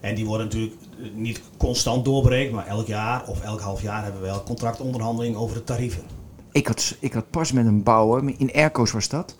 En 0.00 0.14
die 0.14 0.26
worden 0.26 0.46
natuurlijk 0.46 0.74
eh, 0.74 1.08
niet 1.14 1.40
constant 1.56 2.04
doorberekend, 2.04 2.54
maar 2.54 2.66
elk 2.66 2.86
jaar 2.86 3.26
of 3.26 3.40
elk 3.40 3.60
half 3.60 3.82
jaar 3.82 4.02
hebben 4.02 4.20
we 4.20 4.26
wel 4.26 4.42
contractonderhandelingen 4.42 5.38
over 5.38 5.56
de 5.56 5.64
tarieven. 5.64 6.02
Ik 6.52 6.66
had, 6.66 6.96
ik 7.00 7.12
had 7.12 7.30
pas 7.30 7.52
met 7.52 7.66
een 7.66 7.82
bouwer, 7.82 8.34
in 8.38 8.52
Airco's 8.54 8.90
was 8.92 9.08
dat. 9.08 9.36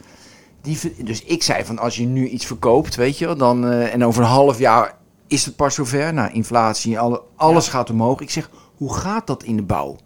Die, 0.60 0.78
dus 1.04 1.22
ik 1.24 1.42
zei 1.42 1.64
van 1.64 1.78
als 1.78 1.96
je 1.96 2.04
nu 2.06 2.28
iets 2.28 2.46
verkoopt, 2.46 2.94
weet 2.94 3.18
je 3.18 3.34
dan, 3.36 3.66
en 3.70 4.04
over 4.04 4.22
een 4.22 4.28
half 4.28 4.58
jaar 4.58 4.96
is 5.26 5.44
het 5.44 5.56
pas 5.56 5.74
zover. 5.74 6.14
Nou, 6.14 6.32
inflatie, 6.32 6.98
alle, 6.98 7.22
alles 7.36 7.64
Ja. 7.64 7.70
gaat 7.70 7.90
omhoog. 7.90 8.20
Ik 8.20 8.30
zeg, 8.30 8.50
hoe 8.76 8.94
gaat 8.94 9.26
dat 9.26 9.42
in 9.42 9.56
de 9.56 9.62
bouw? 9.62 9.96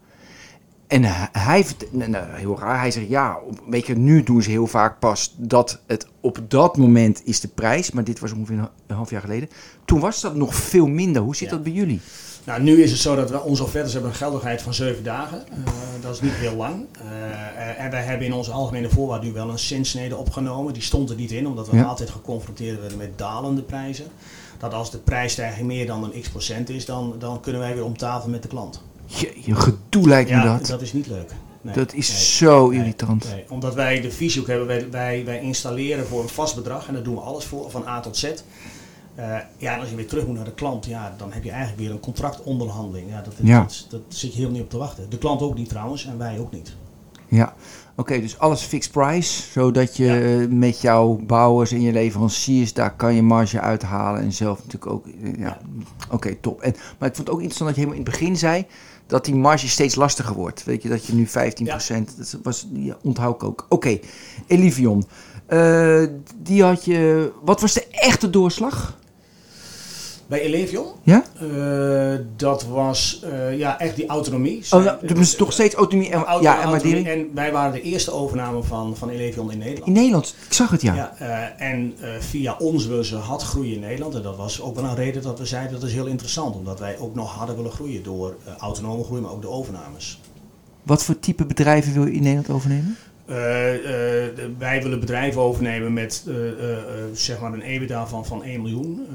En 0.93 1.05
hij, 1.33 1.67
nou, 1.91 2.11
nou, 2.11 2.27
heel 2.35 2.59
raar, 2.59 2.79
hij 2.79 2.91
zegt 2.91 3.09
ja, 3.09 3.39
weet 3.69 3.87
je, 3.87 3.97
nu 3.97 4.23
doen 4.23 4.43
ze 4.43 4.51
heel 4.51 4.67
vaak 4.67 4.99
pas 4.99 5.35
dat 5.39 5.81
het 5.87 6.07
op 6.21 6.39
dat 6.49 6.77
moment 6.77 7.23
is 7.25 7.41
de 7.41 7.49
prijs, 7.49 7.91
maar 7.91 8.05
dit 8.05 8.19
was 8.21 8.33
ongeveer 8.33 8.59
een, 8.87 8.95
half 8.97 9.11
jaar 9.11 9.21
geleden. 9.21 9.49
Toen 9.85 10.01
was 10.01 10.21
dat 10.21 10.35
nog 10.35 10.55
veel 10.55 10.87
minder. 10.87 11.23
Hoe 11.23 11.37
zit 11.37 11.49
Ja. 11.49 11.55
dat 11.55 11.63
bij 11.63 11.73
jullie? 11.73 12.01
Nou, 12.45 12.63
nu 12.63 12.83
is 12.83 12.91
het 12.91 13.01
zo 13.01 13.17
dat 13.17 13.31
we, 13.31 13.41
onze 13.41 13.63
offertes 13.63 13.93
hebben 13.93 14.11
een 14.11 14.17
geldigheid 14.17 14.63
van 14.63 14.75
7 14.75 15.05
dagen. 15.05 15.45
Eh, 15.49 15.73
dat 16.01 16.15
is 16.15 16.21
niet 16.21 16.33
heel 16.33 16.57
lang. 16.57 16.85
Eh, 16.99 17.85
en 17.85 17.91
wij 17.91 18.03
hebben 18.03 18.27
in 18.27 18.33
onze 18.33 18.51
algemene 18.51 18.89
voorwaarden 18.89 19.29
nu 19.29 19.35
wel 19.35 19.49
een 19.51 19.59
zinsnede 19.59 20.17
opgenomen. 20.17 20.73
Die 20.73 20.83
stond 20.83 21.11
er 21.11 21.17
niet 21.17 21.31
in, 21.31 21.47
omdat 21.47 21.69
we 21.71 21.77
Ja. 21.77 21.83
altijd 21.85 22.11
geconfronteerd 22.11 22.81
werden 22.81 22.99
met 22.99 23.19
dalende 23.19 23.63
prijzen. 23.63 24.07
Dat 24.59 24.75
als 24.75 24.91
de 24.91 24.99
prijsstijging 24.99 25.67
meer 25.67 25.87
dan 25.87 26.05
een 26.05 26.21
x 26.21 26.29
procent 26.29 26.69
is, 26.69 26.85
dan, 26.85 27.15
dan 27.19 27.41
kunnen 27.41 27.61
wij 27.61 27.75
weer 27.75 27.85
om 27.85 27.97
tafel 27.97 28.31
met 28.31 28.43
de 28.43 28.49
klant. 28.49 28.83
Je, 29.21 29.33
je 29.45 29.55
gedoe 29.55 30.09
lijkt 30.09 30.31
me 30.31 30.43
dat. 30.43 30.67
dat 30.67 30.83
is 30.83 30.93
niet 30.93 31.07
leuk. 31.07 31.31
Nee, 31.61 31.75
dat 31.75 31.93
is 31.95 32.09
nee. 32.09 32.19
zo 32.19 32.69
Nee, 32.69 32.79
irritant. 32.79 33.25
nee. 33.33 33.45
Omdat 33.49 33.75
wij 33.75 34.01
de 34.01 34.11
visie 34.11 34.41
ook 34.41 34.47
hebben, 34.47 34.67
wij, 34.67 34.91
wij, 34.91 35.25
wij 35.25 35.41
installeren 35.41 36.07
voor 36.07 36.23
een 36.23 36.29
vast 36.29 36.55
bedrag 36.55 36.87
en 36.89 36.95
daar 36.95 37.03
doen 37.03 37.15
we 37.15 37.21
alles 37.21 37.45
voor, 37.45 37.71
van 37.71 37.87
A 37.87 38.01
tot 38.01 38.17
Z. 38.17 38.25
Eh, 39.15 39.37
ja, 39.57 39.75
en 39.75 39.81
als 39.81 39.89
je 39.91 39.97
weer 39.97 40.07
terug 40.07 40.27
moet 40.27 40.37
naar 40.37 40.45
de 40.45 40.55
klant, 40.55 40.87
ja, 40.87 41.15
dan 41.17 41.33
heb 41.33 41.45
je 41.45 41.51
eigenlijk 41.51 41.81
weer 41.81 41.91
een 41.91 42.01
contractonderhandeling. 42.01 43.11
Ja, 43.11 43.21
dat, 43.23 43.33
Ja. 43.43 43.61
Dat, 43.61 43.87
dat 43.91 44.01
zit 44.09 44.31
je 44.31 44.37
helemaal 44.37 44.53
niet 44.55 44.63
op 44.65 44.71
te 44.71 44.77
wachten. 44.79 45.11
De 45.11 45.19
klant 45.19 45.41
ook 45.43 45.55
niet 45.55 45.69
trouwens 45.69 46.07
en 46.07 46.19
wij 46.19 46.39
ook 46.39 46.53
niet. 46.53 46.75
Ja, 47.29 47.55
oké, 47.97 48.21
dus 48.21 48.39
alles 48.39 48.63
fixed 48.63 48.93
price, 48.93 49.43
zodat 49.53 49.97
je 49.97 50.47
met 50.51 50.81
jouw 50.81 51.21
bouwers 51.27 51.73
en 51.73 51.81
je 51.81 51.93
leveranciers, 51.93 52.73
daar 52.73 52.97
kan 52.97 53.15
je 53.15 53.23
marge 53.23 53.61
uithalen 53.61 54.21
en 54.21 54.33
zelf 54.33 54.57
natuurlijk 54.59 54.93
ook. 54.93 55.07
eh, 55.07 55.39
Ja, 55.39 55.59
oké, 56.11 56.35
top. 56.41 56.61
En, 56.61 56.75
maar 56.99 57.09
ik 57.09 57.15
vond 57.15 57.27
het 57.29 57.37
ook 57.37 57.43
interessant 57.43 57.71
dat 57.71 57.79
je 57.79 57.85
helemaal 57.87 58.07
in 58.07 58.11
het 58.13 58.21
begin 58.21 58.37
zei 58.37 58.67
dat 59.13 59.25
die 59.25 59.35
marge 59.35 59.69
steeds 59.69 59.95
lastiger 59.95 60.35
wordt. 60.35 60.65
Weet 60.65 60.83
je, 60.83 60.89
dat 60.89 61.07
je 61.07 61.15
nu 61.15 61.29
15%, 61.29 61.31
dat 62.17 62.39
was, 62.43 62.67
die 62.69 62.95
onthoud 63.03 63.35
ik 63.35 63.43
ook. 63.43 63.67
Oké, 63.69 63.99
Elivion, 64.47 65.05
eh, 65.47 66.03
die 66.37 66.63
had 66.63 66.85
je, 66.85 67.33
wat 67.43 67.61
was 67.61 67.73
de 67.73 67.87
echte 67.91 68.31
doorslag? 68.31 68.99
Bij 70.33 70.41
Elevion? 70.41 70.87
Ja? 71.03 71.25
Eh, 71.41 72.19
dat 72.37 72.65
was 72.65 73.23
eh, 73.25 73.59
ja, 73.59 73.79
echt 73.79 73.97
die 73.97 74.07
autonomie. 74.07 74.65
Oh, 74.71 74.85
nou, 74.85 75.15
dus 75.15 75.35
toch 75.35 75.53
steeds 75.53 75.75
autonomie 75.75 76.11
en, 76.13 76.25
Auto- 76.25 76.43
ja, 76.43 76.63
en 76.63 76.69
autonomie. 76.69 77.09
En 77.09 77.31
wij 77.35 77.53
waren 77.53 77.73
de 77.73 77.81
eerste 77.83 78.13
overname 78.13 78.63
van, 78.63 78.97
van 78.97 79.09
Elevion 79.09 79.53
in 79.53 79.59
Nederland. 79.59 79.87
In 79.87 79.93
Nederland, 79.93 80.35
ik 80.47 80.53
zag 80.53 80.71
het 80.71 80.83
ja. 80.83 80.95
Ja, 80.95 81.15
eh, 81.19 81.69
en 81.71 81.95
via 82.21 82.57
ons 82.59 82.87
willen 82.87 83.05
ze 83.05 83.17
hard 83.17 83.43
groeien 83.43 83.75
in 83.75 83.81
Nederland. 83.81 84.15
En 84.15 84.23
dat 84.23 84.37
was 84.37 84.61
ook 84.63 84.75
wel 84.75 84.85
een 84.85 84.95
reden 84.95 85.23
dat 85.23 85.39
we 85.39 85.47
zeiden 85.47 85.73
dat 85.81 85.89
is 85.89 85.95
heel 85.95 86.07
interessant. 86.07 86.55
Omdat 86.57 86.79
wij 86.79 86.99
ook 86.99 87.15
nog 87.15 87.35
harder 87.35 87.57
willen 87.57 87.73
groeien 87.73 88.03
door 88.03 88.37
autonome 88.59 89.05
groei, 89.05 89.21
maar 89.21 89.31
ook 89.33 89.43
de 89.43 89.49
overnames. 89.49 90.21
Wat 90.83 91.05
voor 91.05 91.19
type 91.19 91.45
bedrijven 91.45 91.93
wil 91.93 92.07
je 92.07 92.13
in 92.13 92.23
Nederland 92.23 92.51
overnemen? 92.51 92.97
De- 93.27 94.51
wij 94.59 94.83
willen 94.83 95.01
bedrijven 95.01 95.41
overnemen 95.41 95.93
met 95.93 96.25
zeg 97.13 97.41
maar 97.41 97.53
een 97.53 97.63
EBITDA 97.63 98.07
van, 98.07 98.27
van 98.27 98.43
1 98.45 98.63
miljoen 98.63 99.07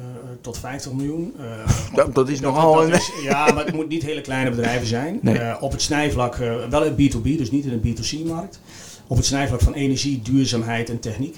tot 0.41 0.57
50 0.57 0.91
miljoen. 0.93 1.33
Eh, 1.39 1.45
Dat- 1.95 2.15
dat 2.15 2.29
is 2.29 2.39
nogal 2.39 2.73
dat 2.75 2.89
is- 2.89 3.11
ja, 3.23 3.51
maar 3.51 3.65
het 3.65 3.75
moet 3.75 3.87
niet 3.89 4.03
hele 4.03 4.21
kleine 4.21 4.49
bedrijven 4.49 4.87
zijn. 4.87 5.19
Nee. 5.21 5.37
Eh, 5.37 5.61
op 5.63 5.71
het 5.71 5.81
snijvlak, 5.81 6.35
eh, 6.35 6.65
wel 6.69 6.83
in 6.83 6.93
B2B, 6.95 7.23
dus 7.37 7.51
niet 7.51 7.65
in 7.65 7.71
een 7.71 7.79
B2C-markt. 7.95 8.59
Op 9.07 9.17
het 9.17 9.25
snijvlak 9.25 9.61
van 9.61 9.73
energie, 9.73 10.21
duurzaamheid 10.21 10.89
en 10.89 10.99
techniek. 10.99 11.37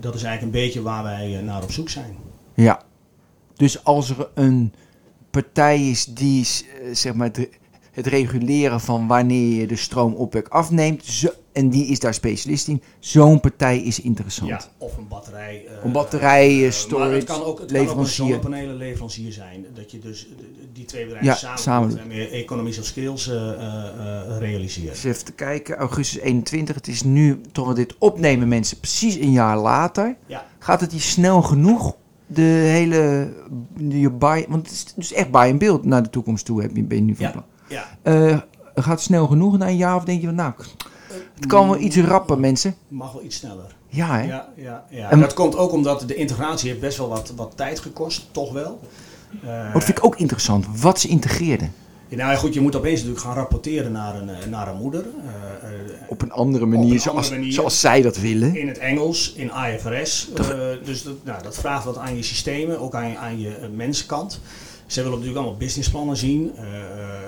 Dat 0.00 0.14
is 0.14 0.22
eigenlijk 0.22 0.42
een 0.56 0.62
beetje 0.62 0.82
waar 0.82 1.02
wij 1.02 1.40
naar 1.44 1.62
op 1.62 1.72
zoek 1.72 1.88
zijn. 1.88 2.16
Ja. 2.54 2.82
Dus 3.56 3.84
als 3.84 4.10
er 4.10 4.28
een 4.34 4.72
partij 5.30 5.88
is 5.90 6.04
die 6.04 6.40
is, 6.40 6.64
zeg 6.92 7.14
maar 7.14 7.30
het, 7.94 8.06
reguleren 8.06 8.80
van 8.80 9.06
wanneer 9.06 9.60
je 9.60 9.66
de 9.66 9.76
stroomopwek 9.76 10.48
afneemt, 10.48 11.04
zo, 11.04 11.28
en 11.52 11.68
die 11.70 11.86
is 11.86 11.98
daar 11.98 12.14
specialist 12.14 12.68
in, 12.68 12.82
zo'n 12.98 13.40
partij 13.40 13.78
is 13.82 14.00
interessant. 14.00 14.48
Ja, 14.48 14.60
of 14.78 14.96
een 14.96 15.08
batterij. 15.08 15.64
eh, 15.66 15.84
Een 15.84 15.92
batterij, 15.92 16.48
eh, 16.48 16.66
eh, 16.66 16.90
maar 16.98 17.10
het 17.10 17.24
kan 17.24 17.24
ook, 17.24 17.24
het 17.24 17.26
kan 17.26 17.42
ook 17.46 17.60
een 17.60 17.66
leverancier. 17.72 18.14
zonnepanelenleverancier 18.14 19.32
zijn. 19.32 19.66
Dat 19.74 19.90
je 19.90 19.98
dus 19.98 20.28
die 20.72 20.84
twee 20.84 21.02
bedrijven 21.04 21.30
Ja, 21.30 21.36
samen, 21.36 21.58
samen 21.58 21.88
doet 21.88 21.98
en 21.98 22.06
meer 22.06 22.32
economies 22.32 22.78
of 22.78 22.84
skills 22.84 23.28
eh, 23.28 24.36
realiseert. 24.38 24.88
Dus 24.92 25.04
even 25.04 25.24
te 25.24 25.32
kijken, 25.32 25.76
augustus 25.76 26.20
21, 26.22 26.74
het 26.74 26.88
is 26.88 27.02
nu, 27.02 27.40
toch 27.52 27.68
we 27.68 27.74
dit 27.74 27.94
opnemen 27.98 28.48
mensen, 28.48 28.78
precies 28.78 29.14
een 29.14 29.32
jaar 29.32 29.58
later. 29.58 30.16
Ja. 30.26 30.46
Gaat 30.58 30.80
het 30.80 30.92
hier 30.92 31.00
snel 31.00 31.42
genoeg, 31.42 31.96
de 32.26 32.40
hele, 32.42 33.32
je 33.88 34.10
buy, 34.10 34.44
want 34.48 34.62
het 34.66 34.72
is 34.72 34.84
dus 34.96 35.12
echt 35.12 35.30
buy 35.30 35.48
en 35.48 35.58
beeld 35.58 35.84
naar 35.84 36.02
de 36.02 36.10
toekomst 36.10 36.44
toe, 36.44 36.62
heb 36.62 36.76
je, 36.76 36.82
ben 36.82 36.96
je 36.98 37.02
nu 37.04 37.14
van 37.14 37.24
Ja. 37.26 37.30
plan. 37.30 37.44
Ja, 37.68 37.84
Eh, 38.02 38.38
gaat 38.74 38.84
het 38.94 39.00
snel 39.00 39.26
genoeg 39.26 39.58
na 39.58 39.68
een 39.68 39.76
jaar 39.76 39.96
of 39.96 40.04
denk 40.04 40.20
je 40.20 40.26
van 40.26 40.34
nou, 40.36 40.52
het 41.34 41.46
kan 41.46 41.68
wel 41.68 41.78
iets 41.78 41.96
rapper 41.96 42.38
mensen. 42.40 42.74
mag 42.88 43.12
wel 43.12 43.22
iets 43.22 43.36
sneller. 43.36 43.74
Ja 43.88 44.16
hè? 44.18 44.22
Ja, 44.26 44.48
ja, 44.56 44.84
ja. 44.90 45.10
En- 45.10 45.20
dat 45.20 45.34
komt 45.34 45.56
ook 45.56 45.72
omdat 45.72 46.04
de 46.06 46.14
integratie 46.14 46.68
heeft 46.68 46.80
best 46.80 46.98
wel 46.98 47.08
wat, 47.08 47.32
wat 47.36 47.52
tijd 47.56 47.80
gekost, 47.80 48.26
toch 48.30 48.52
wel. 48.52 48.80
Oh, 49.44 49.72
dat 49.72 49.84
vind 49.84 49.98
ik 49.98 50.04
ook 50.04 50.16
interessant, 50.16 50.66
wat 50.80 51.00
ze 51.00 51.08
integreerden. 51.08 51.72
nou 52.08 52.30
ja, 52.30 52.36
goed, 52.36 52.54
je 52.54 52.60
moet 52.60 52.76
opeens 52.76 53.00
natuurlijk 53.00 53.26
gaan 53.26 53.34
rapporteren 53.34 53.92
naar 53.92 54.14
een, 54.14 54.28
eh, 54.28 54.46
naar 54.50 54.68
een 54.68 54.76
moeder. 54.76 55.04
Op 56.08 56.22
een 56.22 56.30
andere 56.32 56.66
manier, 56.66 56.92
een 56.92 57.00
zoals, 57.00 57.16
andere 57.18 57.38
manier. 57.38 57.52
zoals 57.52 57.80
zij 57.80 58.02
dat 58.02 58.16
willen. 58.18 58.56
in 58.56 58.68
het 58.68 58.78
Engels, 58.78 59.32
in 59.32 59.50
IFRS. 59.74 60.28
Dus 60.84 61.02
dat, 61.02 61.14
nou, 61.24 61.42
dat 61.42 61.56
vraagt 61.56 61.84
wat 61.84 61.98
aan 61.98 62.16
je 62.16 62.22
systemen, 62.22 62.80
ook 62.80 62.94
aan, 62.94 63.08
je- 63.10 63.16
aan 63.18 63.40
je 63.40 63.68
mensenkant. 63.74 64.40
Ze 64.86 64.94
willen 65.02 65.10
natuurlijk 65.10 65.38
allemaal 65.42 65.58
businessplannen 65.58 66.16
zien. 66.16 66.52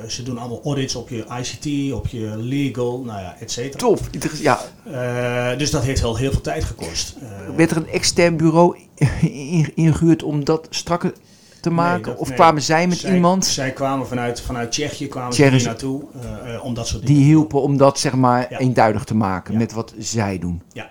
Ze 0.09 0.23
doen 0.23 0.39
allemaal 0.39 0.61
audits 0.65 0.95
op 0.95 1.09
je 1.09 1.25
ICT, 1.41 1.93
op 1.93 2.07
je 2.07 2.35
legal, 2.37 3.03
nou 3.05 3.21
ja, 3.21 3.37
et 3.41 3.51
cetera. 3.51 3.79
Top. 3.79 4.01
Ja, 4.41 4.61
Eh, 4.93 5.59
dus 5.59 5.71
dat 5.71 5.83
heeft 5.83 6.01
wel 6.01 6.17
heel 6.17 6.31
veel 6.33 6.41
tijd 6.41 6.65
gekost. 6.65 7.15
Eh, 7.23 7.29
werd 7.57 7.71
er 7.71 7.77
een 7.77 7.89
extern 7.89 8.37
bureau 8.37 8.77
in- 9.21 9.73
ingehuurd 9.75 10.23
om 10.23 10.45
dat 10.45 10.67
strakker 10.71 11.13
te 11.61 11.71
maken? 11.71 12.01
Nee, 12.03 12.11
dat- 12.11 12.21
of 12.21 12.29
nee. 12.29 12.37
kwamen 12.37 12.63
zij 12.63 12.87
met 12.87 12.99
Zij- 12.99 13.15
iemand 13.15 13.45
Zij 13.47 13.71
kwamen 13.73 14.07
vanuit, 14.07 14.41
vanuit 14.41 14.71
Tsjechië 14.73 15.07
kwamen 15.09 15.31
Tsjechië- 15.31 15.51
ze 15.51 15.57
hier 15.57 15.67
naartoe 15.67 16.03
eh, 16.45 16.55
eh, 16.55 16.65
om 16.65 16.75
dat 16.75 16.87
soort 16.87 17.07
dingen 17.07 17.17
die 17.23 17.27
hielpen 17.33 17.63
om 17.63 17.77
dat 17.77 17.99
zeg 17.99 18.15
maar 18.15 18.47
Ja. 18.51 18.59
eenduidig 18.59 19.05
te 19.05 19.15
maken 19.15 19.53
Ja. 19.53 19.59
met 19.59 19.73
wat 19.73 19.95
zij 19.99 20.39
doen? 20.39 20.63
Ja. 20.73 20.91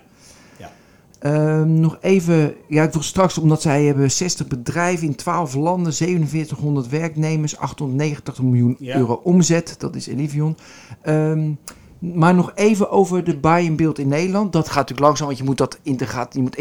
Ehm, 1.18 1.80
nog 1.80 1.98
even, 2.00 2.54
ja, 2.68 2.82
ik 2.82 2.92
wil 2.92 3.02
straks, 3.02 3.38
omdat 3.38 3.62
zij 3.62 3.84
hebben 3.84 4.10
60 4.10 4.46
bedrijven 4.46 5.06
in 5.06 5.14
12 5.14 5.54
landen, 5.54 5.92
4700 5.94 6.88
werknemers, 6.88 7.56
889 7.58 8.42
miljoen 8.42 8.76
Ja. 8.78 8.96
euro 8.96 9.20
omzet. 9.24 9.74
Dat 9.78 9.96
is 9.96 10.06
Elivion. 10.06 10.56
Ehm, 11.02 11.50
maar 11.98 12.34
nog 12.34 12.52
even 12.54 12.90
over 12.90 13.24
de 13.24 13.36
buy-in-beeld 13.38 13.98
in 13.98 14.08
Nederland. 14.08 14.52
Dat 14.52 14.66
gaat 14.66 14.74
natuurlijk 14.74 15.06
langzaam, 15.06 15.26
want 15.26 15.38
je 15.38 15.44
moet 15.44 15.58
dat 15.58 15.78
integraat, 15.82 16.34
je 16.34 16.40
moet 16.40 16.56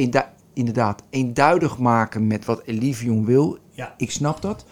inderdaad 0.53 1.03
eenduidig 1.09 1.77
maken 1.77 2.27
met 2.27 2.45
wat 2.45 2.61
Elivion 2.65 3.25
wil. 3.25 3.57
Ja. 3.71 3.93
Ik 3.97 4.11
snap 4.11 4.41
dat. 4.41 4.65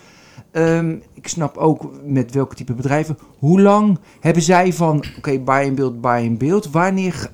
Ehm, 0.51 0.95
ik 1.13 1.27
snap 1.27 1.57
ook 1.57 1.89
met 2.05 2.31
welke 2.33 2.55
type 2.55 2.73
bedrijven. 2.73 3.17
Hoe 3.39 3.61
lang 3.61 3.99
hebben 4.19 4.43
zij 4.43 4.73
van, 4.73 5.03
oké, 5.17 5.39
buy-in-beeld, 5.39 6.01
buy-in-beeld. 6.01 6.71
Wanneer, 6.71 7.31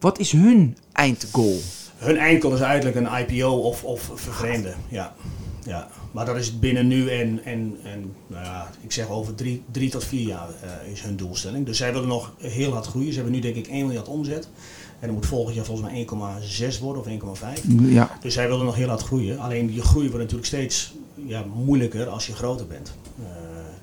wat 0.00 0.18
is 0.18 0.32
hun 0.32 0.76
eindgoal? 0.92 1.56
Hun 1.96 2.16
eindgoal 2.16 2.54
is 2.54 2.60
eigenlijk 2.60 2.96
een 2.96 3.18
IPO 3.18 3.50
of, 3.50 3.84
of 3.84 4.10
vervreemden. 4.14 4.74
Ja. 4.88 5.14
Ja. 5.64 5.88
Maar 6.12 6.26
dat 6.26 6.36
is 6.36 6.58
binnen 6.58 6.86
nu 6.86 7.08
en, 7.10 7.44
en, 7.44 7.76
en 7.84 8.14
nou 8.26 8.44
ja, 8.44 8.70
ik 8.80 8.92
zeg 8.92 9.08
over 9.08 9.34
drie, 9.34 9.62
drie 9.70 9.90
tot 9.90 10.04
vier 10.04 10.26
jaar 10.26 10.48
eh, 10.48 10.92
is 10.92 11.00
hun 11.02 11.16
doelstelling. 11.16 11.66
Dus 11.66 11.76
zij 11.76 11.92
willen 11.92 12.08
nog 12.08 12.32
heel 12.38 12.72
hard 12.72 12.86
groeien. 12.86 13.08
Ze 13.12 13.14
hebben 13.14 13.34
nu 13.34 13.40
denk 13.40 13.56
ik 13.56 13.66
1 13.66 13.86
miljard 13.86 14.08
omzet. 14.08 14.48
En 14.98 15.06
dat 15.06 15.16
moet 15.16 15.26
volgend 15.26 15.54
jaar 15.56 15.64
volgens 15.64 15.90
mij 15.90 16.06
1,6 16.72 16.80
worden 16.80 17.20
of 17.28 17.38
1,5. 17.56 17.62
Ja, 17.82 18.10
Dus 18.20 18.34
zij 18.34 18.48
willen 18.48 18.64
nog 18.64 18.74
heel 18.74 18.88
hard 18.88 19.02
groeien. 19.02 19.38
Alleen 19.38 19.74
je 19.74 19.82
groei 19.82 20.04
wordt 20.06 20.20
natuurlijk 20.22 20.46
steeds 20.46 20.94
ja, 21.14 21.44
moeilijker 21.54 22.08
als 22.08 22.26
je 22.26 22.32
groter 22.32 22.66
bent. 22.66 22.94
Eh, 23.18 23.24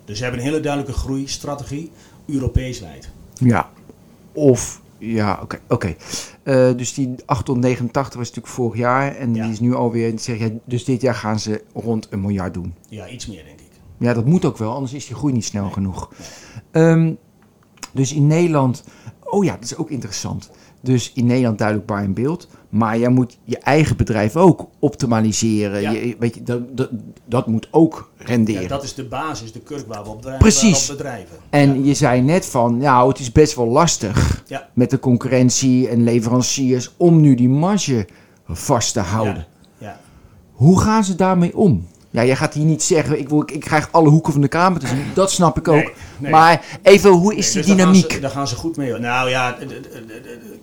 dus 0.06 0.17
ze 0.17 0.23
hebben 0.23 0.41
een 0.41 0.47
hele 0.47 0.60
duidelijke 0.60 0.97
groeistrategie, 0.99 1.91
Europees 2.26 2.80
wijd. 2.80 3.10
ja. 3.34 3.69
Of, 4.34 4.82
ja, 5.11 5.39
oké. 5.41 5.59
oké. 5.67 5.95
Eh, 6.43 6.69
dus 6.75 6.93
die 6.93 7.15
889 7.25 8.13
was 8.19 8.27
natuurlijk 8.27 8.53
vorig 8.55 8.77
jaar. 8.79 9.15
En 9.15 9.33
Ja. 9.35 9.43
die 9.43 9.51
is 9.51 9.59
nu 9.59 9.73
alweer, 9.75 10.13
zeg 10.19 10.37
je, 10.39 10.59
dus 10.65 10.85
dit 10.85 11.01
jaar 11.01 11.15
gaan 11.15 11.39
ze 11.39 11.63
rond 11.73 12.07
een 12.09 12.21
miljard 12.21 12.53
doen. 12.53 12.73
Ja, 12.89 13.07
iets 13.07 13.27
meer 13.27 13.43
denk 13.45 13.59
ik. 13.59 13.71
Ja, 13.97 14.13
dat 14.13 14.25
moet 14.25 14.45
ook 14.45 14.57
wel, 14.57 14.73
anders 14.73 14.93
is 14.93 15.05
die 15.07 15.15
groei 15.15 15.33
niet 15.33 15.45
snel 15.45 15.69
genoeg. 15.69 16.09
Ehm, 16.71 17.13
dus 17.91 18.13
in 18.13 18.27
Nederland, 18.27 18.83
oh 19.23 19.43
ja, 19.43 19.53
dat 19.53 19.63
is 19.63 19.75
ook 19.77 19.89
interessant. 19.89 20.51
Dus 20.83 21.11
in 21.15 21.25
Nederland 21.25 21.57
duidelijk 21.57 21.87
bar 21.87 22.03
in 22.03 22.13
beeld. 22.13 22.47
Maar 22.69 22.97
jij 22.99 23.09
moet 23.09 23.37
je 23.43 23.57
eigen 23.57 23.97
bedrijf 23.97 24.35
ook 24.35 24.67
optimaliseren. 24.79 25.81
Ja. 25.81 25.91
Je, 25.91 26.15
weet 26.19 26.35
je, 26.35 26.43
dat, 26.43 26.77
dat, 26.77 26.89
dat 27.25 27.47
moet 27.47 27.67
ook 27.71 28.11
renderen. 28.17 28.61
Ja, 28.61 28.67
dat 28.67 28.83
is 28.83 28.93
de 28.93 29.05
basis, 29.05 29.51
de 29.51 29.59
kurk 29.59 29.87
waar 29.87 30.03
we 30.03 30.09
op 30.09 30.21
drijven. 30.21 30.41
Precies. 30.41 30.87
bedrijven. 30.87 31.37
En 31.49 31.79
Ja. 31.79 31.85
je 31.87 31.93
zei 31.93 32.21
net 32.21 32.45
van, 32.45 32.77
nou, 32.77 33.09
het 33.09 33.19
is 33.19 33.31
best 33.31 33.55
wel 33.55 33.67
lastig 33.67 34.43
met 34.73 34.89
de 34.89 34.99
concurrentie 34.99 35.87
en 35.87 36.03
leveranciers 36.03 36.91
om 36.97 37.21
nu 37.21 37.35
die 37.35 37.49
marge 37.49 38.07
vast 38.47 38.93
te 38.93 38.99
houden. 38.99 39.45
Hoe 40.51 40.79
gaan 40.79 41.03
ze 41.03 41.15
daarmee 41.15 41.57
om? 41.57 41.87
Ja, 42.13 42.26
jij 42.26 42.36
gaat 42.36 42.54
hier 42.54 42.65
niet 42.65 42.84
zeggen, 42.84 43.19
ik, 43.19 43.30
wil, 43.30 43.41
ik, 43.41 43.52
ik 43.52 43.60
krijg 43.60 43.88
alle 43.91 44.10
hoeken 44.10 44.32
van 44.34 44.41
de 44.41 44.47
kamer 44.47 44.80
te 44.80 44.88
zien. 44.88 45.04
Dat 45.13 45.32
snap 45.32 45.58
ik 45.58 45.67
ook. 45.67 45.76
Nee, 45.76 45.93
nee. 46.17 46.32
Maar 46.32 46.65
even, 46.82 47.10
hoe 47.12 47.36
is 47.36 47.54
Nee, 47.54 47.54
die 47.54 47.62
dus 47.63 47.76
daar 47.76 47.86
gaan 47.86 47.93
dynamiek? 47.93 48.12
ze- 48.13 48.19
Daar 48.19 48.30
gaan 48.32 48.47
ze 48.47 48.56
goed 48.56 48.78
mee. 48.78 48.93
Nou 48.99 49.30
ja, 49.30 49.58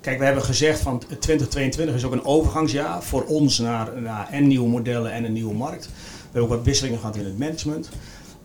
kijk, 0.01 0.19
we 0.19 0.25
hebben 0.25 0.43
gezegd 0.43 0.81
van 0.81 1.03
2022 1.19 1.95
is 1.95 2.05
ook 2.05 2.13
een 2.13 2.25
overgangsjaar 2.25 3.03
voor 3.03 3.25
ons 3.25 3.59
naar, 3.59 3.89
naar 4.03 4.29
en 4.31 4.47
nieuwe 4.47 4.69
modellen 4.69 5.13
en 5.13 5.25
een 5.25 5.33
nieuwe 5.33 5.55
markt. 5.55 5.85
We 5.87 5.93
hebben 6.23 6.43
ook 6.43 6.49
wat 6.57 6.65
wisselingen 6.65 6.99
gehad 6.99 7.17
in 7.17 7.25
het 7.25 7.39
management. 7.39 7.89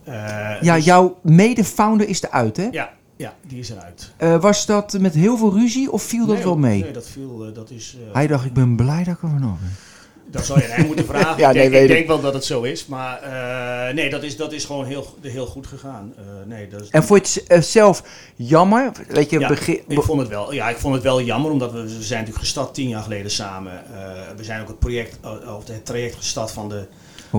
Eh, 0.04 0.14
Ja, 0.60 0.74
dus- 0.74 0.84
jouw 0.84 1.18
mede-founder 1.22 2.08
is 2.08 2.22
eruit, 2.22 2.56
hè? 2.56 2.68
ja, 2.70 2.90
ja, 3.16 3.34
die 3.46 3.58
is 3.58 3.70
eruit. 3.70 4.12
Eh, 4.16 4.40
was 4.40 4.66
dat 4.66 4.96
met 5.00 5.14
heel 5.14 5.36
veel 5.36 5.52
ruzie 5.52 5.92
of 5.92 6.02
viel 6.02 6.26
dat 6.26 6.34
Nee, 6.34 6.44
wel 6.44 6.56
mee? 6.56 6.82
Nee, 6.82 6.90
dat 6.92 7.08
viel, 7.08 7.46
eh, 7.48 7.54
dat 7.54 7.70
is... 7.70 7.96
Hij 8.12 8.26
dacht, 8.26 8.44
ik 8.44 8.52
ben 8.52 8.76
blij 8.76 9.04
dat 9.04 9.14
ik 9.14 9.22
er 9.22 9.28
vanaf 9.28 9.58
ben. 9.60 9.76
Dat 10.30 10.46
zou 10.46 10.60
je 10.60 10.66
hem 10.66 10.86
moeten 10.86 11.04
vragen. 11.04 11.24
Ja, 11.38 11.50
ik 11.50 11.70
denk, 11.70 11.90
ik 11.90 12.06
wel 12.06 12.20
dat 12.20 12.34
het 12.34 12.44
zo 12.44 12.62
is. 12.62 12.86
Maar 12.86 13.22
eh, 13.22 13.94
nee, 13.94 14.10
dat 14.10 14.22
is, 14.22 14.36
dat 14.36 14.52
is 14.52 14.64
gewoon 14.64 14.84
heel, 14.84 15.16
heel 15.20 15.46
goed 15.46 15.66
gegaan. 15.66 16.12
Eh, 16.16 16.24
nee, 16.44 16.68
dat 16.68 16.80
is, 16.80 16.88
En 16.90 17.04
vond 17.04 17.28
je 17.28 17.40
het 17.40 17.48
eh, 17.48 17.60
zelf 17.60 18.02
jammer? 18.36 18.92
Weet 19.08 19.30
je, 19.30 19.38
Ja, 19.38 19.48
begin... 19.48 19.80
ik 19.88 20.02
vond 20.02 20.20
het 20.20 20.28
wel, 20.28 20.52
ja, 20.52 20.68
ik 20.68 20.76
vond 20.76 20.94
het 20.94 21.02
wel 21.02 21.22
jammer, 21.22 21.50
omdat 21.50 21.72
we, 21.72 21.82
we 21.82 21.88
zijn 21.88 22.18
natuurlijk 22.18 22.38
gestart 22.38 22.74
tien 22.74 22.88
jaar 22.88 23.02
geleden 23.02 23.30
samen. 23.30 23.82
We 24.36 24.44
zijn 24.44 24.60
ook 24.60 24.68
het 24.68 24.78
project, 24.78 25.18
of 25.56 25.66
het 25.66 25.84
traject 25.84 26.14
gestart 26.14 26.50
van 26.50 26.68
de 26.68 26.86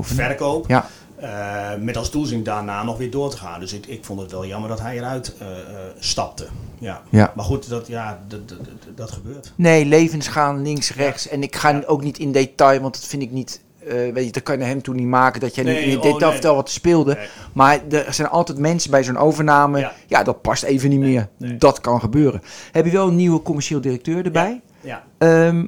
verkoop. 0.02 0.68
Ja, 0.68 0.90
Eh, 1.18 1.70
met 1.80 1.98
als 1.98 2.12
doelstelling 2.12 2.46
daarna 2.46 2.84
nog 2.84 2.98
weer 2.98 3.12
door 3.12 3.30
te 3.30 3.38
gaan. 3.38 3.60
Dus 3.60 3.74
ik, 3.74 3.86
ik 3.86 4.06
vond 4.06 4.22
het 4.22 4.32
wel 4.32 4.46
jammer 4.46 4.70
dat 4.70 4.80
hij 4.80 4.98
eruit 4.98 5.36
eh, 5.40 5.48
eh, 5.48 5.58
stapte. 6.00 6.48
Ja. 6.80 7.02
ja. 7.10 7.32
Maar 7.36 7.46
goed, 7.46 7.70
dat, 7.70 7.88
ja, 7.88 8.24
dat, 8.28 8.50
dat, 8.50 8.58
dat, 8.96 9.12
gebeurt. 9.12 9.54
Nee, 9.56 9.86
levens 9.86 10.28
gaan 10.28 10.62
links, 10.62 10.94
rechts. 10.94 11.28
En 11.28 11.44
ik 11.44 11.56
ga 11.56 11.82
ook 11.86 12.04
niet 12.04 12.18
in 12.18 12.32
detail, 12.32 12.80
want 12.80 12.94
dat 12.94 13.06
vind 13.06 13.22
ik 13.22 13.32
niet... 13.32 13.62
weet 14.14 14.26
je, 14.26 14.32
dat 14.32 14.44
kan 14.44 14.58
je 14.60 14.64
hem 14.64 14.82
toe 14.82 14.96
niet 14.96 15.08
maken, 15.08 15.42
dat 15.42 15.56
jij 15.56 15.64
Nee, 15.64 15.86
niet 15.86 15.94
in 15.94 15.98
oh, 15.98 16.04
detail 16.04 16.20
nee. 16.20 16.32
vertelt 16.32 16.56
wat 16.56 16.70
speelde. 16.70 17.14
Nee. 17.16 17.28
Maar 17.54 17.80
er 17.90 18.14
zijn 18.14 18.30
altijd 18.30 18.58
mensen 18.58 18.92
bij 18.92 19.04
zo'n 19.04 19.18
overname. 19.18 19.80
Ja. 19.80 19.94
Ja. 20.08 20.24
dat 20.24 20.42
past 20.42 20.64
even 20.64 20.90
niet 20.90 21.00
meer. 21.00 21.30
Dat 21.38 21.82
kan 21.82 22.00
gebeuren. 22.00 22.42
Heb 22.72 22.86
je 22.86 22.92
wel 22.92 23.08
een 23.08 23.16
nieuwe 23.16 23.42
commercieel 23.42 23.82
directeur 23.82 24.26
erbij? 24.26 24.62
Ja. 24.82 25.04
Ehm, 25.18 25.66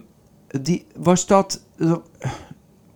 die, 0.62 0.86
was 0.96 1.26
dat... 1.26 1.62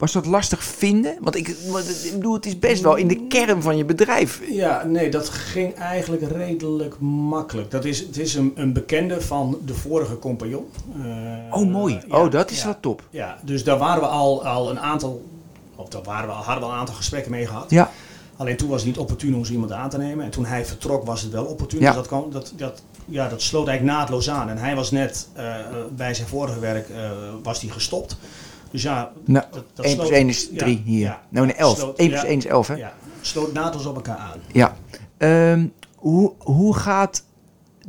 Was 0.04 0.12
dat 0.12 0.26
lastig 0.26 0.64
vinden? 0.64 1.16
Want 1.22 1.36
ik, 1.36 1.48
ik 1.48 2.12
bedoel, 2.14 2.34
het 2.34 2.46
is 2.46 2.60
best 2.60 2.82
wel 2.82 2.96
in 2.96 3.08
de 3.08 3.28
kern 3.28 3.62
van 3.62 3.78
je 3.78 3.86
bedrijf. 3.86 4.42
Ja, 4.50 4.84
nee, 4.86 5.10
dat 5.12 5.30
ging 5.30 5.74
eigenlijk 5.76 6.32
redelijk 6.32 7.00
makkelijk. 7.00 7.72
Dat 7.72 7.86
is, 7.86 8.00
het 8.00 8.18
is 8.18 8.36
een, 8.36 8.52
een 8.56 8.74
bekende 8.74 9.22
van 9.22 9.58
de 9.66 9.74
vorige 9.74 10.20
compagnon. 10.20 10.66
Eh, 11.04 11.58
Oh, 11.60 11.70
mooi. 11.72 12.00
ja, 12.08 12.18
oh, 12.24 12.32
dat 12.32 12.52
is 12.52 12.60
ja. 12.60 12.66
wel 12.66 12.76
top. 12.80 13.02
Ja, 13.10 13.38
dus 13.44 13.64
daar 13.64 13.78
waren 13.78 14.02
we 14.02 14.08
al, 14.08 14.46
al 14.46 14.70
een 14.70 14.80
aantal, 14.80 15.26
of 15.76 15.90
daar 15.90 16.04
waren 16.04 16.28
we, 16.28 16.34
al- 16.36 16.44
hadden 16.44 16.60
we 16.64 16.66
al 16.66 16.72
een 16.74 16.80
aantal 16.80 16.96
gesprekken 16.96 17.32
mee 17.32 17.46
gehad. 17.48 17.70
Ja, 17.70 17.92
Alleen 18.38 18.58
toen 18.58 18.70
was 18.70 18.78
het 18.78 18.88
niet 18.88 18.98
opportun 18.98 19.36
om 19.36 19.46
zo 19.46 19.52
iemand 19.52 19.72
aan 19.72 19.90
te 19.90 19.98
nemen. 19.98 20.26
En 20.26 20.32
toen 20.32 20.46
hij 20.46 20.66
vertrok 20.66 21.06
was 21.06 21.22
het 21.22 21.32
wel 21.32 21.46
opportun. 21.46 21.80
Ja. 21.80 21.86
Dus 21.88 21.96
dat, 21.96 22.08
kwam, 22.08 22.32
dat, 22.32 22.54
dat, 22.56 22.82
ja, 23.06 23.28
dat 23.30 23.42
sloot 23.42 23.68
eigenlijk 23.68 23.98
naadloos 23.98 24.30
aan. 24.30 24.50
En 24.50 24.58
hij 24.58 24.76
was 24.76 24.92
net 24.92 25.28
eh, 25.34 25.56
bij 25.96 26.14
zijn 26.14 26.28
vorige 26.28 26.60
werk 26.60 26.90
eh, 26.90 27.10
was 27.44 27.62
hij 27.62 27.70
gestopt. 27.70 28.18
Dus 28.74 28.82
ja, 28.84 29.12
nou, 29.26 29.46
dat, 29.52 29.64
dat 29.74 29.86
1 29.86 29.96
plus 29.96 30.08
sloot- 30.08 30.20
1 30.20 30.30
is 30.30 30.50
ja, 30.52 30.58
3 30.58 30.82
hier. 30.86 31.00
ja, 31.00 31.22
nou, 31.30 31.48
ja, 31.48 31.54
11. 31.56 31.78
sloot- 31.78 31.98
1 31.98 32.10
plus 32.10 32.22
ja, 32.22 32.28
1 32.28 32.38
is 32.38 32.46
11, 32.46 32.68
hè? 32.68 32.74
Ja, 32.76 32.94
sloot 33.22 33.54
naadloos 33.54 33.86
op 33.86 33.96
elkaar 33.96 34.18
aan. 34.18 34.40
Ja. 34.52 34.76
Ehm, 35.18 35.68
hoe, 35.96 36.34
hoe 36.38 36.76
gaat, 36.76 37.24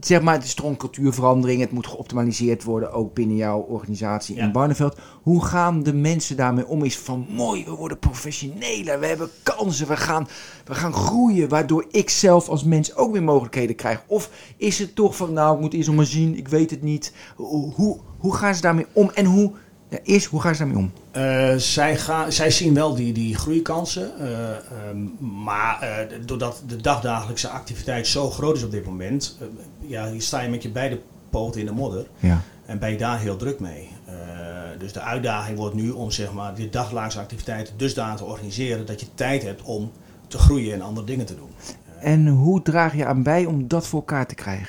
zeg 0.01 0.23
maar, 0.23 0.41
de 0.41 0.47
stroomcultuurverandering, 0.47 1.61
het 1.61 1.71
moet 1.71 1.87
geoptimaliseerd 1.87 2.65
worden, 2.65 2.93
ook 2.93 3.15
binnen 3.15 3.37
jouw 3.37 3.59
organisatie 3.61 4.37
in. 4.37 4.53
Barneveld. 4.53 4.99
Hoe 5.23 5.45
gaan 5.45 5.83
de 5.83 5.95
mensen 5.95 6.37
daarmee 6.37 6.67
om? 6.67 6.85
Is 6.85 6.99
van, 6.99 7.27
mooi, 7.31 7.65
we 7.65 7.71
worden 7.71 7.99
professioneler, 7.99 9.01
we 9.01 9.07
hebben 9.07 9.29
kansen, 9.43 9.87
we 9.89 9.97
gaan, 9.97 10.29
we 10.65 10.75
gaan 10.75 10.93
groeien, 10.93 11.49
waardoor 11.49 11.87
ik 11.91 12.11
zelf 12.11 12.49
als 12.49 12.65
mens 12.65 12.95
ook 12.97 13.13
weer 13.13 13.23
mogelijkheden 13.23 13.77
krijg? 13.77 14.03
Of 14.07 14.31
is 14.57 14.79
het 14.79 14.95
toch 14.95 15.17
van, 15.17 15.33
nou, 15.33 15.55
ik 15.55 15.61
moet 15.61 15.75
eerst 15.75 15.87
nog 15.89 15.97
maar 15.97 16.07
zien, 16.07 16.37
ik 16.37 16.49
weet 16.49 16.71
het 16.71 16.83
niet. 16.83 17.13
Hoe, 17.37 17.99
hoe 18.19 18.35
gaan 18.35 18.55
ze 18.55 18.61
daarmee 18.61 18.87
om? 18.93 19.11
En 19.15 19.25
hoe, 19.25 19.53
ja, 19.95 20.01
eerst, 20.03 20.27
hoe 20.27 20.41
gaan 20.41 20.55
ze 20.55 20.65
daarmee 20.65 20.79
om? 20.79 20.93
Eh, 21.11 21.55
zij, 21.57 21.97
gaan, 21.97 22.33
zij 22.33 22.51
zien 22.51 22.75
wel 22.75 22.95
die, 22.95 23.13
die 23.13 23.37
groeikansen. 23.37 24.19
ehm, 24.19 25.33
maar 25.43 25.81
eh, 25.81 26.17
doordat 26.27 26.63
de 26.67 26.77
dagdagelijkse 26.77 27.49
activiteit 27.49 28.07
zo 28.07 28.31
groot 28.31 28.57
is 28.57 28.63
op 28.63 28.71
dit 28.71 28.85
moment, 28.85 29.39
ja, 29.81 30.11
hier 30.11 30.23
sta 30.23 30.41
je 30.41 30.49
met 30.49 30.63
je 30.63 30.71
beide 30.71 31.01
poten 31.31 31.61
in 31.61 31.67
de 31.67 31.73
modder. 31.73 32.07
Ja. 32.19 32.41
En 32.67 32.79
ben 32.79 32.91
je 32.91 32.97
daar 32.97 33.21
heel 33.21 33.37
druk 33.37 33.61
mee. 33.61 33.89
Dus 34.79 34.93
de 34.93 35.01
uitdaging 35.01 35.59
wordt 35.59 35.75
nu 35.75 35.91
om 35.91 36.11
zeg 36.11 36.33
maar, 36.33 36.55
die 36.55 36.69
dagelijkse 36.69 37.19
activiteiten 37.19 37.75
dusdanig 37.77 38.17
te 38.17 38.25
organiseren 38.25 38.87
dat 38.87 39.01
je 39.01 39.07
tijd 39.15 39.43
hebt 39.43 39.63
om 39.63 39.93
te 40.27 40.39
groeien 40.39 40.75
en 40.75 40.81
andere 40.81 41.07
dingen 41.07 41.27
te 41.27 41.37
doen. 41.37 41.51
En 42.01 42.27
hoe 42.27 42.63
draag 42.63 42.97
je 42.97 43.07
aan 43.07 43.23
bij 43.23 43.45
om 43.45 43.69
dat 43.69 43.87
voor 43.87 43.99
elkaar 43.99 44.27
te 44.27 44.35
krijgen? 44.35 44.69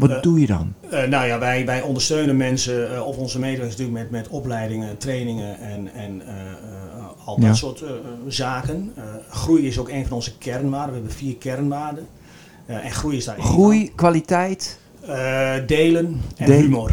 Wat 0.00 0.10
Eh, 0.10 0.22
doe 0.22 0.40
je 0.40 0.46
dan? 0.46 0.74
Eh, 0.90 1.02
nou 1.08 1.26
ja, 1.26 1.38
wij, 1.38 1.66
wij 1.66 1.82
ondersteunen 1.82 2.36
mensen 2.36 2.94
eh, 2.94 3.06
of 3.06 3.16
onze 3.16 3.38
medewerkers 3.38 3.76
natuurlijk 3.76 3.98
met, 4.02 4.10
met 4.10 4.28
opleidingen, 4.28 4.98
trainingen 4.98 5.58
en, 5.58 5.92
en 5.94 6.22
al 7.24 7.36
dat 7.36 7.44
Ja. 7.44 7.54
soort 7.54 7.84
zaken. 8.28 8.92
Groei 9.30 9.66
is 9.66 9.78
ook 9.78 9.88
een 9.88 10.06
van 10.06 10.12
onze 10.16 10.38
kernwaarden. 10.38 10.88
We 10.90 10.94
hebben 10.98 11.12
vier 11.16 11.36
kernwaarden. 11.36 12.06
En 12.66 12.90
groei 12.90 13.16
is 13.16 13.24
daar 13.24 13.36
één 13.36 13.44
Groei, 13.44 13.92
kwaliteit, 13.94 14.78
delen 15.66 16.20
en 16.36 16.52
humor. 16.52 16.90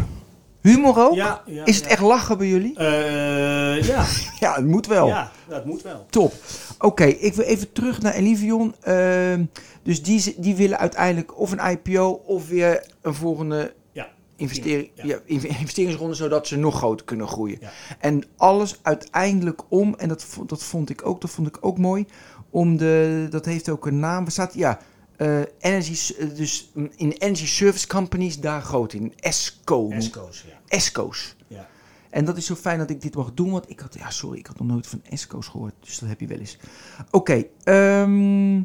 Humor 0.68 0.98
ook? 0.98 1.14
Ja, 1.14 1.42
ja, 1.46 1.64
Is 1.64 1.76
het 1.76 1.84
ja. 1.84 1.90
echt 1.90 2.00
lachen 2.02 2.38
bij 2.38 2.46
jullie? 2.48 2.76
Eh, 2.76 3.82
ja, 3.82 4.06
Ja, 4.40 4.54
het 4.54 4.66
moet 4.66 4.86
wel. 4.86 5.06
ja, 5.06 5.30
dat 5.48 5.64
moet 5.64 5.82
wel. 5.82 6.06
Top. 6.10 6.32
Oké, 6.78 7.04
ik 7.04 7.34
wil 7.34 7.44
even 7.44 7.72
terug 7.72 8.00
naar 8.02 8.14
Elivion. 8.14 8.74
Ehm, 8.80 9.44
dus 9.82 10.02
die, 10.02 10.34
die 10.38 10.54
willen 10.56 10.78
uiteindelijk 10.78 11.38
of 11.40 11.52
een 11.52 11.70
IPO 11.70 12.22
of 12.26 12.48
weer 12.48 12.86
een 13.02 13.14
volgende 13.14 13.74
Ja. 13.92 14.08
investering, 14.36 14.90
investeringsronde, 15.26 16.14
zodat 16.14 16.46
ze 16.46 16.56
nog 16.56 16.76
groter 16.76 17.06
kunnen 17.06 17.28
groeien. 17.28 17.58
En 17.98 18.22
alles 18.36 18.78
uiteindelijk 18.82 19.62
om, 19.68 19.94
en 19.98 20.08
dat, 20.08 20.26
dat 20.46 20.62
vond 20.64 20.90
ik 20.90 21.06
ook, 21.06 21.20
dat 21.20 21.30
vond 21.30 21.48
ik 21.48 21.56
ook 21.60 21.78
mooi, 21.78 22.06
om 22.50 22.76
de, 22.76 23.26
dat 23.30 23.44
heeft 23.44 23.68
ook 23.68 23.86
een 23.86 23.98
naam, 23.98 24.28
staat, 24.28 24.54
ja, 24.54 24.78
eh, 25.16 25.40
energy, 25.58 26.14
eh, 26.18 26.26
dus 26.36 26.70
in 26.96 27.10
energy 27.18 27.46
service 27.46 27.86
companies 27.86 28.40
daar 28.40 28.62
groot 28.62 28.92
in, 28.92 29.12
ESCO, 29.16 29.90
ESCO's, 29.90 30.44
ja. 30.48 30.57
ESCO's. 30.68 31.36
ja. 31.46 31.66
En 32.10 32.24
dat 32.24 32.36
is 32.36 32.46
zo 32.46 32.54
fijn 32.54 32.78
dat 32.78 32.90
ik 32.90 33.00
dit 33.00 33.14
mag 33.14 33.30
doen, 33.34 33.50
want 33.50 33.70
ik 33.70 33.80
had, 33.80 33.94
ja, 33.98 34.10
sorry, 34.10 34.38
ik 34.38 34.46
had 34.46 34.58
nog 34.58 34.68
nooit 34.68 34.86
van 34.86 35.02
ESCO's 35.10 35.46
gehoord, 35.46 35.72
dus 35.80 35.98
dat 35.98 36.08
heb 36.08 36.20
je 36.20 36.26
wel 36.26 36.38
eens. 36.38 36.56
Oké, 37.10 37.44
ehm, 37.64 38.60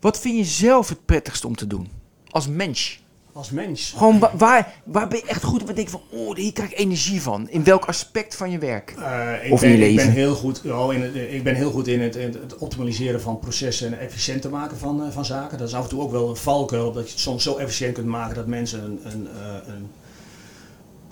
wat 0.00 0.18
vind 0.18 0.36
je 0.36 0.44
zelf 0.44 0.88
het 0.88 1.04
prettigst 1.04 1.44
om 1.44 1.56
te 1.56 1.66
doen? 1.66 1.88
Als 2.30 2.48
mens. 2.48 3.00
Als 3.32 3.50
mens. 3.50 3.92
Gewoon 3.96 4.18
wa- 4.18 4.36
waar, 4.36 4.74
waar 4.84 5.08
ben 5.08 5.18
je 5.18 5.24
echt 5.26 5.42
goed? 5.42 5.62
Waar 5.64 5.74
denk 5.74 5.86
je 5.88 5.92
van, 5.92 6.18
oh, 6.18 6.34
hier 6.36 6.52
krijg 6.52 6.70
ik 6.72 6.78
energie 6.78 7.22
van. 7.22 7.48
In 7.50 7.64
welk 7.64 7.84
aspect 7.84 8.36
van 8.36 8.50
je 8.50 8.58
werk? 8.58 8.94
Eh, 8.98 9.46
ik, 9.46 9.52
Of 9.52 9.62
in 9.62 9.68
ben, 9.70 9.78
je 9.78 9.88
ik, 9.88 9.96
ben 9.96 10.04
leven. 10.04 10.12
heel 10.20 10.34
goed, 10.34 10.64
in 10.64 11.02
het, 11.02 11.14
ik 11.14 11.42
ben 11.44 11.54
heel 11.54 11.70
goed 11.70 11.88
in 11.88 12.00
het, 12.00 12.16
in 12.16 12.32
het 12.40 12.56
optimaliseren 12.58 13.20
van 13.20 13.38
processen 13.38 13.86
en 13.92 13.98
efficiënter 13.98 14.50
maken 14.50 14.78
van, 14.78 15.04
eh, 15.04 15.10
van 15.12 15.24
zaken. 15.24 15.58
Dat 15.58 15.68
is 15.68 15.74
af 15.74 15.82
en 15.82 15.88
toe 15.88 16.00
ook 16.00 16.10
wel 16.10 16.28
een 16.28 16.36
valkuil, 16.36 16.92
dat 16.92 17.04
je 17.06 17.10
het 17.10 17.20
soms 17.20 17.42
zo 17.42 17.56
efficiënt 17.56 17.94
kunt 17.94 18.06
maken 18.06 18.34
dat 18.34 18.46
mensen 18.46 18.84
een, 18.84 19.00
een, 19.12 19.28
eh, 19.28 19.74
een 19.74 19.90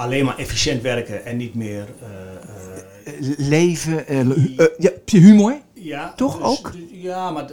alleen 0.01 0.25
maar 0.25 0.39
efficiënt 0.39 0.83
werken 0.83 1.25
en 1.25 1.37
niet 1.37 1.55
meer. 1.55 1.85
eh, 2.03 3.13
eh, 3.15 3.39
leven, 3.39 4.07
eh, 4.07 4.21
ja, 4.79 4.91
humor? 5.05 5.57
ja, 5.73 6.13
Toch 6.17 6.37
dus- 6.37 6.47
ook? 6.47 6.73
ja, 6.91 7.31
maar 7.31 7.51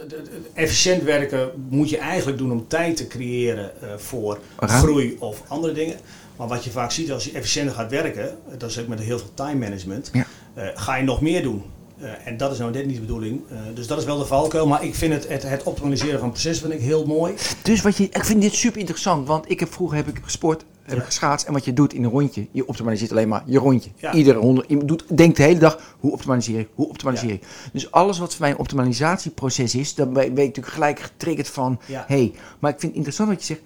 efficiënt 0.54 1.02
werken 1.02 1.50
moet 1.68 1.90
je 1.90 1.98
eigenlijk 1.98 2.38
doen 2.38 2.52
om 2.52 2.68
tijd 2.68 2.96
te 2.96 3.06
creëren 3.06 3.70
voor 3.96 4.38
groei 4.58 5.16
of 5.18 5.42
andere 5.48 5.72
dingen. 5.72 5.96
Maar 6.36 6.48
wat 6.48 6.64
je 6.64 6.70
vaak 6.70 6.90
ziet 6.90 7.12
als 7.12 7.24
je 7.24 7.32
efficiënter 7.32 7.74
gaat 7.74 7.90
werken, 7.90 8.36
dat 8.58 8.70
is 8.70 8.78
ook 8.78 8.86
met 8.88 9.00
heel 9.00 9.18
veel 9.18 9.30
time 9.34 9.54
management, 9.58 10.10
Ja. 10.12 10.26
ga 10.74 10.96
je 10.96 11.04
nog 11.04 11.20
meer 11.20 11.42
doen. 11.42 11.62
En 12.24 12.36
dat 12.36 12.52
is 12.52 12.58
nou 12.58 12.72
net 12.72 12.86
niet 12.86 12.94
de 12.94 13.00
bedoeling. 13.00 13.40
Dus 13.74 13.86
dat 13.86 13.98
is 13.98 14.04
wel 14.04 14.18
de 14.18 14.24
valkuil. 14.24 14.66
Maar 14.66 14.84
ik 14.84 14.94
vind 14.94 15.12
het, 15.12 15.28
het, 15.28 15.42
het 15.42 15.62
optimaliseren 15.62 16.20
van 16.20 16.30
processen 16.30 16.68
vind 16.68 16.80
ik 16.80 16.86
heel 16.86 17.06
mooi. 17.06 17.34
Dus 17.62 17.82
wat 17.82 17.96
je, 17.96 18.04
ik 18.04 18.24
vind 18.24 18.40
dit 18.42 18.54
super 18.54 18.78
interessant, 18.80 19.26
want 19.26 19.50
ik 19.50 19.60
heb 19.60 19.72
vroeger 19.72 19.96
heb 19.96 20.08
ik 20.08 20.20
gesport, 20.22 20.64
heb 20.88 20.96
Ja. 20.96 21.02
ik 21.02 21.08
geschaatst. 21.08 21.46
En 21.46 21.52
wat 21.52 21.64
je 21.64 21.72
doet 21.72 21.94
in 21.94 22.04
een 22.04 22.10
rondje, 22.10 22.46
je 22.50 22.68
optimaliseert 22.68 23.10
alleen 23.10 23.28
maar 23.28 23.42
je 23.46 23.58
rondje. 23.58 23.90
Ja. 23.96 24.12
Iedere 24.12 24.64
je 24.66 24.84
doet, 24.84 25.04
denkt 25.16 25.36
de 25.36 25.42
hele 25.42 25.58
dag, 25.58 25.96
hoe 26.00 26.12
optimaliseer 26.12 26.58
ik, 26.58 26.68
hoe 26.74 26.88
optimaliseer 26.88 27.28
Ja. 27.28 27.34
ik. 27.34 27.42
Dus 27.72 27.90
alles 27.90 28.18
wat 28.18 28.30
voor 28.34 28.40
mij 28.40 28.50
een 28.50 28.58
optimalisatieproces 28.58 29.74
is, 29.74 29.94
dan 29.94 30.12
ben, 30.12 30.24
ik 30.24 30.34
natuurlijk 30.36 30.66
gelijk 30.66 31.00
getriggerd 31.00 31.48
van, 31.48 31.78
Ja. 31.86 32.04
hey, 32.06 32.32
maar 32.58 32.70
ik 32.70 32.80
vind 32.80 32.82
het 32.82 32.94
interessant 32.94 33.28
wat 33.28 33.38
je 33.40 33.46
zegt, 33.46 33.60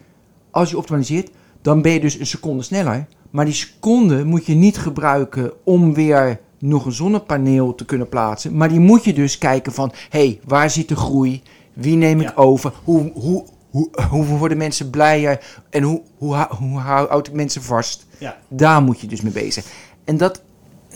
als 0.50 0.70
je 0.70 0.76
optimaliseert, 0.76 1.30
dan 1.62 1.82
ben 1.82 1.92
je 1.92 2.00
dus 2.00 2.18
een 2.18 2.26
seconde 2.26 2.62
sneller. 2.62 3.06
Maar 3.30 3.44
die 3.44 3.54
seconde 3.54 4.24
moet 4.24 4.46
je 4.46 4.54
niet 4.54 4.78
gebruiken 4.78 5.52
om 5.64 5.94
weer 5.94 6.40
nog 6.58 6.84
een 6.86 6.92
zonnepaneel 6.92 7.74
te 7.74 7.84
kunnen 7.84 8.08
plaatsen. 8.08 8.56
Maar 8.56 8.68
die 8.68 8.80
moet 8.80 9.04
je 9.04 9.12
dus 9.12 9.38
kijken 9.38 9.72
van, 9.72 9.92
hé, 10.08 10.18
hey, 10.26 10.40
waar 10.44 10.70
zit 10.70 10.88
de 10.88 10.96
groei? 10.96 11.42
Wie 11.72 11.96
neem 11.96 12.20
ik 12.20 12.32
over? 12.34 12.72
Hoe, 12.84 13.10
hoe, 13.14 13.44
hoe, 13.72 13.88
hoe 14.10 14.24
worden 14.38 14.56
mensen 14.58 14.90
blijer? 14.90 15.40
En 15.70 15.82
hoe, 15.82 16.02
hoe, 16.18 16.46
hoe 16.58 16.78
hou 16.78 17.08
houd 17.08 17.26
ik 17.26 17.32
mensen 17.32 17.62
vast? 17.62 18.06
Ja. 18.18 18.36
Daar 18.48 18.82
moet 18.82 19.00
je 19.00 19.06
dus 19.06 19.20
mee 19.20 19.32
bezig. 19.32 19.64
En 20.04 20.16
dat, 20.16 20.42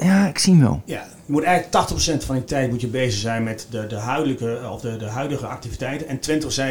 ja, 0.01 0.27
ik 0.29 0.39
zie 0.39 0.53
hem 0.53 0.62
wel. 0.62 0.83
Ja, 0.85 1.07
je 1.27 1.33
moet 1.33 1.43
eigenlijk 1.43 1.91
80% 2.22 2.24
van 2.27 2.37
je 2.37 2.45
tijd 2.45 2.70
moet 2.70 2.81
je 2.81 2.87
bezig 2.87 3.20
zijn 3.20 3.43
met 3.43 3.66
de, 3.70 3.87
de, 3.87 3.97
huidelijke, 3.97 4.61
of 4.72 4.81
de, 4.81 4.97
de 4.97 5.05
huidige 5.09 5.47
activiteiten. 5.47 6.09
En 6.09 6.18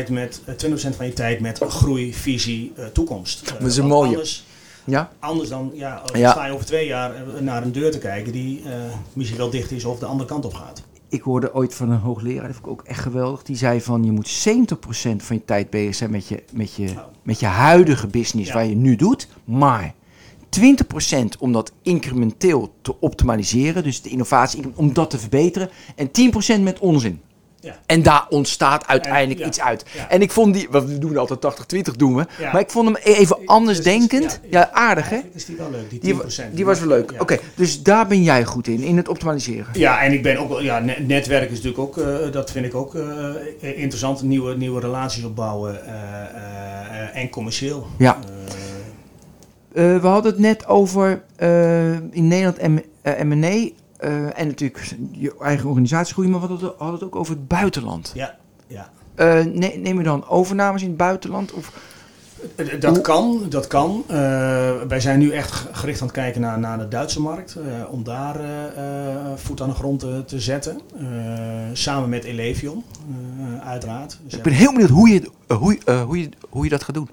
20%, 0.07 0.11
met, 0.11 0.41
eh, 0.45 0.55
20% 0.71 0.95
van 0.95 1.05
je 1.05 1.13
tijd 1.13 1.39
met 1.39 1.59
groei, 1.67 2.13
visie, 2.13 2.73
eh, 2.75 2.85
toekomst. 2.85 3.41
Eh, 3.41 3.51
Dat 3.59 3.61
is 3.71 3.77
een 3.77 3.87
want 3.87 3.93
mooie. 3.93 4.09
Anders, 4.15 4.45
Ja? 4.83 5.11
anders 5.19 5.49
dan 5.49 5.71
ja, 5.73 6.01
Ja. 6.13 6.31
sta 6.31 6.45
je 6.45 6.53
over 6.53 6.65
twee 6.65 6.87
jaar 6.87 7.15
eh, 7.15 7.21
naar 7.41 7.63
een 7.63 7.71
deur 7.71 7.91
te 7.91 7.97
kijken 7.97 8.31
die 8.31 8.61
eh, 8.65 8.71
misschien 9.13 9.37
wel 9.39 9.49
dicht 9.49 9.71
is 9.71 9.85
of 9.85 9.99
de 9.99 10.05
andere 10.05 10.29
kant 10.29 10.45
op 10.45 10.53
gaat. 10.53 10.81
Ik 11.09 11.21
hoorde 11.21 11.53
ooit 11.53 11.75
van 11.75 11.89
een 11.89 11.99
hoogleraar, 11.99 12.47
dat 12.47 12.55
vond 12.55 12.65
ik 12.65 12.71
ook 12.71 12.83
echt 12.83 12.99
geweldig. 12.99 13.43
Die 13.43 13.55
zei 13.55 13.81
van, 13.81 14.03
je 14.03 14.11
moet 14.11 14.47
70% 14.49 15.23
van 15.23 15.35
je 15.35 15.45
tijd 15.45 15.69
bezig 15.69 15.95
zijn 15.95 16.11
met 16.11 16.27
je, 16.27 16.43
met 16.53 16.73
je, 16.75 16.89
Oh. 16.89 16.97
met 17.23 17.39
je 17.39 17.45
huidige 17.45 18.07
business, 18.07 18.47
Ja. 18.47 18.53
waar 18.53 18.65
je 18.65 18.75
nu 18.75 18.95
doet. 18.95 19.27
Maar 19.43 19.93
20% 20.49 21.37
om 21.39 21.51
dat 21.51 21.71
incrementeel 21.81 22.73
te 22.81 22.99
optimaliseren, 22.99 23.83
dus 23.83 24.01
de 24.01 24.09
innovatie, 24.09 24.61
om 24.75 24.93
dat 24.93 25.09
te 25.09 25.19
verbeteren. 25.19 25.69
En 25.95 26.11
10% 26.11 26.63
met 26.63 26.79
onzin. 26.79 27.21
Ja. 27.65 27.75
En 27.85 28.03
daar 28.03 28.25
ontstaat 28.29 28.87
uiteindelijk 28.87 29.45
iets 29.45 29.61
uit. 29.61 29.85
En 30.09 30.21
ik 30.21 30.31
vond 30.31 30.53
die, 30.53 30.67
we 30.71 30.97
doen 30.97 31.17
altijd 31.17 31.55
80-20 31.89 31.95
doen 31.95 32.15
we. 32.15 32.25
Maar 32.51 32.59
ik 32.59 32.69
vond 32.69 32.85
hem 32.87 32.95
even 32.95 33.37
anders 33.45 33.77
Dus- 33.77 33.85
dus- 33.85 33.93
denkend. 34.09 34.39
Ja, 34.49 34.69
aardig 34.71 35.09
hè? 35.09 35.19
Is 35.33 35.45
die 35.45 35.55
wel 35.55 35.71
leuk, 35.71 35.89
die 35.89 35.99
10%. 35.99 36.47
Die, 36.47 36.55
die 36.55 36.65
was 36.65 36.79
wel 36.79 36.87
leuk. 36.87 37.13
Oké, 37.19 37.37
dus 37.55 37.83
daar 37.83 38.07
ben 38.07 38.23
jij 38.23 38.45
goed 38.45 38.67
in, 38.67 38.81
in 38.81 38.97
het 38.97 39.07
optimaliseren. 39.07 39.65
Ja, 39.73 40.01
en 40.01 40.11
ik 40.13 40.23
ben 40.23 40.37
ook 40.37 40.49
wel, 40.49 40.61
ja, 40.61 40.79
net- 40.79 41.07
netwerk 41.07 41.43
is 41.51 41.61
natuurlijk 41.61 41.79
ook, 41.79 41.97
eh, 41.97 42.31
dat 42.31 42.51
vind 42.51 42.65
ik 42.65 42.75
ook 42.75 42.95
eh, 42.95 43.79
interessant. 43.79 44.21
Nieuwe, 44.21 44.55
nieuwe 44.57 44.79
relaties 44.79 45.23
opbouwen 45.23 45.85
eh, 45.85 47.21
en 47.21 47.29
commercieel. 47.29 47.87
Ja. 47.97 48.17
We 49.71 49.99
hadden 50.01 50.31
het 50.31 50.41
net 50.41 50.67
over 50.67 51.23
in 52.11 52.27
Nederland 52.27 52.61
M- 52.67 53.27
M&A 53.27 53.69
eh, 53.97 54.39
en 54.39 54.47
natuurlijk 54.47 54.95
je 55.11 55.35
eigen 55.41 55.67
organisatiegroei, 55.69 56.27
maar 56.29 56.41
we 56.41 56.47
hadden 56.47 56.67
het- 56.67 56.77
hadden 56.77 56.95
het 56.99 57.03
ook 57.07 57.15
over 57.15 57.33
het 57.35 57.47
buitenland. 57.47 58.11
ja, 58.15 58.35
ja. 58.67 58.89
Ne- 59.43 59.75
neem 59.77 59.97
je 59.97 60.03
dan 60.03 60.27
overnames 60.27 60.81
in 60.81 60.87
het 60.87 60.97
buitenland? 60.97 61.51
Of, 61.53 61.71
Eh, 62.55 62.79
Dat 62.79 63.01
kan, 63.01 63.45
dat 63.49 63.67
kan. 63.67 64.03
Wij 64.87 64.99
zijn 64.99 65.19
nu 65.19 65.31
echt 65.31 65.65
gericht 65.71 65.99
aan 66.01 66.07
het 66.07 66.15
kijken 66.15 66.41
naar, 66.41 66.59
naar 66.59 66.77
de 66.77 66.87
Duitse 66.87 67.21
markt. 67.21 67.57
om 67.89 68.03
daar 68.03 68.39
voet 69.35 69.61
aan 69.61 69.69
de 69.69 69.75
grond 69.75 69.99
te, 69.99 70.23
te 70.27 70.39
zetten. 70.39 70.79
Samen 71.73 72.09
met 72.09 72.23
Elevion, 72.23 72.83
uiteraard. 73.63 74.19
Dus 74.23 74.33
Ik 74.33 74.43
ben 74.43 74.53
heel 74.53 74.71
benieuwd 74.71 74.89
hoe 74.89 75.09
je, 75.09 75.29
hoe, 75.47 75.77
hoe, 76.05 76.19
je, 76.21 76.29
hoe 76.49 76.63
je 76.63 76.69
dat 76.69 76.83
gaat 76.83 76.95
doen. 76.95 77.09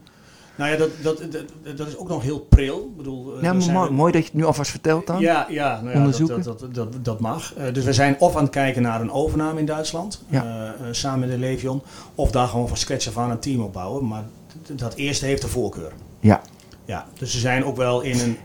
Nou 0.62 0.74
ja, 0.74 0.80
dat, 0.80 0.90
dat, 1.02 1.32
dat, 1.32 1.76
dat 1.76 1.86
is 1.86 1.96
ook 1.96 2.08
nog 2.08 2.22
heel 2.22 2.40
pril. 2.40 2.78
Ik 2.90 2.96
bedoel, 2.96 3.36
eh, 3.36 3.42
Ja, 3.42 3.56
we 3.56 3.92
mooi, 3.92 4.12
dat 4.12 4.20
je 4.22 4.28
het 4.28 4.36
nu 4.36 4.44
alvast 4.44 4.70
vertelt 4.70 5.06
dan. 5.06 5.20
Ja, 5.20 5.46
ja, 5.48 5.80
nou 5.80 5.90
ja 5.92 5.96
Onderzoeken. 5.98 6.42
dat, 6.42 6.66
dat, 6.72 7.04
dat, 7.04 7.20
mag. 7.20 7.54
Eh, 7.54 7.72
dus 7.74 7.84
we 7.84 7.92
zijn 7.92 8.16
of 8.18 8.36
aan 8.36 8.42
het 8.42 8.52
kijken 8.52 8.82
naar 8.82 9.00
een 9.00 9.10
overname 9.10 9.60
in 9.60 9.66
Duitsland, 9.66 10.24
Ja. 10.28 10.44
eh, 10.44 10.86
samen 10.90 11.18
met 11.20 11.28
de 11.28 11.38
Levion, 11.38 11.82
of 12.14 12.30
daar 12.30 12.48
gewoon 12.48 12.68
van 12.68 12.76
scratch 12.76 13.08
af 13.08 13.18
aan 13.18 13.30
een 13.30 13.38
team 13.38 13.60
opbouwen. 13.60 14.06
Maar 14.08 14.24
dat 14.72 14.94
eerste 14.94 15.26
heeft 15.26 15.42
de 15.42 15.48
voorkeur. 15.48 15.92
Ja. 16.20 16.40
Ja, 16.84 17.06
dus 17.18 17.32
we 17.32 17.38
zijn 17.38 17.64
ook 17.64 17.76
wel 17.76 18.00
in 18.00 18.20
een. 18.20 18.36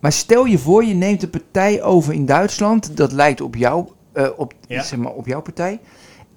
Maar 0.00 0.12
stel 0.12 0.44
je 0.44 0.58
voor, 0.58 0.84
je 0.84 0.94
neemt 0.94 1.22
een 1.22 1.30
partij 1.30 1.82
over 1.82 2.12
in 2.14 2.26
Duitsland. 2.26 2.96
Dat 2.96 3.12
lijkt 3.12 3.40
op, 3.40 3.54
jou, 3.54 3.86
op, 4.36 4.52
Ja. 4.68 4.82
zeg 4.82 4.98
maar, 4.98 5.12
op 5.12 5.26
jouw 5.26 5.42
partij. 5.42 5.80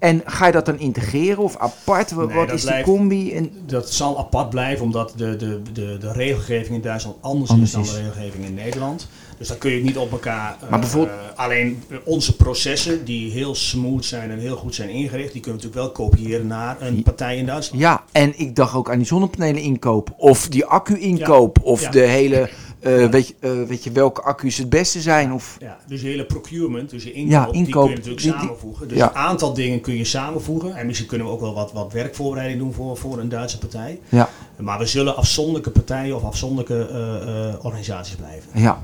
En 0.01 0.21
ga 0.25 0.45
je 0.45 0.51
dat 0.51 0.65
dan 0.65 0.79
integreren 0.79 1.43
of 1.43 1.57
apart? 1.57 2.15
Nee, 2.15 2.27
Wat 2.27 2.51
is 2.51 2.61
blijft- 2.61 2.85
die 2.85 2.95
combi? 2.95 3.33
En, 3.33 3.51
Dat 3.65 3.91
zal 3.91 4.17
apart 4.19 4.49
blijven, 4.49 4.85
omdat 4.85 5.13
de, 5.15 5.35
de, 5.35 5.61
de, 5.73 5.97
de 5.99 6.11
regelgeving 6.11 6.75
in 6.75 6.81
Duitsland 6.81 7.15
anders, 7.21 7.49
Anders 7.49 7.69
is 7.69 7.75
dan 7.75 7.83
is. 7.83 7.91
de 7.91 7.97
regelgeving 7.97 8.45
in 8.45 8.53
Nederland. 8.53 9.07
Dus 9.37 9.47
dan 9.47 9.57
kun 9.57 9.71
je 9.71 9.83
niet 9.83 9.97
op 9.97 10.11
elkaar. 10.11 10.57
Maar 10.69 10.79
bijvoorbeeld- 10.79 11.17
eh, 11.33 11.39
alleen 11.39 11.83
eh, 11.89 11.97
onze 12.03 12.35
processen, 12.35 13.05
die 13.05 13.31
heel 13.31 13.55
smooth 13.55 14.05
zijn 14.05 14.31
en 14.31 14.39
heel 14.39 14.55
goed 14.55 14.75
zijn 14.75 14.89
ingericht, 14.89 15.31
die 15.33 15.41
kunnen 15.41 15.61
we 15.61 15.67
natuurlijk 15.67 15.95
wel 15.97 16.07
kopiëren 16.07 16.47
naar 16.47 16.77
een 16.81 17.03
partij 17.03 17.37
in 17.37 17.45
Duitsland. 17.45 17.81
ja, 17.81 18.03
en 18.11 18.39
ik 18.39 18.55
dacht 18.55 18.73
ook 18.75 18.89
aan 18.91 18.97
die 18.97 19.07
zonnepanelen 19.07 19.61
inkoop. 19.61 20.13
Of 20.17 20.47
die 20.47 20.65
accu 20.65 20.99
inkoop. 20.99 21.57
Of 21.63 21.81
Ja. 21.81 21.89
de 21.89 21.99
hele, 22.01 22.49
eh, 22.81 23.09
weet, 23.09 23.27
je, 23.27 23.33
eh, 23.39 23.63
weet 23.67 23.83
je 23.83 23.91
welke 23.91 24.21
accu's 24.21 24.57
het 24.57 24.69
beste 24.69 25.01
zijn. 25.01 25.33
Of, 25.33 25.57
Ja, 25.59 25.77
dus 25.87 26.01
je 26.01 26.07
hele 26.07 26.25
procurement, 26.25 26.89
dus 26.89 27.03
je 27.03 27.11
inkoop, 27.11 27.31
Ja, 27.31 27.51
die 27.51 27.69
kun 27.69 27.83
je 27.83 27.95
natuurlijk 27.95 28.21
die- 28.21 28.31
samenvoegen. 28.31 28.87
Dus 28.87 28.97
ja. 28.97 29.09
een 29.09 29.15
aantal 29.15 29.53
dingen 29.53 29.81
kun 29.81 29.97
je 29.97 30.03
samenvoegen. 30.05 30.75
En 30.75 30.85
misschien 30.85 31.07
kunnen 31.07 31.27
we 31.27 31.33
ook 31.33 31.39
wel 31.41 31.53
wat, 31.53 31.71
wat 31.71 31.93
werkvoorbereiding 31.93 32.59
doen 32.61 32.73
voor, 32.73 32.97
voor 32.97 33.19
een 33.19 33.29
Duitse 33.29 33.57
partij. 33.57 33.99
ja, 34.09 34.29
Maar 34.57 34.79
we 34.79 34.85
zullen 34.85 35.15
afzonderlijke 35.15 35.69
partijen 35.71 36.15
of 36.15 36.23
afzonderlijke 36.23 36.87
eh, 37.59 37.65
organisaties 37.65 38.15
blijven. 38.15 38.49
ja. 38.61 38.79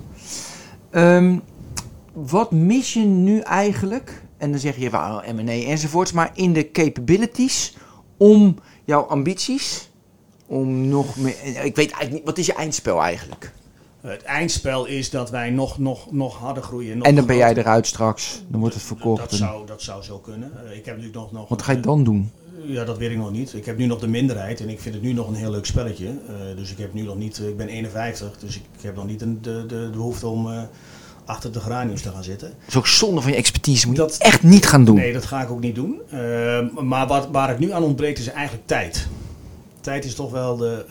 Ehm, 0.92 1.38
wat 2.14 2.52
mis 2.52 2.94
je 2.94 3.00
nu 3.00 3.40
eigenlijk? 3.40 4.22
En 4.38 4.52
dan 4.52 4.60
zeg 4.60 4.78
je, 4.78 4.90
well, 4.90 5.34
M&A 5.34 5.52
enzovoorts. 5.70 6.12
Maar 6.12 6.32
in 6.34 6.54
de 6.54 6.72
capabilities 6.72 7.78
om 8.18 8.56
jouw 8.86 9.02
ambities... 9.02 9.90
Om 10.50 10.88
nog 10.88 11.18
meer... 11.18 11.36
Ik 11.44 11.76
weet 11.76 11.76
eigenlijk 11.78 12.12
niet, 12.12 12.24
wat 12.24 12.38
is 12.38 12.46
je 12.46 12.54
eindspel 12.54 13.02
eigenlijk? 13.02 13.52
Het 14.02 14.24
eindspel 14.24 14.86
is 14.86 15.10
dat 15.10 15.30
wij 15.30 15.50
nog, 15.50 15.78
nog, 15.78 16.12
nog 16.12 16.38
harder 16.38 16.64
groeien. 16.64 16.98
Nog 16.98 17.08
En 17.08 17.16
dan 17.16 17.26
ben 17.26 17.38
jij 17.38 17.54
eruit 17.56 17.88
straks. 17.88 18.42
Dan 18.48 18.60
wordt 18.60 18.76
het 18.76 18.84
verkocht. 18.84 19.22
Dat 19.22 19.32
en- 19.32 19.38
zou, 19.38 19.66
dat 19.66 19.82
zou 19.82 20.04
zo 20.04 20.18
kunnen. 20.18 20.52
Eh, 20.66 20.78
ik 20.78 20.86
heb 20.86 20.96
natuurlijk 20.96 21.14
nog, 21.24 21.32
nog 21.32 21.50
Wat 21.50 21.62
ga 21.62 21.72
je 21.72 21.80
dan 21.80 22.04
doen? 22.04 22.32
Ja, 22.66 22.84
dat 22.86 22.98
weet 22.98 23.12
ik 23.12 23.18
nog 23.18 23.32
niet. 23.32 23.54
Ik 23.54 23.66
heb 23.66 23.78
nu 23.78 23.86
nog 23.86 24.00
de 24.00 24.08
minderheid 24.08 24.60
en 24.60 24.70
ik 24.70 24.80
vind 24.80 24.96
het 24.96 25.04
nu 25.04 25.14
nog 25.14 25.28
een 25.28 25.36
heel 25.36 25.52
leuk 25.52 25.66
spelletje. 25.66 26.08
Eh, 26.08 26.56
dus 26.56 26.72
ik 26.72 26.78
heb 26.78 26.94
nu 26.94 27.02
nog 27.02 27.16
niet, 27.18 27.40
eh, 27.40 27.48
ik 27.48 27.58
ben 27.58 27.68
51, 27.68 28.38
dus 28.40 28.56
ik, 28.56 28.62
ik 28.78 28.84
heb 28.84 28.96
nog 28.96 29.06
niet 29.06 29.20
de, 29.20 29.40
de, 29.42 29.66
de 29.68 29.90
behoefte 29.94 30.28
om 30.28 30.52
eh, 30.52 30.62
achter 31.26 31.52
de 31.52 31.60
geraniums 31.60 32.02
te 32.02 32.12
gaan 32.12 32.24
zitten. 32.24 32.48
Dat 32.50 32.68
is 32.68 32.76
ook 32.76 32.88
zonde 32.88 33.22
van 33.22 33.32
je 33.32 33.38
expertise. 33.38 33.88
Moet 33.88 33.96
je 33.96 34.02
Dat- 34.02 34.18
echt 34.18 34.44
niet 34.44 34.66
gaan 34.68 34.86
doen. 34.86 34.96
Nee, 34.96 35.14
dat 35.14 35.26
ga 35.26 35.42
ik 35.42 35.50
ook 35.52 35.60
niet 35.62 35.76
doen. 35.76 36.00
Eh, 36.10 36.70
maar 36.70 37.08
wat, 37.08 37.28
waar 37.32 37.50
het 37.50 37.60
nu 37.60 37.72
aan 37.72 37.84
ontbreekt 37.84 38.20
is 38.20 38.28
eigenlijk 38.28 38.68
tijd. 38.68 39.08
Tijd 39.82 40.06
is 40.06 40.16
toch 40.16 40.32
wel 40.32 40.58
de. 40.58 40.86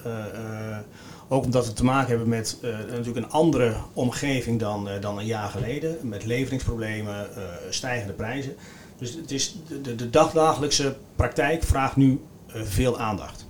Ook 1.29 1.45
omdat 1.45 1.67
we 1.67 1.73
te 1.73 1.85
maken 1.85 2.09
hebben 2.09 2.29
met 2.29 2.59
eh, 2.63 2.71
natuurlijk 2.71 3.17
een 3.17 3.31
andere 3.31 3.75
omgeving 3.93 4.61
dan, 4.61 4.89
eh, 4.89 5.01
dan 5.01 5.19
een 5.19 5.27
jaar 5.27 5.49
geleden. 5.49 5.97
Met 6.03 6.25
leveringsproblemen, 6.25 7.37
eh, 7.37 7.43
stijgende 7.71 8.13
prijzen. 8.13 8.57
Dus 8.99 9.15
het 9.15 9.31
is 9.31 9.57
de, 9.69 9.81
de, 9.81 9.95
de 9.95 10.11
dagdagelijkse 10.11 10.97
praktijk 11.17 11.63
vraagt 11.63 11.97
nu 11.97 12.21
veel 12.49 12.99
aandacht. 12.99 13.47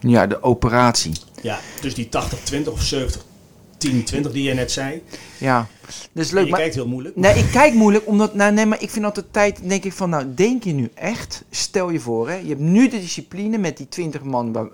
Ja, 0.00 0.26
de 0.26 0.42
operatie. 0.42 1.12
Ja, 1.42 1.58
dus 1.80 1.94
die 1.94 2.08
80-20 2.08 2.72
of 2.72 2.92
70-10-20 2.94 4.32
die 4.32 4.42
je 4.42 4.54
net 4.54 4.72
zei. 4.72 5.02
Ja, 5.38 5.66
dat 6.12 6.24
is 6.24 6.30
leuk. 6.30 6.44
je 6.44 6.50
Maar, 6.50 6.60
kijkt 6.60 6.74
heel 6.74 6.88
moeilijk. 6.88 7.16
nee, 7.16 7.34
ik 7.34 7.50
kijk 7.50 7.74
moeilijk, 7.74 8.06
omdat... 8.06 8.34
Nou, 8.34 8.52
nee, 8.52 8.66
maar 8.66 8.82
ik 8.82 8.90
vind 8.90 9.04
altijd 9.04 9.26
tijd, 9.30 9.68
denk 9.68 9.84
ik 9.84 9.92
van... 9.92 10.10
Nou, 10.10 10.34
denk 10.34 10.64
je 10.64 10.72
nu 10.72 10.90
echt... 10.94 11.44
Stel 11.50 11.90
je 11.90 12.00
voor, 12.00 12.28
hè. 12.28 12.34
Je 12.34 12.48
hebt 12.48 12.60
nu 12.60 12.88
de 12.88 13.00
discipline 13.00 13.58
met 13.58 13.76
die 13.76 13.88
20 13.88 14.22
man 14.22 14.52
waar, 14.52 14.68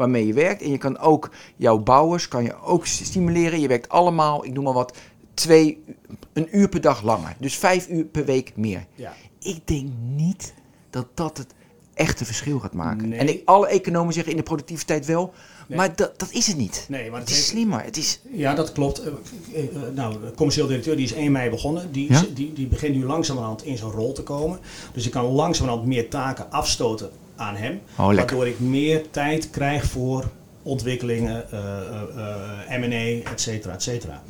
waarmee 0.00 0.26
je 0.26 0.32
werkt. 0.32 0.62
En 0.62 0.70
je 0.70 0.78
kan 0.78 0.98
ook 0.98 1.30
jouw 1.56 1.78
bouwers 1.78 2.28
kan 2.28 2.44
je 2.44 2.62
ook 2.62 2.86
stimuleren. 2.86 3.60
Je 3.60 3.68
werkt 3.68 3.88
allemaal, 3.88 4.44
ik 4.44 4.52
noem 4.52 4.64
maar 4.64 4.72
wat... 4.72 4.96
Twee, 5.34 5.84
een 6.32 6.48
uur 6.50 6.68
per 6.68 6.80
dag 6.80 7.02
langer. 7.02 7.36
Dus 7.38 7.56
vijf 7.56 7.88
uur 7.88 8.04
per 8.04 8.24
week 8.24 8.52
meer. 8.56 8.86
Ja. 8.94 9.12
Ik 9.38 9.66
denk 9.66 9.88
niet 10.16 10.54
dat 10.90 11.06
dat 11.14 11.38
het 11.38 11.54
echte 11.94 12.24
verschil 12.24 12.58
gaat 12.58 12.72
maken. 12.72 13.08
Nee. 13.08 13.18
En 13.18 13.28
ik, 13.28 13.42
alle 13.44 13.68
economen 13.68 14.12
zeggen 14.12 14.32
in 14.32 14.38
de 14.38 14.44
productiviteit 14.44 15.06
wel... 15.06 15.32
Nee. 15.68 15.78
Maar 15.78 15.96
dat, 15.96 16.18
dat 16.18 16.30
is 16.32 16.46
het 16.46 16.56
niet. 16.56 16.86
Nee, 16.88 17.10
maar 17.10 17.20
Het 17.20 17.28
het 17.28 17.38
is 17.38 17.46
slimmer. 17.46 17.82
Het 17.82 17.96
is... 17.96 18.20
Ja, 18.32 18.54
dat 18.54 18.72
klopt. 18.72 19.00
Eh, 19.02 19.12
eh, 19.54 19.64
eh, 19.64 19.94
nou, 19.94 20.12
de 20.20 20.32
commercieel 20.36 20.66
directeur 20.66 20.96
die 20.96 21.04
is 21.04 21.12
1 21.12 21.32
mei 21.32 21.50
begonnen. 21.50 21.92
Die, 21.92 22.12
Ja? 22.12 22.24
die, 22.34 22.52
die 22.52 22.66
begint 22.66 22.94
nu 22.94 23.04
langzamerhand 23.04 23.64
in 23.64 23.76
zijn 23.76 23.90
rol 23.90 24.12
te 24.12 24.22
komen. 24.22 24.58
Dus 24.92 25.06
ik 25.06 25.12
kan 25.12 25.24
langzamerhand 25.24 25.86
meer 25.86 26.08
taken 26.08 26.50
afstoten 26.50 27.10
aan 27.40 27.56
hem. 27.56 27.80
Oh, 27.98 28.14
waardoor 28.14 28.46
ik 28.46 28.60
meer 28.60 29.10
tijd 29.10 29.50
krijg 29.50 29.84
voor 29.84 30.24
ontwikkelingen, 30.62 31.50
eh, 31.50 31.58
eh, 31.58 32.74
eh, 32.74 32.80
M&A, 32.80 33.30
et 33.30 33.40
cetera, 33.40 33.72
et 33.72 33.82
cetera. 33.82 34.22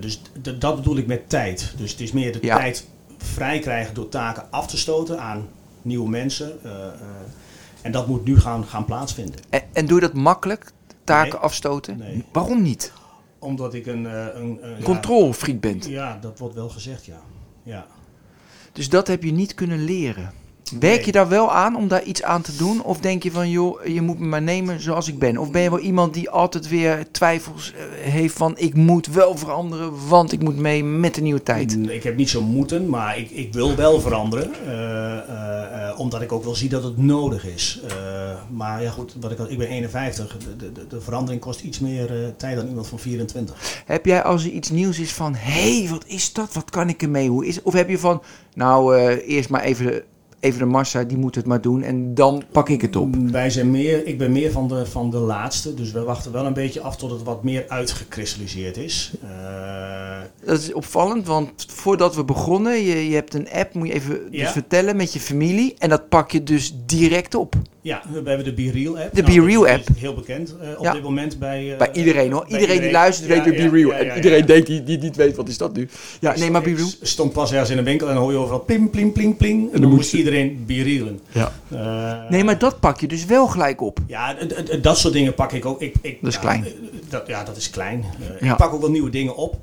Dus 0.00 0.22
dat 0.58 0.76
bedoel 0.76 0.96
ik 0.96 1.06
met 1.06 1.28
tijd. 1.28 1.72
Dus 1.76 1.90
het 1.90 2.00
is 2.00 2.12
meer 2.12 2.32
de 2.32 2.38
Ja. 2.40 2.56
tijd 2.56 2.88
vrij 3.18 3.58
krijgen 3.58 3.94
door 3.94 4.08
taken 4.08 4.50
af 4.50 4.66
te 4.66 4.76
stoten 4.78 5.20
aan 5.20 5.48
nieuwe 5.82 6.08
mensen. 6.08 6.52
en 7.82 7.92
dat 7.92 8.06
moet 8.06 8.24
nu 8.24 8.40
gaan, 8.40 8.64
gaan 8.64 8.84
plaatsvinden. 8.84 9.40
En, 9.50 9.62
en 9.72 9.86
doe 9.86 10.00
je 10.00 10.06
dat 10.06 10.14
makkelijk? 10.14 10.70
Taken 11.04 11.32
Nee. 11.32 11.40
afstoten? 11.40 11.98
Nee. 11.98 12.24
Waarom 12.32 12.62
niet? 12.62 12.92
Omdat 13.38 13.74
ik 13.74 13.86
een... 13.86 14.04
een, 14.04 14.58
een 14.62 15.32
ja, 15.46 15.54
bent. 15.60 15.84
Ja, 15.86 16.18
dat 16.20 16.38
wordt 16.38 16.54
wel 16.54 16.68
gezegd, 16.68 17.04
ja. 17.04 17.20
ja. 17.62 17.86
Dus 18.72 18.88
dat 18.88 19.06
heb 19.06 19.22
je 19.22 19.32
niet 19.32 19.54
kunnen 19.54 19.84
leren. 19.84 20.32
Werk 20.70 20.96
Nee. 20.96 21.06
je 21.06 21.12
daar 21.12 21.28
wel 21.28 21.52
aan 21.52 21.76
om 21.76 21.88
daar 21.88 22.02
iets 22.02 22.22
aan 22.22 22.42
te 22.42 22.56
doen? 22.56 22.82
Of 22.82 22.98
denk 23.00 23.22
je 23.22 23.30
van, 23.30 23.50
joh, 23.50 23.84
je 23.86 24.00
moet 24.02 24.18
me 24.18 24.26
maar 24.26 24.42
nemen 24.42 24.80
zoals 24.80 25.08
ik 25.08 25.18
ben? 25.18 25.38
Of 25.38 25.50
ben 25.50 25.62
je 25.62 25.70
wel 25.70 25.78
iemand 25.78 26.14
die 26.14 26.30
altijd 26.30 26.68
weer 26.68 27.06
twijfels 27.10 27.72
eh, 27.72 28.12
heeft 28.12 28.34
van, 28.36 28.52
ik 28.58 28.74
moet 28.74 29.06
wel 29.06 29.36
veranderen, 29.36 30.08
want 30.08 30.32
ik 30.32 30.42
moet 30.42 30.56
mee 30.56 30.84
met 30.84 31.14
de 31.14 31.20
nieuwe 31.20 31.42
tijd? 31.42 31.76
Mm, 31.76 31.88
Ik 31.88 32.02
heb 32.02 32.16
niet 32.16 32.28
zo 32.28 32.42
moeten, 32.42 32.88
maar 32.88 33.18
ik, 33.18 33.30
ik 33.30 33.52
wil 33.52 33.74
wel 33.76 34.00
veranderen. 34.00 34.50
eh, 34.66 35.18
eh, 35.18 35.98
omdat 35.98 36.22
ik 36.22 36.32
ook 36.32 36.44
wel 36.44 36.54
zie 36.54 36.68
dat 36.68 36.82
het 36.82 36.98
nodig 36.98 37.46
is. 37.46 37.80
Maar 38.50 38.82
ja 38.82 38.90
goed, 38.90 39.16
wat 39.20 39.30
ik, 39.30 39.38
ik 39.38 39.58
ben 39.58 39.68
51. 39.68 40.36
De, 40.58 40.72
de, 40.72 40.86
de 40.86 41.00
verandering 41.00 41.40
kost 41.40 41.60
iets 41.60 41.78
meer 41.78 42.34
tijd 42.36 42.56
dan 42.56 42.68
iemand 42.68 42.86
van 42.86 42.98
24. 42.98 43.82
Heb 43.86 44.06
jij 44.06 44.22
als 44.22 44.44
er 44.44 44.50
iets 44.50 44.70
nieuws 44.70 44.98
is 44.98 45.12
van, 45.12 45.34
hé, 45.34 45.78
hey, 45.80 45.88
wat 45.90 46.04
is 46.06 46.32
dat? 46.32 46.52
Wat 46.52 46.70
kan 46.70 46.88
ik 46.88 47.02
ermee? 47.02 47.28
Hoe 47.28 47.46
is? 47.46 47.62
Of 47.62 47.72
heb 47.72 47.88
je 47.88 47.98
van, 47.98 48.22
nou, 48.54 48.96
eerst 49.16 49.48
maar 49.48 49.62
even 49.62 50.02
even 50.40 50.58
de 50.58 50.64
massa, 50.64 51.04
die 51.04 51.16
moet 51.16 51.34
het 51.34 51.46
maar 51.46 51.60
doen 51.60 51.82
en 51.82 52.14
dan 52.14 52.42
pak 52.52 52.68
ik 52.68 52.80
het 52.80 52.96
op. 52.96 53.16
Mm, 53.16 53.30
Wij 53.32 53.50
zijn 53.50 53.70
meer, 53.70 54.06
ik 54.06 54.18
ben 54.18 54.32
meer 54.32 54.50
van 54.50 54.68
de, 54.68 54.86
van 54.86 55.10
de 55.10 55.16
laatste. 55.18 55.74
Dus 55.74 55.92
we 55.92 56.02
wachten 56.02 56.32
wel 56.32 56.46
een 56.46 56.52
beetje 56.52 56.80
af 56.80 56.96
tot 56.96 57.10
het 57.10 57.22
wat 57.22 57.42
meer 57.44 57.64
uitgekristalliseerd 57.68 58.76
is. 58.76 59.12
Eh, 59.22 59.28
Dat 60.44 60.58
is 60.60 60.72
opvallend, 60.72 61.26
want 61.26 61.66
voordat 61.68 62.14
we 62.16 62.24
begonnen, 62.24 62.82
je, 62.84 63.08
je 63.08 63.14
hebt 63.14 63.34
een 63.34 63.48
app, 63.52 63.74
moet 63.74 63.86
je 63.88 63.92
even 63.94 64.20
dus 64.30 64.50
vertellen 64.50 64.96
met 64.96 65.12
je 65.12 65.20
familie. 65.20 65.74
En 65.78 65.88
dat 65.88 66.08
pak 66.08 66.30
je 66.30 66.42
dus 66.42 66.74
direct 66.86 67.34
op. 67.34 67.54
ja, 67.80 68.02
we 68.10 68.28
hebben 68.28 68.44
de 68.44 68.52
Be 68.54 68.70
Real 68.70 68.98
app. 68.98 69.14
De 69.14 69.22
Nou, 69.22 69.34
Be 69.40 69.46
Real 69.46 69.62
dat 69.62 69.70
app. 69.72 69.88
Heel 69.98 70.14
bekend 70.14 70.54
eh, 70.60 70.68
op 70.78 70.84
Ja. 70.84 70.92
dit 70.92 71.02
moment 71.02 71.38
bij... 71.38 71.72
eh, 71.72 71.78
Bij 71.78 71.92
iedereen 71.92 72.32
hoor. 72.32 72.46
bij 72.48 72.60
Iedereen, 72.60 72.80
die 72.82 72.90
luistert 72.90 73.28
weet 73.28 73.36
Ja, 73.44 73.50
weer 73.50 73.62
ja, 73.62 73.70
Be 73.70 73.76
Real. 73.76 73.90
ja, 73.90 73.98
ja, 73.98 74.10
en 74.10 74.16
iedereen 74.16 74.46
denkt 74.46 74.66
die, 74.66 74.84
die 74.84 74.98
niet 74.98 75.16
weet, 75.16 75.36
wat 75.36 75.48
is 75.48 75.58
dat 75.58 75.74
nu? 75.76 75.88
Ja, 76.20 76.36
nee, 76.38 76.50
maar 76.50 76.62
Be 76.62 76.74
Real. 76.74 76.88
Ik 77.00 77.06
stond 77.06 77.32
pas 77.32 77.50
ergens 77.52 77.70
in 77.70 77.78
een 77.78 77.84
winkel 77.84 78.08
en 78.08 78.14
dan 78.14 78.22
hoor 78.22 78.32
je 78.32 78.38
overal 78.38 78.64
plim, 78.64 78.90
plim, 78.90 79.12
plim, 79.12 79.36
plim. 79.36 79.68
En 79.72 79.80
dan 79.80 79.90
moest 79.90 80.14
iedereen 80.14 80.26
birielen. 80.66 81.20
Ja. 81.32 81.52
Eh, 81.68 82.30
Nee, 82.30 82.44
maar 82.44 82.58
dat 82.58 82.80
pak 82.80 83.00
je 83.00 83.06
dus 83.08 83.24
wel 83.24 83.46
gelijk 83.46 83.80
op. 83.80 83.98
Ja, 84.06 84.36
dat 84.82 84.98
soort 84.98 85.12
dingen 85.12 85.34
pak 85.34 85.52
ik 85.52 85.64
ook. 85.64 85.80
Ik, 85.82 85.94
ik, 86.02 86.18
Dat 86.20 86.28
is 86.30 86.34
ja, 86.34 86.40
klein. 86.40 86.64
eh, 86.64 86.70
Dat, 87.08 87.26
ja, 87.26 87.44
dat 87.44 87.56
is 87.56 87.70
klein. 87.70 88.04
Eh, 88.20 88.40
Ja. 88.40 88.50
Ik 88.50 88.56
pak 88.56 88.72
ook 88.72 88.80
wel 88.80 88.90
nieuwe 88.90 89.10
dingen 89.10 89.36
op. 89.36 89.56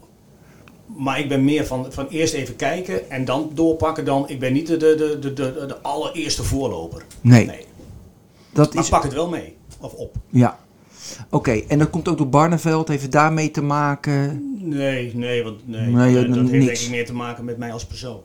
Maar 0.97 1.19
ik 1.19 1.29
ben 1.29 1.43
meer 1.43 1.65
van, 1.65 1.85
van 1.89 2.07
eerst 2.07 2.33
even 2.33 2.55
kijken 2.55 3.09
en 3.09 3.25
dan 3.25 3.51
doorpakken 3.53 4.05
dan. 4.05 4.29
Ik 4.29 4.39
ben 4.39 4.53
niet 4.53 4.67
de, 4.67 4.77
de, 4.77 4.95
de, 4.97 5.19
de, 5.19 5.33
de, 5.33 5.65
de 5.67 5.81
allereerste 5.81 6.43
voorloper. 6.43 7.05
Nee, 7.21 7.45
Nee. 7.45 7.65
dat 8.53 8.73
Maar 8.73 8.83
is... 8.83 8.89
pak 8.89 9.03
het 9.03 9.13
wel 9.13 9.29
mee. 9.29 9.55
Of 9.79 9.93
op. 9.93 10.15
Ja. 10.29 10.59
Oké, 11.29 11.51
en 11.51 11.79
dat 11.79 11.89
komt 11.89 12.07
ook 12.07 12.17
door 12.17 12.29
Barneveld, 12.29 12.87
heeft 12.87 13.01
het 13.01 13.11
daarmee 13.11 13.51
te 13.51 13.61
maken? 13.61 14.41
Nee, 14.61 15.11
nee, 15.15 15.43
want 15.43 15.67
nee, 15.67 15.87
Nee, 15.87 16.13
dat 16.27 16.35
heeft 16.35 16.51
niks. 16.51 16.65
denk 16.65 16.77
ik 16.77 16.89
meer 16.89 17.05
te 17.05 17.13
maken 17.13 17.45
met 17.45 17.57
mij 17.57 17.71
als 17.71 17.85
persoon. 17.85 18.19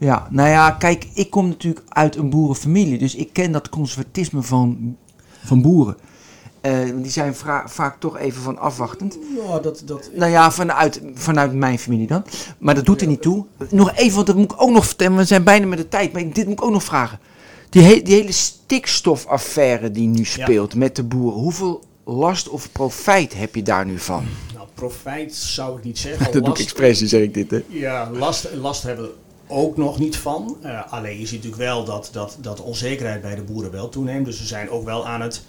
Ja, 0.00 0.26
nou 0.30 0.48
ja, 0.48 0.70
kijk, 0.70 1.06
ik 1.14 1.30
kom 1.30 1.48
natuurlijk 1.48 1.84
uit 1.88 2.16
een 2.16 2.30
boerenfamilie, 2.30 2.98
dus 2.98 3.14
ik 3.14 3.32
ken 3.32 3.52
dat 3.52 3.68
conservatisme 3.68 4.42
van, 4.42 4.96
van 5.44 5.62
boeren. 5.62 5.96
Eh, 6.60 6.78
die 6.96 7.10
zijn 7.10 7.34
vaak 7.66 7.96
toch 7.98 8.18
even 8.18 8.42
van 8.42 8.58
afwachtend. 8.58 9.18
Ja, 9.46 9.58
dat, 9.58 9.82
dat, 9.86 10.10
Nou 10.14 10.30
ja, 10.30 10.50
vanuit, 10.50 11.00
vanuit 11.14 11.52
mijn 11.52 11.78
familie 11.78 12.06
dan. 12.06 12.24
Maar 12.58 12.74
dat 12.74 12.84
doet 12.86 13.00
er 13.00 13.06
niet 13.06 13.22
toe. 13.22 13.44
Nog 13.70 13.92
even, 13.94 14.14
want 14.14 14.26
dat 14.26 14.36
moet 14.36 14.52
ik 14.52 14.62
ook 14.62 14.70
nog 14.70 14.86
vertellen. 14.86 15.16
We 15.16 15.24
zijn 15.24 15.44
bijna 15.44 15.66
met 15.66 15.78
de 15.78 15.88
tijd. 15.88 16.12
Maar 16.12 16.22
dit 16.32 16.44
moet 16.44 16.58
ik 16.58 16.62
ook 16.64 16.70
nog 16.72 16.84
vragen. 16.84 17.18
Die, 17.68 17.82
he- 17.82 18.02
die 18.02 18.14
hele 18.14 18.32
stikstofaffaire 18.32 19.90
die 19.90 20.08
nu 20.08 20.24
speelt 20.24 20.74
met 20.74 20.96
de 20.96 21.02
boeren. 21.04 21.40
Hoeveel 21.40 21.84
last 22.04 22.48
of 22.48 22.72
profijt 22.72 23.34
heb 23.34 23.54
je 23.54 23.62
daar 23.62 23.86
nu 23.86 23.98
van? 23.98 24.24
nou, 24.54 24.66
profijt 24.74 25.34
zou 25.34 25.78
ik 25.78 25.84
niet 25.84 25.98
zeggen. 25.98 26.24
Dat 26.24 26.32
doe 26.32 26.40
ik 26.42 26.48
Last- 26.48 26.60
expres, 26.62 26.98
zeg 26.98 27.22
ik 27.22 27.34
dit. 27.34 27.50
Hè. 27.50 27.62
Ja, 27.68 28.10
last, 28.12 28.48
last 28.54 28.82
hebben 28.82 29.10
ook 29.50 29.76
nog 29.76 29.98
niet 29.98 30.16
van. 30.16 30.56
Eh, 30.62 30.92
alleen 30.92 31.18
je 31.18 31.26
ziet 31.26 31.42
natuurlijk 31.44 31.62
wel 31.70 31.84
dat, 31.84 32.08
dat, 32.12 32.38
dat 32.40 32.56
de 32.56 32.62
onzekerheid 32.62 33.20
bij 33.22 33.34
de 33.34 33.42
boeren 33.42 33.70
wel 33.70 33.88
toeneemt. 33.88 34.24
Dus 34.24 34.38
we 34.38 34.46
zijn 34.46 34.70
ook 34.70 34.84
wel 34.84 35.06
aan 35.06 35.20
het 35.20 35.42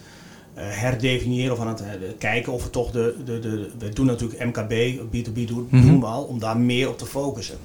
eh, 0.54 0.64
herdefiniëren 0.68 1.52
of 1.52 1.60
aan 1.60 1.68
het 1.68 1.80
eh, 1.80 1.86
kijken 2.18 2.52
of 2.52 2.64
we 2.64 2.70
toch 2.70 2.90
de, 2.90 3.14
de, 3.24 3.38
de... 3.38 3.70
We 3.78 3.88
doen 3.88 4.06
natuurlijk 4.06 4.44
MKB, 4.44 5.00
B2B 5.16 5.44
doen, 5.46 5.66
Mhm. 5.70 5.86
doen 5.86 6.00
we 6.00 6.06
al, 6.06 6.22
om 6.22 6.38
daar 6.38 6.56
meer 6.58 6.88
op 6.88 6.98
te 6.98 7.06
focussen. 7.06 7.58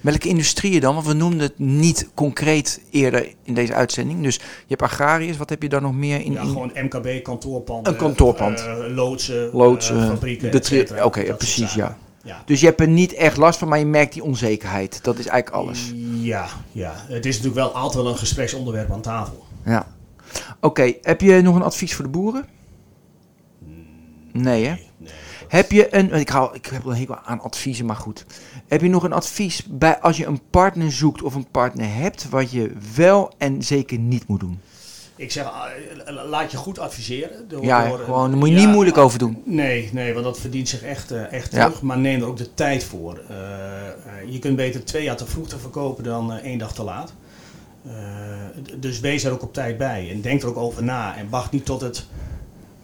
Welke 0.00 0.28
industrieën 0.28 0.80
dan? 0.80 0.94
Want 0.94 1.06
we 1.06 1.12
noemden 1.12 1.40
het 1.40 1.58
niet 1.58 2.08
concreet 2.14 2.80
eerder 2.90 3.28
in 3.42 3.54
deze 3.54 3.74
uitzending. 3.74 4.22
Dus 4.22 4.34
je 4.34 4.40
hebt 4.68 4.82
agrariërs. 4.82 5.36
Wat 5.36 5.48
heb 5.50 5.62
je 5.62 5.68
dan 5.68 5.82
nog 5.82 5.94
meer 5.94 6.20
in? 6.24 6.32
ja, 6.32 6.44
gewoon 6.44 6.70
MKB, 6.74 7.22
kantoorpanden. 7.22 7.92
Een 7.92 7.98
kantoorpand. 7.98 8.64
loodsen, 8.94 9.50
Loodsen, 9.52 10.06
fabrieken, 10.06 11.04
oké, 11.04 11.34
precies, 11.34 11.74
ja. 11.74 11.96
Ja. 12.28 12.42
Dus 12.44 12.60
je 12.60 12.66
hebt 12.66 12.80
er 12.80 12.88
niet 12.88 13.12
echt 13.12 13.36
last 13.36 13.58
van, 13.58 13.68
maar 13.68 13.78
je 13.78 13.86
merkt 13.86 14.12
die 14.12 14.22
onzekerheid. 14.22 15.04
Dat 15.04 15.18
is 15.18 15.26
eigenlijk 15.26 15.62
alles. 15.62 15.92
Ja, 16.20 16.48
ja, 16.72 16.94
het 16.96 17.26
is 17.26 17.36
natuurlijk 17.36 17.64
wel 17.66 17.82
altijd 17.82 18.02
wel 18.02 18.12
een 18.12 18.18
gespreksonderwerp 18.18 18.92
aan 18.92 19.00
tafel. 19.00 19.44
Ja. 19.64 19.86
Oké, 20.60 20.94
heb 21.02 21.20
je 21.20 21.42
nog 21.42 21.54
een 21.54 21.62
advies 21.62 21.94
voor 21.94 22.04
de 22.04 22.10
boeren? 22.10 22.46
Nee, 24.32 24.64
hè? 24.64 24.74
Nee, 24.96 25.10
Heb 25.48 25.70
je 25.70 25.94
een, 25.94 26.12
ik, 26.12 26.28
hou, 26.28 26.54
ik 26.54 26.66
heb 26.66 26.82
wel 26.82 26.92
een 26.92 26.98
hekel 26.98 27.18
aan 27.18 27.40
adviezen, 27.40 27.86
maar 27.86 27.96
goed. 27.96 28.26
Heb 28.66 28.80
je 28.80 28.88
nog 28.88 29.02
een 29.02 29.12
advies 29.12 29.64
bij 29.70 30.00
als 30.00 30.16
je 30.16 30.26
een 30.26 30.40
partner 30.50 30.92
zoekt 30.92 31.22
of 31.22 31.34
een 31.34 31.50
partner 31.50 31.94
hebt, 31.94 32.28
wat 32.28 32.50
je 32.50 32.72
wel 32.94 33.32
en 33.38 33.62
zeker 33.62 33.98
niet 33.98 34.28
moet 34.28 34.40
doen? 34.40 34.60
Ik 35.18 35.32
zeg, 35.32 35.44
ah, 35.44 35.64
laat 36.28 36.50
je 36.50 36.56
goed 36.56 36.78
adviseren. 36.78 37.48
Door, 37.48 37.64
Ja, 37.64 37.88
door, 37.88 37.98
gewoon, 37.98 38.28
daar 38.30 38.38
moet 38.38 38.48
je 38.48 38.54
ja, 38.54 38.60
niet 38.60 38.70
moeilijk 38.72 38.96
maar- 38.96 39.04
over 39.04 39.18
doen. 39.18 39.42
Nee, 39.44 39.88
nee, 39.92 40.12
want 40.12 40.24
dat 40.24 40.38
verdient 40.40 40.68
zich 40.68 40.82
echt, 40.82 41.10
eh, 41.10 41.32
echt 41.32 41.52
Ja. 41.52 41.64
terug. 41.64 41.82
Maar 41.82 41.98
neem 41.98 42.20
er 42.20 42.26
ook 42.26 42.36
de 42.36 42.54
tijd 42.54 42.84
voor. 42.84 43.20
Eh, 43.28 43.36
eh, 43.36 43.92
je 44.32 44.38
kunt 44.38 44.56
beter 44.56 44.84
twee 44.84 45.02
jaar 45.02 45.16
te 45.16 45.26
vroeg 45.26 45.48
te 45.48 45.58
verkopen 45.58 46.04
dan 46.04 46.32
één 46.32 46.58
dag 46.58 46.72
te 46.74 46.82
laat. 46.82 47.12
Dus 48.76 49.00
wees 49.00 49.24
er 49.24 49.32
ook 49.32 49.42
op 49.42 49.52
tijd 49.54 49.78
bij. 49.78 50.10
En 50.10 50.20
denk 50.20 50.42
er 50.42 50.48
ook 50.48 50.56
over 50.56 50.82
na. 50.82 51.16
En 51.16 51.26
wacht 51.30 51.50
niet 51.52 51.64
tot 51.64 51.80
het 51.80 52.06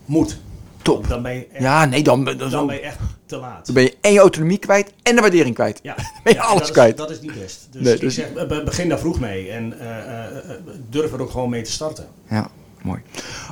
moet. 0.04 0.38
Top. 0.82 1.08
Dan 1.08 1.22
ben 1.22 1.34
je 1.34 1.46
echt, 1.52 1.62
Ja, 1.62 1.84
nee, 1.84 2.02
dan, 2.02 2.24
dan, 2.24 2.36
dan 2.36 2.50
dan, 2.50 2.66
ben 2.66 2.76
je 2.76 2.80
echt 2.82 2.98
te 3.34 3.40
laat. 3.40 3.72
ben 3.72 3.82
je 3.82 3.96
en 4.00 4.12
je 4.12 4.18
autonomie 4.18 4.58
kwijt 4.58 4.92
en 5.02 5.14
de 5.14 5.20
waardering 5.20 5.54
kwijt. 5.54 5.80
Ja, 5.82 5.94
ben 6.24 6.32
je 6.32 6.38
Ja, 6.38 6.44
alles 6.44 6.62
dat 6.62 6.70
kwijt. 6.70 6.92
Is, 6.92 6.96
dat 6.98 7.10
is 7.10 7.20
niet 7.20 7.34
best. 7.40 7.68
Dus 7.70 7.82
Nee, 7.82 7.94
ik 7.94 8.00
dus- 8.00 8.14
zeg, 8.14 8.32
be- 8.32 8.62
begin 8.64 8.88
daar 8.88 8.98
vroeg 8.98 9.20
mee. 9.20 9.50
En 9.50 9.78
eh, 9.80 10.26
eh, 10.26 10.44
durf 10.90 11.12
er 11.12 11.20
ook 11.22 11.30
gewoon 11.30 11.50
mee 11.50 11.62
te 11.62 11.70
starten. 11.72 12.06
Ja, 12.30 12.48
mooi. 12.82 13.00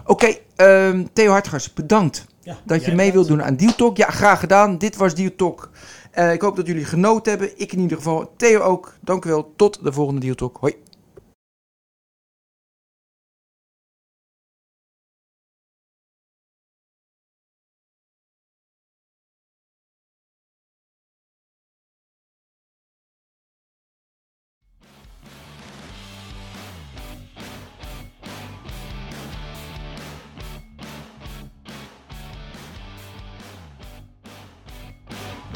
Oké, 0.07 0.35
ehm, 0.57 1.05
Theo 1.13 1.31
Hartgars, 1.31 1.73
bedankt 1.73 2.27
Ja, 2.43 2.57
dat 2.65 2.85
je 2.85 2.95
mee 2.95 3.13
wilt 3.13 3.29
doen 3.29 3.43
aan 3.43 3.57
Deal 3.57 3.75
Talk. 3.75 3.97
Ja, 3.97 4.11
graag 4.11 4.41
gedaan. 4.41 4.79
Dit 4.79 4.97
was 4.97 5.15
Deal 5.15 5.31
Talk. 5.37 5.71
Ik 6.33 6.41
hoop 6.41 6.57
dat 6.57 6.67
jullie 6.67 6.85
genoten 6.85 7.31
hebben. 7.31 7.51
Ik 7.61 7.73
in 7.73 7.79
ieder 7.81 7.97
geval. 7.97 8.33
Theo 8.37 8.61
ook. 8.61 8.95
Dank 9.01 9.25
u 9.25 9.29
wel. 9.29 9.53
Tot 9.57 9.79
de 9.85 9.93
volgende 9.93 10.21
Deal 10.21 10.35
Talk. 10.35 10.57
Hoi. 10.61 10.75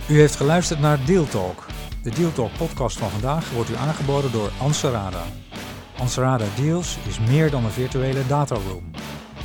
U 0.09 0.19
heeft 0.19 0.37
geluisterd 0.37 0.81
naar 0.81 1.05
Deal 1.05 1.25
Talk. 1.25 1.67
De 2.03 2.11
Deal 2.11 2.33
Talk 2.33 2.51
podcast 2.57 2.99
van 2.99 3.11
vandaag 3.11 3.51
wordt 3.51 3.71
u 3.71 3.75
aangeboden 3.75 4.33
door 4.33 4.51
Anserada. 4.61 5.23
Anserada 5.99 6.45
Deals 6.57 6.99
is 7.09 7.19
meer 7.21 7.51
dan 7.51 7.65
een 7.65 7.71
virtuele 7.71 8.27
dataroom. 8.27 8.91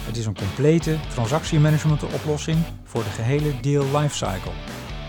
Het 0.05 0.18
is 0.18 0.26
een 0.26 0.36
complete 0.36 0.97
transactiemanagement 1.09 2.03
oplossing 2.03 2.57
voor 2.84 3.03
de 3.03 3.09
gehele 3.09 3.59
deal 3.59 3.86
lifecycle. 3.99 4.51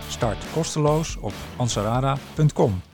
Start 0.08 0.44
kosteloos 0.52 1.16
op 1.16 1.32
ansarada.com. 1.56 2.91